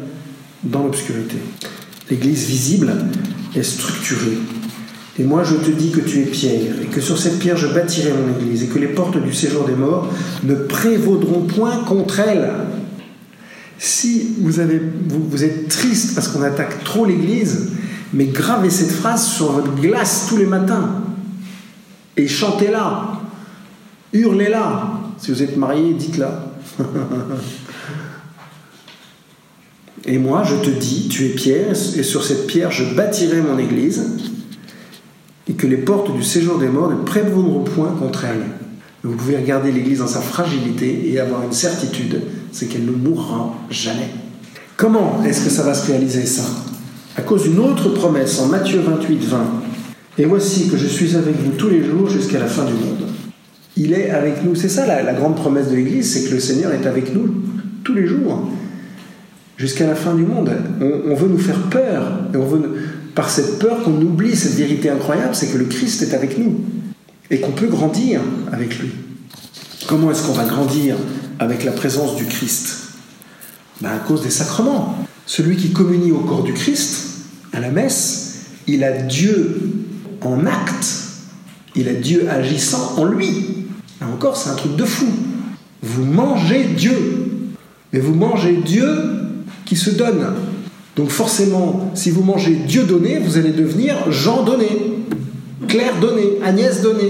dans 0.64 0.82
l'obscurité. 0.82 1.36
L'Église 2.10 2.46
visible 2.46 2.92
est 3.54 3.62
structurée. 3.62 4.38
Et 5.18 5.22
moi, 5.22 5.44
je 5.44 5.54
te 5.54 5.70
dis 5.70 5.92
que 5.92 6.00
tu 6.00 6.22
es 6.22 6.24
pierre, 6.24 6.74
et 6.82 6.86
que 6.86 7.00
sur 7.00 7.18
cette 7.18 7.38
pierre 7.38 7.56
je 7.56 7.68
bâtirai 7.68 8.10
mon 8.12 8.40
Église, 8.40 8.64
et 8.64 8.66
que 8.66 8.80
les 8.80 8.88
portes 8.88 9.22
du 9.22 9.32
séjour 9.32 9.64
des 9.64 9.76
morts 9.76 10.12
ne 10.42 10.56
prévaudront 10.56 11.42
point 11.42 11.84
contre 11.84 12.18
elle. 12.18 12.50
Si 13.78 14.34
vous, 14.40 14.60
vous 15.30 15.44
êtes 15.44 15.68
triste 15.68 16.14
parce 16.16 16.28
qu'on 16.28 16.42
attaque 16.42 16.82
trop 16.82 17.06
l'Église, 17.06 17.68
mais 18.14 18.26
gravez 18.26 18.70
cette 18.70 18.92
phrase 18.92 19.26
sur 19.26 19.52
votre 19.52 19.74
glace 19.74 20.26
tous 20.28 20.36
les 20.36 20.46
matins. 20.46 21.02
Et 22.16 22.28
chantez-la, 22.28 23.20
hurlez-la. 24.12 25.00
Si 25.18 25.32
vous 25.32 25.42
êtes 25.42 25.56
marié, 25.56 25.94
dites-la. 25.94 26.46
et 30.06 30.18
moi, 30.18 30.44
je 30.44 30.54
te 30.56 30.70
dis, 30.70 31.08
tu 31.08 31.26
es 31.26 31.30
pierre, 31.30 31.72
et 31.72 32.02
sur 32.02 32.24
cette 32.24 32.46
pierre, 32.46 32.70
je 32.70 32.94
bâtirai 32.94 33.40
mon 33.40 33.58
église, 33.58 34.16
et 35.48 35.54
que 35.54 35.66
les 35.66 35.76
portes 35.76 36.14
du 36.14 36.22
séjour 36.22 36.58
des 36.58 36.68
morts 36.68 36.90
ne 36.90 37.02
prévaudront 37.02 37.64
point 37.64 37.92
contre 37.98 38.24
elle. 38.26 38.44
Vous 39.02 39.16
pouvez 39.16 39.36
regarder 39.36 39.72
l'église 39.72 39.98
dans 39.98 40.06
sa 40.06 40.20
fragilité 40.20 41.10
et 41.10 41.20
avoir 41.20 41.42
une 41.42 41.52
certitude, 41.52 42.22
c'est 42.52 42.66
qu'elle 42.66 42.86
ne 42.86 42.92
mourra 42.92 43.54
jamais. 43.68 44.08
Comment 44.76 45.22
est-ce 45.24 45.44
que 45.44 45.50
ça 45.50 45.62
va 45.62 45.74
se 45.74 45.86
réaliser 45.88 46.24
ça? 46.24 46.44
À 47.16 47.22
cause 47.22 47.44
d'une 47.44 47.60
autre 47.60 47.90
promesse 47.90 48.40
en 48.40 48.48
Matthieu 48.48 48.80
28, 48.80 49.24
20. 49.24 49.38
Et 50.18 50.24
voici 50.24 50.68
que 50.68 50.76
je 50.76 50.86
suis 50.86 51.14
avec 51.14 51.36
vous 51.36 51.52
tous 51.52 51.68
les 51.68 51.84
jours 51.84 52.08
jusqu'à 52.08 52.40
la 52.40 52.46
fin 52.46 52.64
du 52.64 52.72
monde. 52.72 53.08
Il 53.76 53.92
est 53.92 54.10
avec 54.10 54.44
nous. 54.44 54.54
C'est 54.54 54.68
ça 54.68 54.86
la, 54.86 55.12
grande 55.12 55.36
promesse 55.36 55.68
de 55.68 55.76
l'Église, 55.76 56.12
c'est 56.12 56.28
que 56.28 56.34
le 56.34 56.40
Seigneur 56.40 56.72
est 56.72 56.86
avec 56.86 57.14
nous 57.14 57.34
tous 57.84 57.94
les 57.94 58.06
jours. 58.06 58.50
jusqu'à 59.56 59.86
la 59.86 59.94
fin 59.94 60.14
du 60.14 60.22
monde. 60.22 60.50
On, 60.80 61.14
veut 61.14 61.28
nous 61.28 61.38
faire 61.38 61.60
peur, 61.70 62.18
et 62.32 62.36
on 62.36 62.44
veut, 62.44 62.62
par 63.14 63.30
cette 63.30 63.60
peur 63.60 63.84
qu'on 63.84 63.94
oublie 64.00 64.34
cette 64.34 64.54
vérité 64.54 64.90
incroyable, 64.90 65.34
c'est 65.34 65.46
que 65.46 65.58
le 65.58 65.66
Christ 65.66 66.02
est 66.02 66.14
avec 66.14 66.38
nous, 66.38 66.60
et 67.30 67.38
qu'on 67.38 67.52
peut 67.52 67.68
grandir 67.68 68.20
avec 68.52 68.76
lui. 68.80 68.90
Comment 69.86 70.10
est-ce 70.10 70.26
qu'on 70.26 70.32
va 70.32 70.44
grandir 70.44 70.96
avec 71.38 71.62
la 71.62 71.70
présence 71.70 72.16
du 72.16 72.24
Christ? 72.24 72.83
Ben 73.80 73.90
À 73.90 73.98
cause 73.98 74.22
des 74.22 74.30
sacrements. 74.30 74.96
Celui 75.26 75.56
qui 75.56 75.72
communie 75.72 76.12
au 76.12 76.18
corps 76.18 76.42
du 76.42 76.52
Christ, 76.52 77.24
à 77.52 77.60
la 77.60 77.70
messe, 77.70 78.44
il 78.66 78.84
a 78.84 78.92
Dieu 78.92 79.60
en 80.20 80.46
acte, 80.46 80.86
il 81.74 81.88
a 81.88 81.94
Dieu 81.94 82.28
agissant 82.28 82.94
en 82.98 83.04
lui. 83.04 83.66
Là 84.00 84.08
encore, 84.12 84.36
c'est 84.36 84.50
un 84.50 84.54
truc 84.54 84.76
de 84.76 84.84
fou. 84.84 85.06
Vous 85.82 86.04
mangez 86.04 86.64
Dieu, 86.76 87.54
mais 87.92 88.00
vous 88.00 88.14
mangez 88.14 88.56
Dieu 88.64 88.86
qui 89.64 89.76
se 89.76 89.90
donne. 89.90 90.34
Donc 90.96 91.10
forcément, 91.10 91.90
si 91.94 92.10
vous 92.10 92.22
mangez 92.22 92.54
Dieu 92.54 92.84
donné, 92.84 93.18
vous 93.18 93.36
allez 93.36 93.50
devenir 93.50 94.10
Jean 94.10 94.44
donné, 94.44 94.68
Claire 95.68 95.98
donné, 96.00 96.38
Agnès 96.44 96.82
donné, 96.82 97.08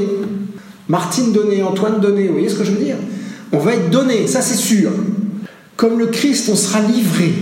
Martine 0.88 1.32
donné, 1.32 1.62
Antoine 1.62 2.00
donné. 2.00 2.26
Vous 2.26 2.34
voyez 2.34 2.48
ce 2.48 2.56
que 2.56 2.64
je 2.64 2.72
veux 2.72 2.82
dire? 2.84 2.96
On 3.52 3.58
va 3.58 3.74
être 3.74 3.90
donné, 3.90 4.26
ça 4.26 4.40
c'est 4.40 4.56
sûr. 4.56 4.90
Comme 5.76 5.98
le 5.98 6.06
Christ, 6.06 6.48
on 6.52 6.56
sera 6.56 6.80
livré 6.80 7.34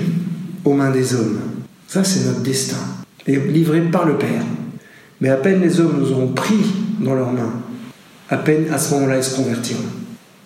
aux 0.64 0.74
mains 0.74 0.90
des 0.90 1.14
hommes. 1.14 1.40
Ça 1.86 2.04
c'est 2.04 2.26
notre 2.26 2.42
destin. 2.42 2.78
Et 3.26 3.36
livré 3.36 3.80
par 3.82 4.06
le 4.06 4.16
Père. 4.16 4.42
Mais 5.20 5.28
à 5.28 5.36
peine 5.36 5.60
les 5.60 5.78
hommes 5.80 6.00
nous 6.00 6.12
auront 6.12 6.32
pris 6.32 6.64
dans 7.00 7.14
leurs 7.14 7.32
mains, 7.32 7.52
à 8.28 8.36
peine 8.36 8.66
à 8.72 8.78
ce 8.78 8.94
moment-là 8.94 9.18
ils 9.18 9.24
se 9.24 9.36
convertiront. 9.36 9.82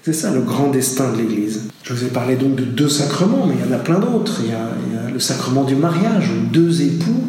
C'est 0.03 0.13
ça 0.13 0.31
le 0.31 0.41
grand 0.41 0.71
destin 0.71 1.13
de 1.13 1.19
l'Église. 1.19 1.63
Je 1.83 1.93
vous 1.93 2.05
ai 2.05 2.09
parlé 2.09 2.37
donc 2.37 2.55
de 2.55 2.65
deux 2.65 2.89
sacrements, 2.89 3.47
mais 3.47 3.55
il 3.59 3.69
y 3.69 3.73
en 3.73 3.75
a 3.75 3.81
plein 3.81 3.99
d'autres. 3.99 4.41
Il, 4.45 4.51
y 4.51 4.53
a 4.53 5.11
le 5.13 5.19
sacrement 5.19 5.65
du 5.65 5.75
mariage, 5.75 6.31
où 6.31 6.53
deux 6.53 6.83
époux 6.83 7.25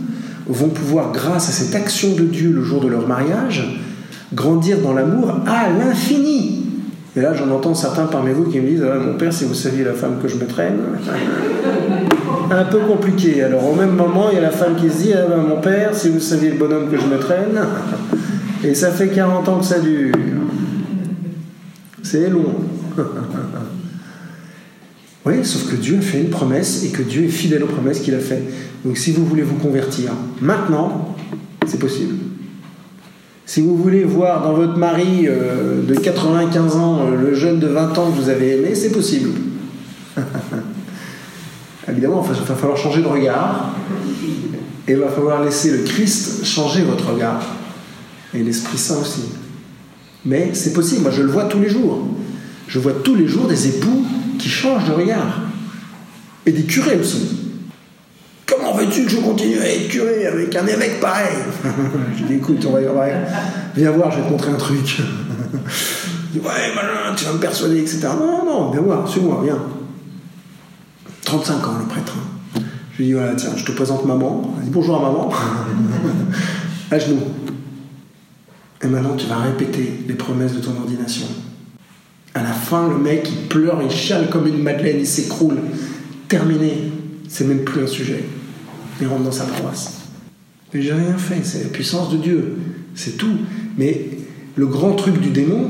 vont 0.45 0.69
pouvoir, 0.69 1.11
grâce 1.11 1.49
à 1.49 1.51
cette 1.51 1.73
action 1.73 2.13
de 2.13 2.23
Dieu 2.23 2.51
le 2.51 2.63
jour 2.63 2.81
de 2.81 2.87
leur 2.87 3.07
mariage, 3.07 3.81
grandir 4.33 4.79
dans 4.79 4.93
l'amour 4.93 5.39
à 5.47 5.69
l'infini. 5.69 6.66
Et 7.17 7.21
là, 7.21 7.33
j'en 7.33 7.49
entends 7.49 7.73
certains 7.73 8.05
parmi 8.05 8.31
vous 8.31 8.43
qui 8.43 8.59
me 8.59 8.67
disent 8.67 8.85
ah, 8.87 8.99
Mon 8.99 9.15
père, 9.15 9.33
si 9.33 9.45
vous 9.45 9.55
saviez 9.55 9.83
la 9.83 9.93
femme 9.93 10.19
que 10.21 10.27
je 10.27 10.35
me 10.35 10.45
traîne. 10.45 10.77
Un 12.51 12.63
peu 12.65 12.79
compliqué. 12.81 13.41
Alors, 13.41 13.67
au 13.67 13.73
même 13.73 13.95
moment, 13.95 14.29
il 14.31 14.35
y 14.35 14.37
a 14.37 14.41
la 14.41 14.51
femme 14.51 14.75
qui 14.75 14.87
se 14.87 15.01
dit 15.01 15.13
ah, 15.15 15.25
ben, 15.27 15.37
Mon 15.37 15.59
père, 15.59 15.95
si 15.95 16.09
vous 16.09 16.19
saviez 16.19 16.51
le 16.51 16.57
bonhomme 16.57 16.91
que 16.91 16.97
je 16.97 17.07
me 17.07 17.17
traîne. 17.17 17.59
Et 18.63 18.75
ça 18.75 18.91
fait 18.91 19.07
40 19.07 19.49
ans 19.49 19.57
que 19.57 19.65
ça 19.65 19.79
dure. 19.79 20.13
C'est 22.03 22.29
long. 22.29 22.53
oui, 25.25 25.43
sauf 25.43 25.71
que 25.71 25.75
Dieu 25.75 25.97
a 25.97 26.01
fait 26.01 26.21
une 26.21 26.29
promesse 26.29 26.83
et 26.85 26.89
que 26.89 27.01
Dieu 27.01 27.23
est 27.23 27.29
fidèle 27.29 27.63
aux 27.63 27.67
promesses 27.67 27.99
qu'il 27.99 28.13
a 28.13 28.19
faites. 28.19 28.43
Donc 28.85 28.95
si 28.95 29.11
vous 29.11 29.25
voulez 29.25 29.41
vous 29.41 29.57
convertir 29.57 30.11
maintenant, 30.39 31.15
c'est 31.65 31.79
possible. 31.79 32.15
Si 33.47 33.61
vous 33.61 33.77
voulez 33.77 34.03
voir 34.03 34.43
dans 34.43 34.51
votre 34.51 34.75
mari 34.75 35.25
euh, 35.25 35.81
de 35.81 35.95
95 35.95 36.75
ans 36.75 36.99
euh, 37.05 37.15
le 37.15 37.33
jeune 37.33 37.59
de 37.59 37.67
20 37.67 37.97
ans 37.97 38.11
que 38.11 38.21
vous 38.21 38.27
avez 38.27 38.57
aimé, 38.57 38.75
c'est 38.75 38.91
possible. 38.91 39.29
Évidemment, 41.89 42.27
il 42.29 42.45
va 42.45 42.55
falloir 42.55 42.77
changer 42.77 43.01
de 43.01 43.07
regard 43.07 43.73
et 44.85 44.91
il 44.91 44.97
va 44.97 45.07
falloir 45.07 45.41
laisser 45.41 45.71
le 45.71 45.83
Christ 45.83 46.45
changer 46.45 46.81
votre 46.81 47.09
regard 47.13 47.41
et 48.33 48.43
l'Esprit 48.43 48.77
Saint 48.77 48.99
aussi. 48.99 49.29
Mais 50.25 50.49
c'est 50.51 50.73
possible, 50.73 51.03
moi 51.03 51.11
je 51.11 51.21
le 51.21 51.31
vois 51.31 51.45
tous 51.45 51.61
les 51.61 51.69
jours. 51.69 52.05
Je 52.67 52.79
vois 52.79 52.95
tous 53.01 53.15
les 53.15 53.27
jours 53.27 53.47
des 53.47 53.69
époux 53.69 54.03
qui 54.37 54.49
changent 54.49 54.89
de 54.89 54.91
regard. 54.91 55.39
Et 56.45 56.51
des 56.51 56.63
curés 56.63 56.99
aussi. 56.99 57.36
Veux-tu 58.87 59.03
que 59.03 59.11
je 59.11 59.17
continue 59.17 59.59
à 59.59 59.67
être 59.67 59.89
curé 59.89 60.25
avec 60.27 60.55
un 60.55 60.65
évêque 60.65 61.01
pareil 61.01 61.35
Je 62.17 62.23
dis 62.23 62.35
écoute, 62.35 62.65
on 62.65 62.71
va, 62.71 62.81
voir, 62.81 63.05
viens 63.75 63.91
voir, 63.91 64.11
je 64.11 64.17
vais 64.17 64.23
te 64.23 64.31
montrer 64.31 64.51
un 64.51 64.55
truc. 64.55 65.01
dis, 66.31 66.39
ouais, 66.39 66.73
malin, 66.73 67.13
tu 67.15 67.25
vas 67.25 67.33
me 67.33 67.39
persuader, 67.39 67.79
etc. 67.79 68.07
Non, 68.17 68.45
non, 68.45 68.71
viens 68.71 68.81
voir, 68.81 69.07
suis-moi, 69.07 69.41
viens. 69.43 69.59
35 71.25 71.67
ans, 71.67 71.79
le 71.79 71.85
prêtre. 71.85 72.13
Je 72.93 72.97
lui 72.99 73.05
dis 73.07 73.13
voilà, 73.13 73.35
tiens, 73.35 73.51
je 73.57 73.65
te 73.65 73.71
présente 73.73 74.05
maman. 74.05 74.55
Elle 74.57 74.65
dit 74.65 74.71
bonjour 74.71 74.95
à 74.95 75.01
maman. 75.01 75.29
à 76.91 76.99
genoux. 76.99 77.19
Et 78.81 78.87
maintenant, 78.87 79.15
tu 79.17 79.27
vas 79.27 79.37
répéter 79.37 80.05
les 80.07 80.13
promesses 80.13 80.53
de 80.53 80.59
ton 80.59 80.71
ordination. 80.77 81.27
À 82.33 82.41
la 82.41 82.53
fin, 82.53 82.87
le 82.87 82.97
mec, 82.97 83.27
il 83.29 83.47
pleure, 83.49 83.81
il 83.83 83.91
chale 83.91 84.29
comme 84.29 84.47
une 84.47 84.63
madeleine, 84.63 84.97
il 84.99 85.07
s'écroule. 85.07 85.57
Terminé. 86.29 86.91
C'est 87.27 87.45
même 87.45 87.65
plus 87.65 87.83
un 87.83 87.87
sujet. 87.87 88.23
Il 89.01 89.07
rentre 89.07 89.23
dans 89.23 89.31
sa 89.31 89.45
paroisse. 89.45 89.93
Mais 90.73 90.81
j'ai 90.81 90.93
rien 90.93 91.17
fait, 91.17 91.43
c'est 91.43 91.63
la 91.63 91.69
puissance 91.69 92.11
de 92.11 92.17
Dieu. 92.17 92.57
C'est 92.95 93.17
tout. 93.17 93.37
Mais 93.77 94.09
le 94.55 94.65
grand 94.65 94.93
truc 94.93 95.19
du 95.19 95.29
démon, 95.29 95.69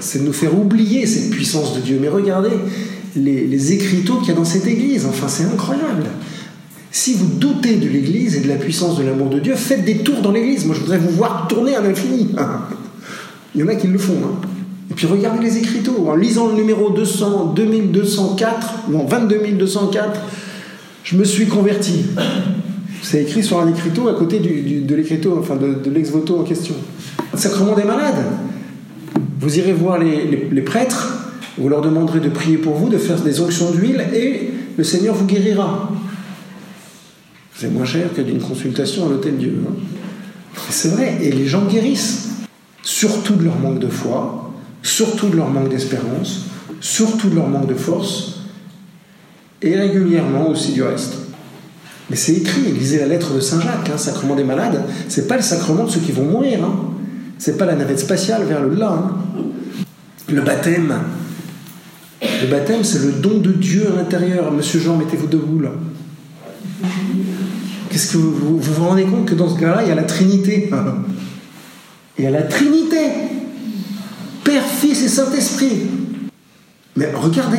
c'est 0.00 0.20
de 0.20 0.24
nous 0.24 0.32
faire 0.32 0.58
oublier 0.58 1.06
cette 1.06 1.30
puissance 1.30 1.74
de 1.74 1.80
Dieu. 1.80 1.98
Mais 2.00 2.08
regardez 2.08 2.56
les, 3.16 3.46
les 3.46 3.72
écriteaux 3.72 4.18
qu'il 4.18 4.28
y 4.28 4.32
a 4.32 4.34
dans 4.34 4.44
cette 4.44 4.66
église. 4.66 5.06
Enfin, 5.06 5.28
c'est 5.28 5.44
incroyable. 5.44 6.04
Si 6.94 7.14
vous 7.14 7.26
doutez 7.26 7.76
de 7.76 7.88
l'Église 7.88 8.36
et 8.36 8.40
de 8.40 8.48
la 8.48 8.56
puissance 8.56 8.98
de 8.98 9.02
l'amour 9.02 9.30
de 9.30 9.40
Dieu, 9.40 9.54
faites 9.54 9.82
des 9.82 9.98
tours 9.98 10.20
dans 10.20 10.30
l'Église. 10.30 10.66
Moi, 10.66 10.74
je 10.74 10.80
voudrais 10.80 10.98
vous 10.98 11.10
voir 11.10 11.48
tourner 11.48 11.74
à 11.74 11.80
l'infini. 11.80 12.28
Il 13.54 13.62
y 13.62 13.64
en 13.64 13.68
a 13.68 13.74
qui 13.74 13.86
le 13.86 13.98
font. 13.98 14.18
Hein. 14.22 14.46
Et 14.90 14.94
puis 14.94 15.06
regardez 15.06 15.42
les 15.42 15.56
écriteaux. 15.56 16.08
En 16.08 16.16
lisant 16.16 16.48
le 16.48 16.54
numéro 16.54 16.90
200, 16.90 17.54
2204, 17.56 18.90
non, 18.90 19.04
22204, 19.04 20.20
je 21.04 21.16
me 21.16 21.24
suis 21.24 21.46
converti. 21.46 22.04
C'est 23.02 23.22
écrit 23.22 23.42
sur 23.42 23.60
un 23.60 23.68
écriteau 23.68 24.08
à 24.08 24.14
côté 24.14 24.38
de 24.38 24.94
l'écriteau, 24.94 25.36
enfin 25.38 25.56
de, 25.56 25.90
l'ex-voto 25.90 26.38
en 26.38 26.44
question. 26.44 26.74
Sacrement 27.34 27.74
des 27.74 27.84
malades. 27.84 28.24
Vous 29.40 29.58
irez 29.58 29.72
voir 29.72 29.98
les 29.98 30.62
prêtres, 30.62 31.22
vous 31.58 31.68
leur 31.68 31.82
demanderez 31.82 32.20
de 32.20 32.28
prier 32.28 32.56
pour 32.56 32.74
vous, 32.74 32.88
de 32.88 32.98
faire 32.98 33.20
des 33.20 33.40
onctions 33.40 33.70
d'huile, 33.70 34.04
et 34.14 34.50
le 34.76 34.84
Seigneur 34.84 35.14
vous 35.14 35.26
guérira. 35.26 35.90
C'est 37.54 37.72
moins 37.72 37.84
cher 37.84 38.12
que 38.14 38.22
d'une 38.22 38.40
consultation 38.40 39.06
à 39.06 39.08
l'hôtel 39.10 39.36
Dieu. 39.36 39.62
Hein. 39.66 39.74
C'est 40.70 40.88
vrai, 40.90 41.18
et 41.20 41.30
les 41.30 41.46
gens 41.46 41.66
guérissent, 41.66 42.30
surtout 42.82 43.34
de 43.34 43.44
leur 43.44 43.58
manque 43.58 43.78
de 43.78 43.88
foi, 43.88 44.52
surtout 44.82 45.28
de 45.28 45.36
leur 45.36 45.50
manque 45.50 45.68
d'espérance, 45.68 46.46
surtout 46.80 47.28
de 47.28 47.36
leur 47.36 47.48
manque 47.48 47.68
de 47.68 47.74
force, 47.74 48.41
et 49.62 49.76
régulièrement 49.76 50.48
aussi 50.48 50.72
du 50.72 50.82
reste. 50.82 51.14
Mais 52.10 52.16
c'est 52.16 52.34
écrit, 52.34 52.72
lisez 52.72 52.98
la 52.98 53.06
lettre 53.06 53.34
de 53.34 53.40
Saint 53.40 53.60
Jacques, 53.60 53.90
hein, 53.92 53.96
sacrement 53.96 54.34
des 54.34 54.44
malades, 54.44 54.84
c'est 55.08 55.28
pas 55.28 55.36
le 55.36 55.42
sacrement 55.42 55.84
de 55.84 55.90
ceux 55.90 56.00
qui 56.00 56.12
vont 56.12 56.24
mourir, 56.24 56.64
hein. 56.64 56.90
c'est 57.38 57.56
pas 57.56 57.64
la 57.64 57.74
navette 57.74 58.00
spatiale 58.00 58.44
vers 58.44 58.62
le 58.62 58.74
là. 58.74 58.92
Hein. 58.92 59.42
Le 60.28 60.42
baptême, 60.42 60.94
le 62.20 62.50
baptême 62.50 62.84
c'est 62.84 63.00
le 63.00 63.12
don 63.12 63.38
de 63.38 63.52
Dieu 63.52 63.86
à 63.92 63.96
l'intérieur. 63.96 64.52
Monsieur 64.52 64.80
Jean, 64.80 64.96
mettez-vous 64.96 65.26
debout 65.26 65.60
là. 65.60 65.70
Qu'est-ce 67.90 68.12
que 68.12 68.18
vous, 68.18 68.58
vous, 68.58 68.84
rendez 68.84 69.04
compte 69.04 69.26
que 69.26 69.34
dans 69.34 69.54
ce 69.54 69.60
cas-là, 69.60 69.82
il 69.82 69.88
y 69.88 69.92
a 69.92 69.94
la 69.94 70.04
Trinité? 70.04 70.70
Il 72.18 72.24
y 72.24 72.26
a 72.26 72.30
la 72.30 72.42
Trinité 72.42 72.98
Père, 74.44 74.62
Fils 74.64 75.02
et 75.02 75.08
Saint-Esprit. 75.08 75.86
Mais 76.96 77.10
regardez, 77.14 77.58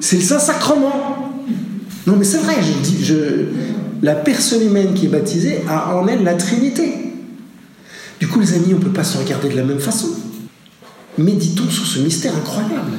c'est 0.00 0.16
le 0.16 0.22
Saint-Sacrement. 0.22 1.32
Non, 2.06 2.16
mais 2.16 2.24
c'est 2.24 2.38
vrai, 2.38 2.54
la 4.02 4.14
personne 4.14 4.62
humaine 4.62 4.94
qui 4.94 5.06
est 5.06 5.08
baptisée 5.08 5.62
a 5.68 5.96
en 5.96 6.06
elle 6.06 6.22
la 6.22 6.34
Trinité. 6.34 6.92
Du 8.20 8.28
coup, 8.28 8.40
les 8.40 8.54
amis, 8.54 8.68
on 8.72 8.78
ne 8.78 8.82
peut 8.82 8.90
pas 8.90 9.04
se 9.04 9.18
regarder 9.18 9.48
de 9.48 9.56
la 9.56 9.64
même 9.64 9.80
façon. 9.80 10.08
Méditons 11.18 11.68
sur 11.68 11.86
ce 11.86 11.98
mystère 12.00 12.34
incroyable. 12.36 12.92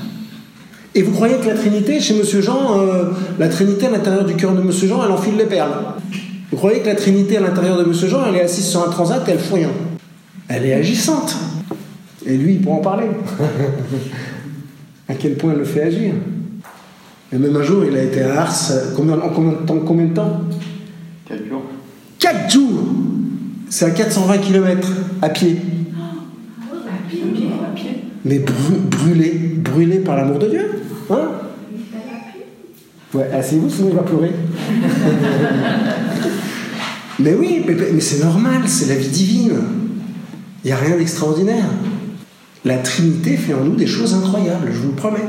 Et 0.95 1.03
vous 1.03 1.11
croyez 1.11 1.35
que 1.37 1.45
la 1.45 1.53
Trinité, 1.53 1.99
chez 1.99 2.15
Monsieur 2.15 2.41
Jean, 2.41 2.79
euh, 2.79 3.11
la 3.37 3.49
Trinité 3.49 3.85
à 3.85 3.91
l'intérieur 3.91 4.25
du 4.25 4.35
cœur 4.35 4.53
de 4.53 4.61
Monsieur 4.61 4.87
Jean, 4.87 5.03
elle 5.05 5.11
enfile 5.11 5.35
les 5.37 5.45
perles 5.45 5.75
Vous 6.51 6.57
croyez 6.57 6.79
que 6.79 6.87
la 6.87 6.95
Trinité 6.95 7.37
à 7.37 7.41
l'intérieur 7.41 7.77
de 7.77 7.83
Monsieur 7.83 8.07
Jean, 8.07 8.25
elle 8.27 8.35
est 8.35 8.43
assise 8.43 8.65
sur 8.65 8.83
un 8.83 8.89
transat 8.89 9.23
elle 9.27 9.39
fout 9.39 9.57
rien 9.57 9.69
Elle 10.47 10.65
est 10.65 10.73
agissante. 10.73 11.35
Et 12.25 12.35
lui, 12.35 12.53
il 12.53 12.61
pourra 12.61 12.77
en 12.77 12.81
parler. 12.81 13.07
à 15.07 15.13
quel 15.13 15.35
point 15.35 15.51
elle 15.53 15.59
le 15.59 15.65
fait 15.65 15.83
agir. 15.83 16.13
Et 17.33 17.37
même 17.37 17.55
un 17.55 17.63
jour, 17.63 17.83
il 17.83 17.95
a 17.95 18.03
été 18.03 18.21
à 18.21 18.41
Ars, 18.41 18.71
combien, 18.95 19.19
en 19.19 19.29
combien 19.29 19.51
de 19.51 19.65
temps, 19.65 19.79
combien 19.85 20.05
de 20.05 20.13
temps 20.13 20.41
4 21.27 21.45
jours. 21.45 21.63
4 22.19 22.51
jours 22.51 22.83
C'est 23.69 23.85
à 23.85 23.91
420 23.91 24.37
km 24.37 24.87
à 25.21 25.29
pied. 25.29 25.57
Mais 28.23 28.39
brûlé, 28.39 29.57
brûlé 29.57 29.99
par 29.99 30.15
l'amour 30.15 30.39
de 30.39 30.47
Dieu. 30.47 30.81
Hein 31.09 31.31
Ouais, 33.13 33.29
asseyez-vous, 33.33 33.69
sinon 33.69 33.89
il 33.89 33.95
va 33.95 34.03
pleurer. 34.03 34.31
mais 37.19 37.33
oui, 37.35 37.63
mais, 37.65 38.01
c'est 38.01 38.23
normal, 38.23 38.63
c'est 38.65 38.87
la 38.87 38.95
vie 38.95 39.07
divine. 39.07 39.53
Il 40.63 40.67
n'y 40.67 40.73
a 40.73 40.77
rien 40.77 40.97
d'extraordinaire. 40.97 41.65
La 42.65 42.77
Trinité 42.77 43.37
fait 43.37 43.53
en 43.53 43.63
nous 43.63 43.75
des 43.75 43.87
choses 43.87 44.13
incroyables, 44.13 44.69
je 44.73 44.79
vous 44.79 44.89
le 44.89 44.95
promets. 44.95 45.19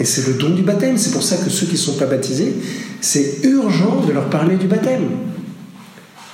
Et 0.00 0.04
c'est 0.04 0.26
le 0.26 0.34
don 0.34 0.50
du 0.50 0.62
baptême. 0.62 0.96
C'est 0.96 1.12
pour 1.12 1.22
ça 1.22 1.36
que 1.36 1.50
ceux 1.50 1.66
qui 1.66 1.72
ne 1.72 1.78
sont 1.78 1.96
pas 1.96 2.06
baptisés, 2.06 2.54
c'est 3.00 3.40
urgent 3.44 4.04
de 4.06 4.12
leur 4.12 4.30
parler 4.30 4.56
du 4.56 4.66
baptême. 4.66 5.08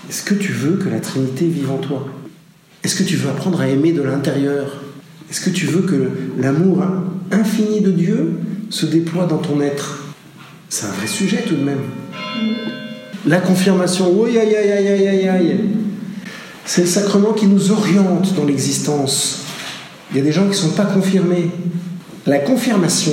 Est-ce 0.09 0.23
que 0.23 0.35
tu 0.35 0.53
veux 0.53 0.77
que 0.77 0.89
la 0.89 1.01
Trinité 1.01 1.47
vive 1.47 1.71
en 1.71 1.79
toi? 1.79 2.07
Est-ce 2.83 2.97
que 2.97 3.03
tu 3.03 3.17
veux 3.17 3.31
apprendre 3.31 3.61
à 3.61 3.69
aimer 3.69 3.93
de 3.93 4.03
l'intérieur? 4.03 4.83
Est-ce 5.31 5.41
que 5.41 5.51
tu 5.51 5.67
veux 5.67 5.83
que 5.83 6.11
l'amour 6.39 6.85
infini 7.31 7.81
de 7.81 7.91
Dieu 7.91 8.33
se 8.69 8.85
déploie 8.85 9.27
dans 9.27 9.39
ton 9.39 9.61
être? 9.62 10.05
C'est 10.69 10.87
un 10.87 10.91
vrai 10.91 11.07
sujet 11.07 11.43
tout 11.49 11.57
de 11.57 11.62
même. 11.62 11.81
La 13.27 13.41
confirmation, 13.41 14.12
oui, 14.12 14.39
aïe, 14.39 14.55
aïe, 14.55 14.71
aïe, 14.71 15.09
aïe, 15.09 15.29
aïe. 15.29 15.61
C'est 16.67 16.83
le 16.83 16.87
sacrement 16.87 17.33
qui 17.33 17.47
nous 17.47 17.73
oriente 17.73 18.35
dans 18.35 18.45
l'existence. 18.45 19.45
Il 20.11 20.19
y 20.19 20.21
a 20.21 20.23
des 20.23 20.33
gens 20.33 20.43
qui 20.43 20.51
ne 20.51 20.55
sont 20.55 20.71
pas 20.71 20.85
confirmés. 20.85 21.51
La 22.27 22.39
confirmation, 22.39 23.12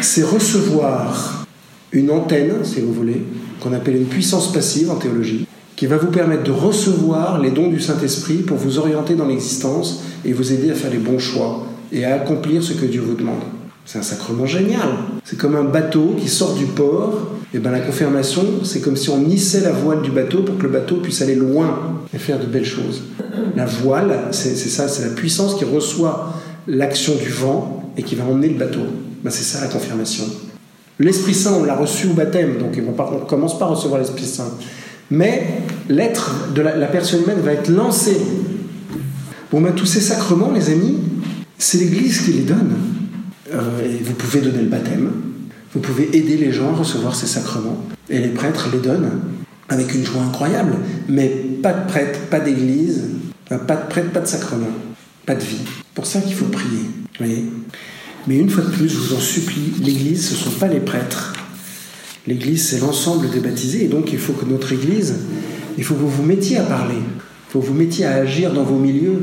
c'est 0.00 0.22
recevoir 0.22 1.46
une 1.92 2.10
antenne, 2.10 2.64
si 2.64 2.80
vous 2.80 2.92
voulez, 2.92 3.22
qu'on 3.60 3.72
appelle 3.72 3.96
une 3.96 4.06
puissance 4.06 4.52
passive 4.52 4.90
en 4.90 4.96
théologie, 4.96 5.46
qui 5.76 5.86
va 5.86 5.96
vous 5.96 6.08
permettre 6.08 6.44
de 6.44 6.50
recevoir 6.50 7.40
les 7.40 7.50
dons 7.50 7.68
du 7.68 7.80
Saint-Esprit 7.80 8.38
pour 8.38 8.56
vous 8.56 8.78
orienter 8.78 9.14
dans 9.14 9.26
l'existence 9.26 10.02
et 10.24 10.32
vous 10.32 10.52
aider 10.52 10.70
à 10.70 10.74
faire 10.74 10.90
les 10.90 10.98
bons 10.98 11.18
choix 11.18 11.66
et 11.92 12.04
à 12.04 12.14
accomplir 12.14 12.62
ce 12.62 12.72
que 12.72 12.86
Dieu 12.86 13.00
vous 13.00 13.14
demande. 13.14 13.42
C'est 13.84 13.98
un 13.98 14.02
sacrement 14.02 14.44
génial. 14.44 14.88
C'est 15.24 15.38
comme 15.38 15.56
un 15.56 15.64
bateau 15.64 16.14
qui 16.20 16.28
sort 16.28 16.54
du 16.54 16.66
port. 16.66 17.28
Et 17.54 17.58
bien 17.58 17.70
la 17.70 17.80
confirmation, 17.80 18.44
c'est 18.62 18.82
comme 18.82 18.96
si 18.96 19.08
on 19.08 19.24
hissait 19.26 19.62
la 19.62 19.72
voile 19.72 20.02
du 20.02 20.10
bateau 20.10 20.42
pour 20.42 20.58
que 20.58 20.64
le 20.64 20.68
bateau 20.68 20.96
puisse 20.96 21.22
aller 21.22 21.34
loin 21.34 21.78
et 22.12 22.18
faire 22.18 22.38
de 22.38 22.44
belles 22.44 22.66
choses. 22.66 23.04
La 23.56 23.64
voile, 23.64 24.28
c'est 24.32 24.54
ça, 24.54 24.88
c'est 24.88 25.08
la 25.08 25.14
puissance 25.14 25.54
qui 25.54 25.64
reçoit 25.64 26.34
l'action 26.66 27.14
du 27.14 27.30
vent 27.30 27.90
et 27.96 28.02
qui 28.02 28.14
va 28.14 28.24
emmener 28.24 28.48
le 28.48 28.58
bateau. 28.58 28.82
Ben, 29.22 29.30
c'est 29.30 29.44
ça 29.44 29.60
la 29.60 29.68
confirmation. 29.68 30.24
L'Esprit 30.98 31.34
Saint, 31.34 31.54
on 31.54 31.64
l'a 31.64 31.76
reçu 31.76 32.08
au 32.08 32.12
baptême, 32.12 32.58
donc 32.58 32.76
on 32.76 33.14
ne 33.14 33.24
commence 33.24 33.58
pas 33.58 33.66
à 33.66 33.68
recevoir 33.68 34.00
l'Esprit 34.00 34.26
Saint. 34.26 34.50
Mais 35.10 35.62
l'être 35.88 36.52
de 36.54 36.60
la, 36.60 36.86
personne 36.86 37.22
humaine 37.22 37.40
va 37.40 37.52
être 37.52 37.68
lancé. 37.68 38.16
Bon, 39.50 39.60
ben, 39.60 39.72
tous 39.72 39.86
ces 39.86 40.00
sacrements, 40.00 40.50
les 40.50 40.70
amis, 40.70 40.98
c'est 41.56 41.78
l'Église 41.78 42.20
qui 42.20 42.32
les 42.32 42.42
donne. 42.42 42.74
Euh, 43.52 43.84
et 43.84 44.02
vous 44.02 44.12
pouvez 44.12 44.40
donner 44.40 44.60
le 44.60 44.68
baptême, 44.68 45.10
vous 45.72 45.80
pouvez 45.80 46.14
aider 46.16 46.36
les 46.36 46.52
gens 46.52 46.68
à 46.74 46.76
recevoir 46.76 47.14
ces 47.14 47.26
sacrements, 47.26 47.82
et 48.10 48.18
les 48.18 48.28
prêtres 48.28 48.68
les 48.70 48.78
donnent 48.78 49.20
avec 49.70 49.94
une 49.94 50.04
joie 50.04 50.22
incroyable. 50.22 50.74
Mais 51.08 51.28
pas 51.62 51.72
de 51.72 51.86
prêtre, 51.88 52.18
pas 52.30 52.40
d'église, 52.40 53.04
pas 53.48 53.76
de 53.76 53.88
prêtre, 53.88 54.10
pas 54.10 54.20
de 54.20 54.26
sacrement, 54.26 54.66
pas 55.24 55.34
de 55.34 55.42
vie. 55.42 55.62
Pour 55.94 56.06
ça 56.06 56.20
qu'il 56.20 56.34
faut 56.34 56.46
prier. 56.46 56.90
Voyez 57.18 57.46
Mais 58.28 58.36
une 58.36 58.50
fois 58.50 58.62
de 58.62 58.68
plus, 58.68 58.90
je 58.90 58.98
vous 58.98 59.14
en 59.14 59.20
supplie, 59.20 59.72
l'église, 59.82 60.28
ce 60.28 60.34
ne 60.34 60.38
sont 60.38 60.58
pas 60.58 60.68
les 60.68 60.80
prêtres. 60.80 61.32
L'église, 62.26 62.68
c'est 62.68 62.80
l'ensemble 62.80 63.30
des 63.30 63.40
baptisés, 63.40 63.86
et 63.86 63.88
donc 63.88 64.12
il 64.12 64.18
faut 64.18 64.34
que 64.34 64.44
notre 64.44 64.70
église, 64.70 65.14
il 65.78 65.84
faut 65.84 65.94
que 65.94 66.00
vous 66.00 66.10
vous 66.10 66.22
mettiez 66.22 66.58
à 66.58 66.62
parler, 66.62 66.98
il 66.98 67.50
faut 67.50 67.60
que 67.60 67.66
vous 67.66 67.72
mettiez 67.72 68.04
à 68.04 68.16
agir 68.16 68.52
dans 68.52 68.64
vos 68.64 68.76
milieux, 68.76 69.18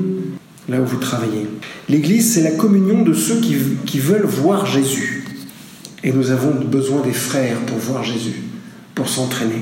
là 0.68 0.82
où 0.82 0.86
vous 0.86 0.98
travaillez. 0.98 1.46
L'Église, 1.88 2.34
c'est 2.34 2.42
la 2.42 2.50
communion 2.50 3.04
de 3.04 3.14
ceux 3.14 3.40
qui, 3.42 3.56
qui, 3.86 4.00
veulent 4.00 4.26
voir 4.26 4.66
Jésus. 4.66 5.24
Et 6.04 6.12
nous 6.12 6.32
avons 6.32 6.56
besoin 6.66 7.02
des 7.02 7.14
frères 7.14 7.60
pour 7.68 7.78
voir 7.78 8.04
Jésus, 8.04 8.42
pour 8.96 9.08
s'entraîner. 9.08 9.62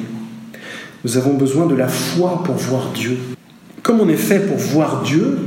Nous 1.03 1.17
avons 1.17 1.33
besoin 1.33 1.65
de 1.65 1.75
la 1.75 1.89
foi 1.89 2.43
pour 2.45 2.55
voir 2.55 2.93
Dieu. 2.93 3.17
Comme 3.81 3.99
on 3.99 4.07
est 4.07 4.15
fait 4.15 4.39
pour 4.39 4.55
voir 4.55 5.03
Dieu, 5.03 5.37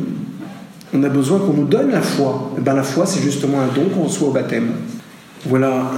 on 0.94 1.02
a 1.02 1.08
besoin 1.08 1.38
qu'on 1.38 1.52
nous 1.52 1.66
donne 1.66 1.90
la 1.90 2.02
foi. 2.02 2.52
Et 2.54 2.58
eh 2.58 2.60
bien, 2.62 2.74
la 2.74 2.82
foi, 2.82 3.06
c'est 3.06 3.22
justement 3.22 3.60
un 3.60 3.68
don 3.68 3.88
qu'on 3.88 4.04
reçoit 4.04 4.28
au 4.28 4.32
baptême. 4.32 4.70
Voilà 5.44 5.90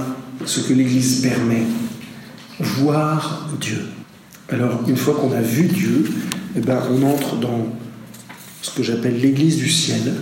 ce 0.45 0.61
que 0.61 0.73
l'Église 0.73 1.21
permet. 1.21 1.63
Voir 2.59 3.49
Dieu. 3.59 3.85
Alors, 4.49 4.81
une 4.87 4.97
fois 4.97 5.15
qu'on 5.15 5.31
a 5.31 5.41
vu 5.41 5.63
Dieu, 5.63 6.05
eh 6.55 6.59
ben, 6.59 6.79
on 6.91 7.03
entre 7.03 7.35
dans 7.35 7.67
ce 8.61 8.71
que 8.71 8.83
j'appelle 8.83 9.19
l'Église 9.19 9.57
du 9.57 9.69
ciel. 9.69 10.13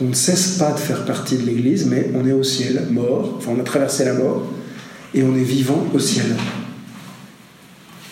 On 0.00 0.06
ne 0.06 0.14
cesse 0.14 0.58
pas 0.58 0.72
de 0.72 0.78
faire 0.78 1.04
partie 1.04 1.36
de 1.36 1.44
l'Église, 1.44 1.86
mais 1.86 2.10
on 2.14 2.26
est 2.26 2.32
au 2.32 2.44
ciel, 2.44 2.86
mort, 2.90 3.34
enfin 3.36 3.52
on 3.56 3.60
a 3.60 3.64
traversé 3.64 4.04
la 4.04 4.14
mort, 4.14 4.46
et 5.12 5.22
on 5.24 5.34
est 5.34 5.42
vivant 5.42 5.84
au 5.92 5.98
ciel. 5.98 6.36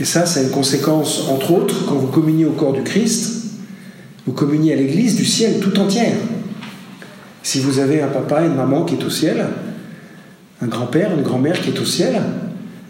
Et 0.00 0.04
ça, 0.04 0.26
ça 0.26 0.40
a 0.40 0.42
une 0.42 0.50
conséquence, 0.50 1.28
entre 1.28 1.52
autres, 1.52 1.86
quand 1.86 1.94
vous 1.94 2.08
communiez 2.08 2.44
au 2.44 2.52
corps 2.52 2.72
du 2.72 2.82
Christ, 2.82 3.35
vous 4.26 4.32
communiez 4.32 4.72
à 4.72 4.76
l'Église 4.76 5.16
du 5.16 5.24
ciel 5.24 5.60
tout 5.60 5.78
entière. 5.78 6.16
Si 7.42 7.60
vous 7.60 7.78
avez 7.78 8.02
un 8.02 8.08
papa 8.08 8.42
et 8.42 8.46
une 8.46 8.56
maman 8.56 8.84
qui 8.84 8.96
est 8.96 9.04
au 9.04 9.10
ciel, 9.10 9.46
un 10.60 10.66
grand-père, 10.66 11.12
une 11.16 11.22
grand-mère 11.22 11.60
qui 11.60 11.70
est 11.70 11.80
au 11.80 11.84
ciel, 11.84 12.20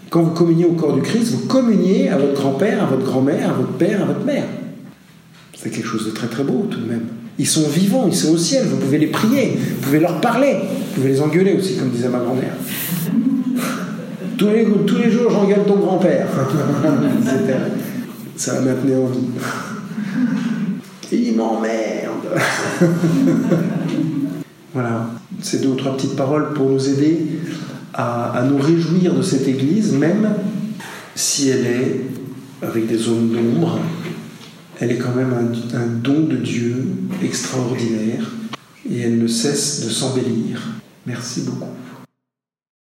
quand 0.09 0.23
vous 0.23 0.31
communiez 0.31 0.65
au 0.65 0.73
corps 0.73 0.95
du 0.95 1.03
Christ, 1.03 1.33
vous 1.33 1.47
communiez 1.47 2.09
à 2.09 2.17
votre 2.17 2.33
grand-père, 2.33 2.83
à 2.83 2.87
votre 2.87 3.05
grand-mère, 3.05 3.51
à 3.51 3.53
votre 3.53 3.73
père, 3.73 4.03
à 4.03 4.07
votre 4.07 4.25
mère. 4.25 4.45
C'est 5.55 5.71
quelque 5.71 5.87
chose 5.87 6.07
de 6.07 6.11
très 6.11 6.29
très 6.29 6.43
beau 6.43 6.67
tout 6.71 6.81
de 6.81 6.87
même. 6.87 7.05
Ils 7.39 7.47
sont 7.47 7.69
vivants, 7.69 8.07
ils 8.09 8.17
sont 8.17 8.33
au 8.33 8.39
ciel, 8.39 8.65
vous 8.65 8.79
pouvez 8.79 8.97
les 8.97 9.09
prier, 9.09 9.59
vous 9.59 9.81
pouvez 9.83 10.01
leur 10.01 10.23
parler, 10.23 10.55
vous 10.55 10.95
pouvez 10.95 11.11
les 11.11 11.21
engueuler 11.21 11.53
aussi, 11.53 11.77
comme 11.77 11.91
disait 11.91 12.09
ma 12.09 12.21
grand-mère. 12.21 12.55
Tous 14.39 14.49
les, 14.49 14.67
tous 14.87 14.99
les 14.99 15.11
jours, 15.11 15.31
j'engueule 15.31 15.65
ton 15.67 15.77
grand-père. 15.77 16.27
Ça 18.37 18.53
va 18.53 18.61
maintenir 18.61 18.99
en 18.99 19.07
vie. 19.07 19.29
Il 21.13 21.37
m'emmerde. 21.37 22.41
voilà, 24.75 25.11
c'est 25.41 25.63
deux 25.63 25.69
ou 25.69 25.75
trois 25.75 25.97
petites 25.97 26.17
paroles 26.17 26.53
pour 26.53 26.71
nous 26.71 26.89
aider 26.89 27.19
à, 27.95 28.33
à 28.33 28.43
nous 28.43 28.59
réjouir 28.59 29.15
de 29.15 29.23
cette 29.23 29.47
Église, 29.47 29.93
même 29.93 30.29
si 31.15 31.51
elle 31.51 31.67
est 31.67 32.01
avec 32.63 32.87
des 32.87 32.99
zones 32.99 33.31
d'ombre, 33.31 33.79
elle 34.81 34.93
est 34.93 34.99
quand 34.99 35.15
même 35.15 35.33
un, 35.33 35.77
un 35.79 35.87
don 35.87 36.21
de 36.21 36.37
Dieu 36.37 36.85
extraordinaire 37.23 38.31
et 38.91 39.01
elle 39.01 39.19
ne 39.19 39.27
cesse 39.27 39.85
de 39.85 39.91
s'embellir. 39.91 40.61
Merci 41.07 41.43
beaucoup. 41.43 41.71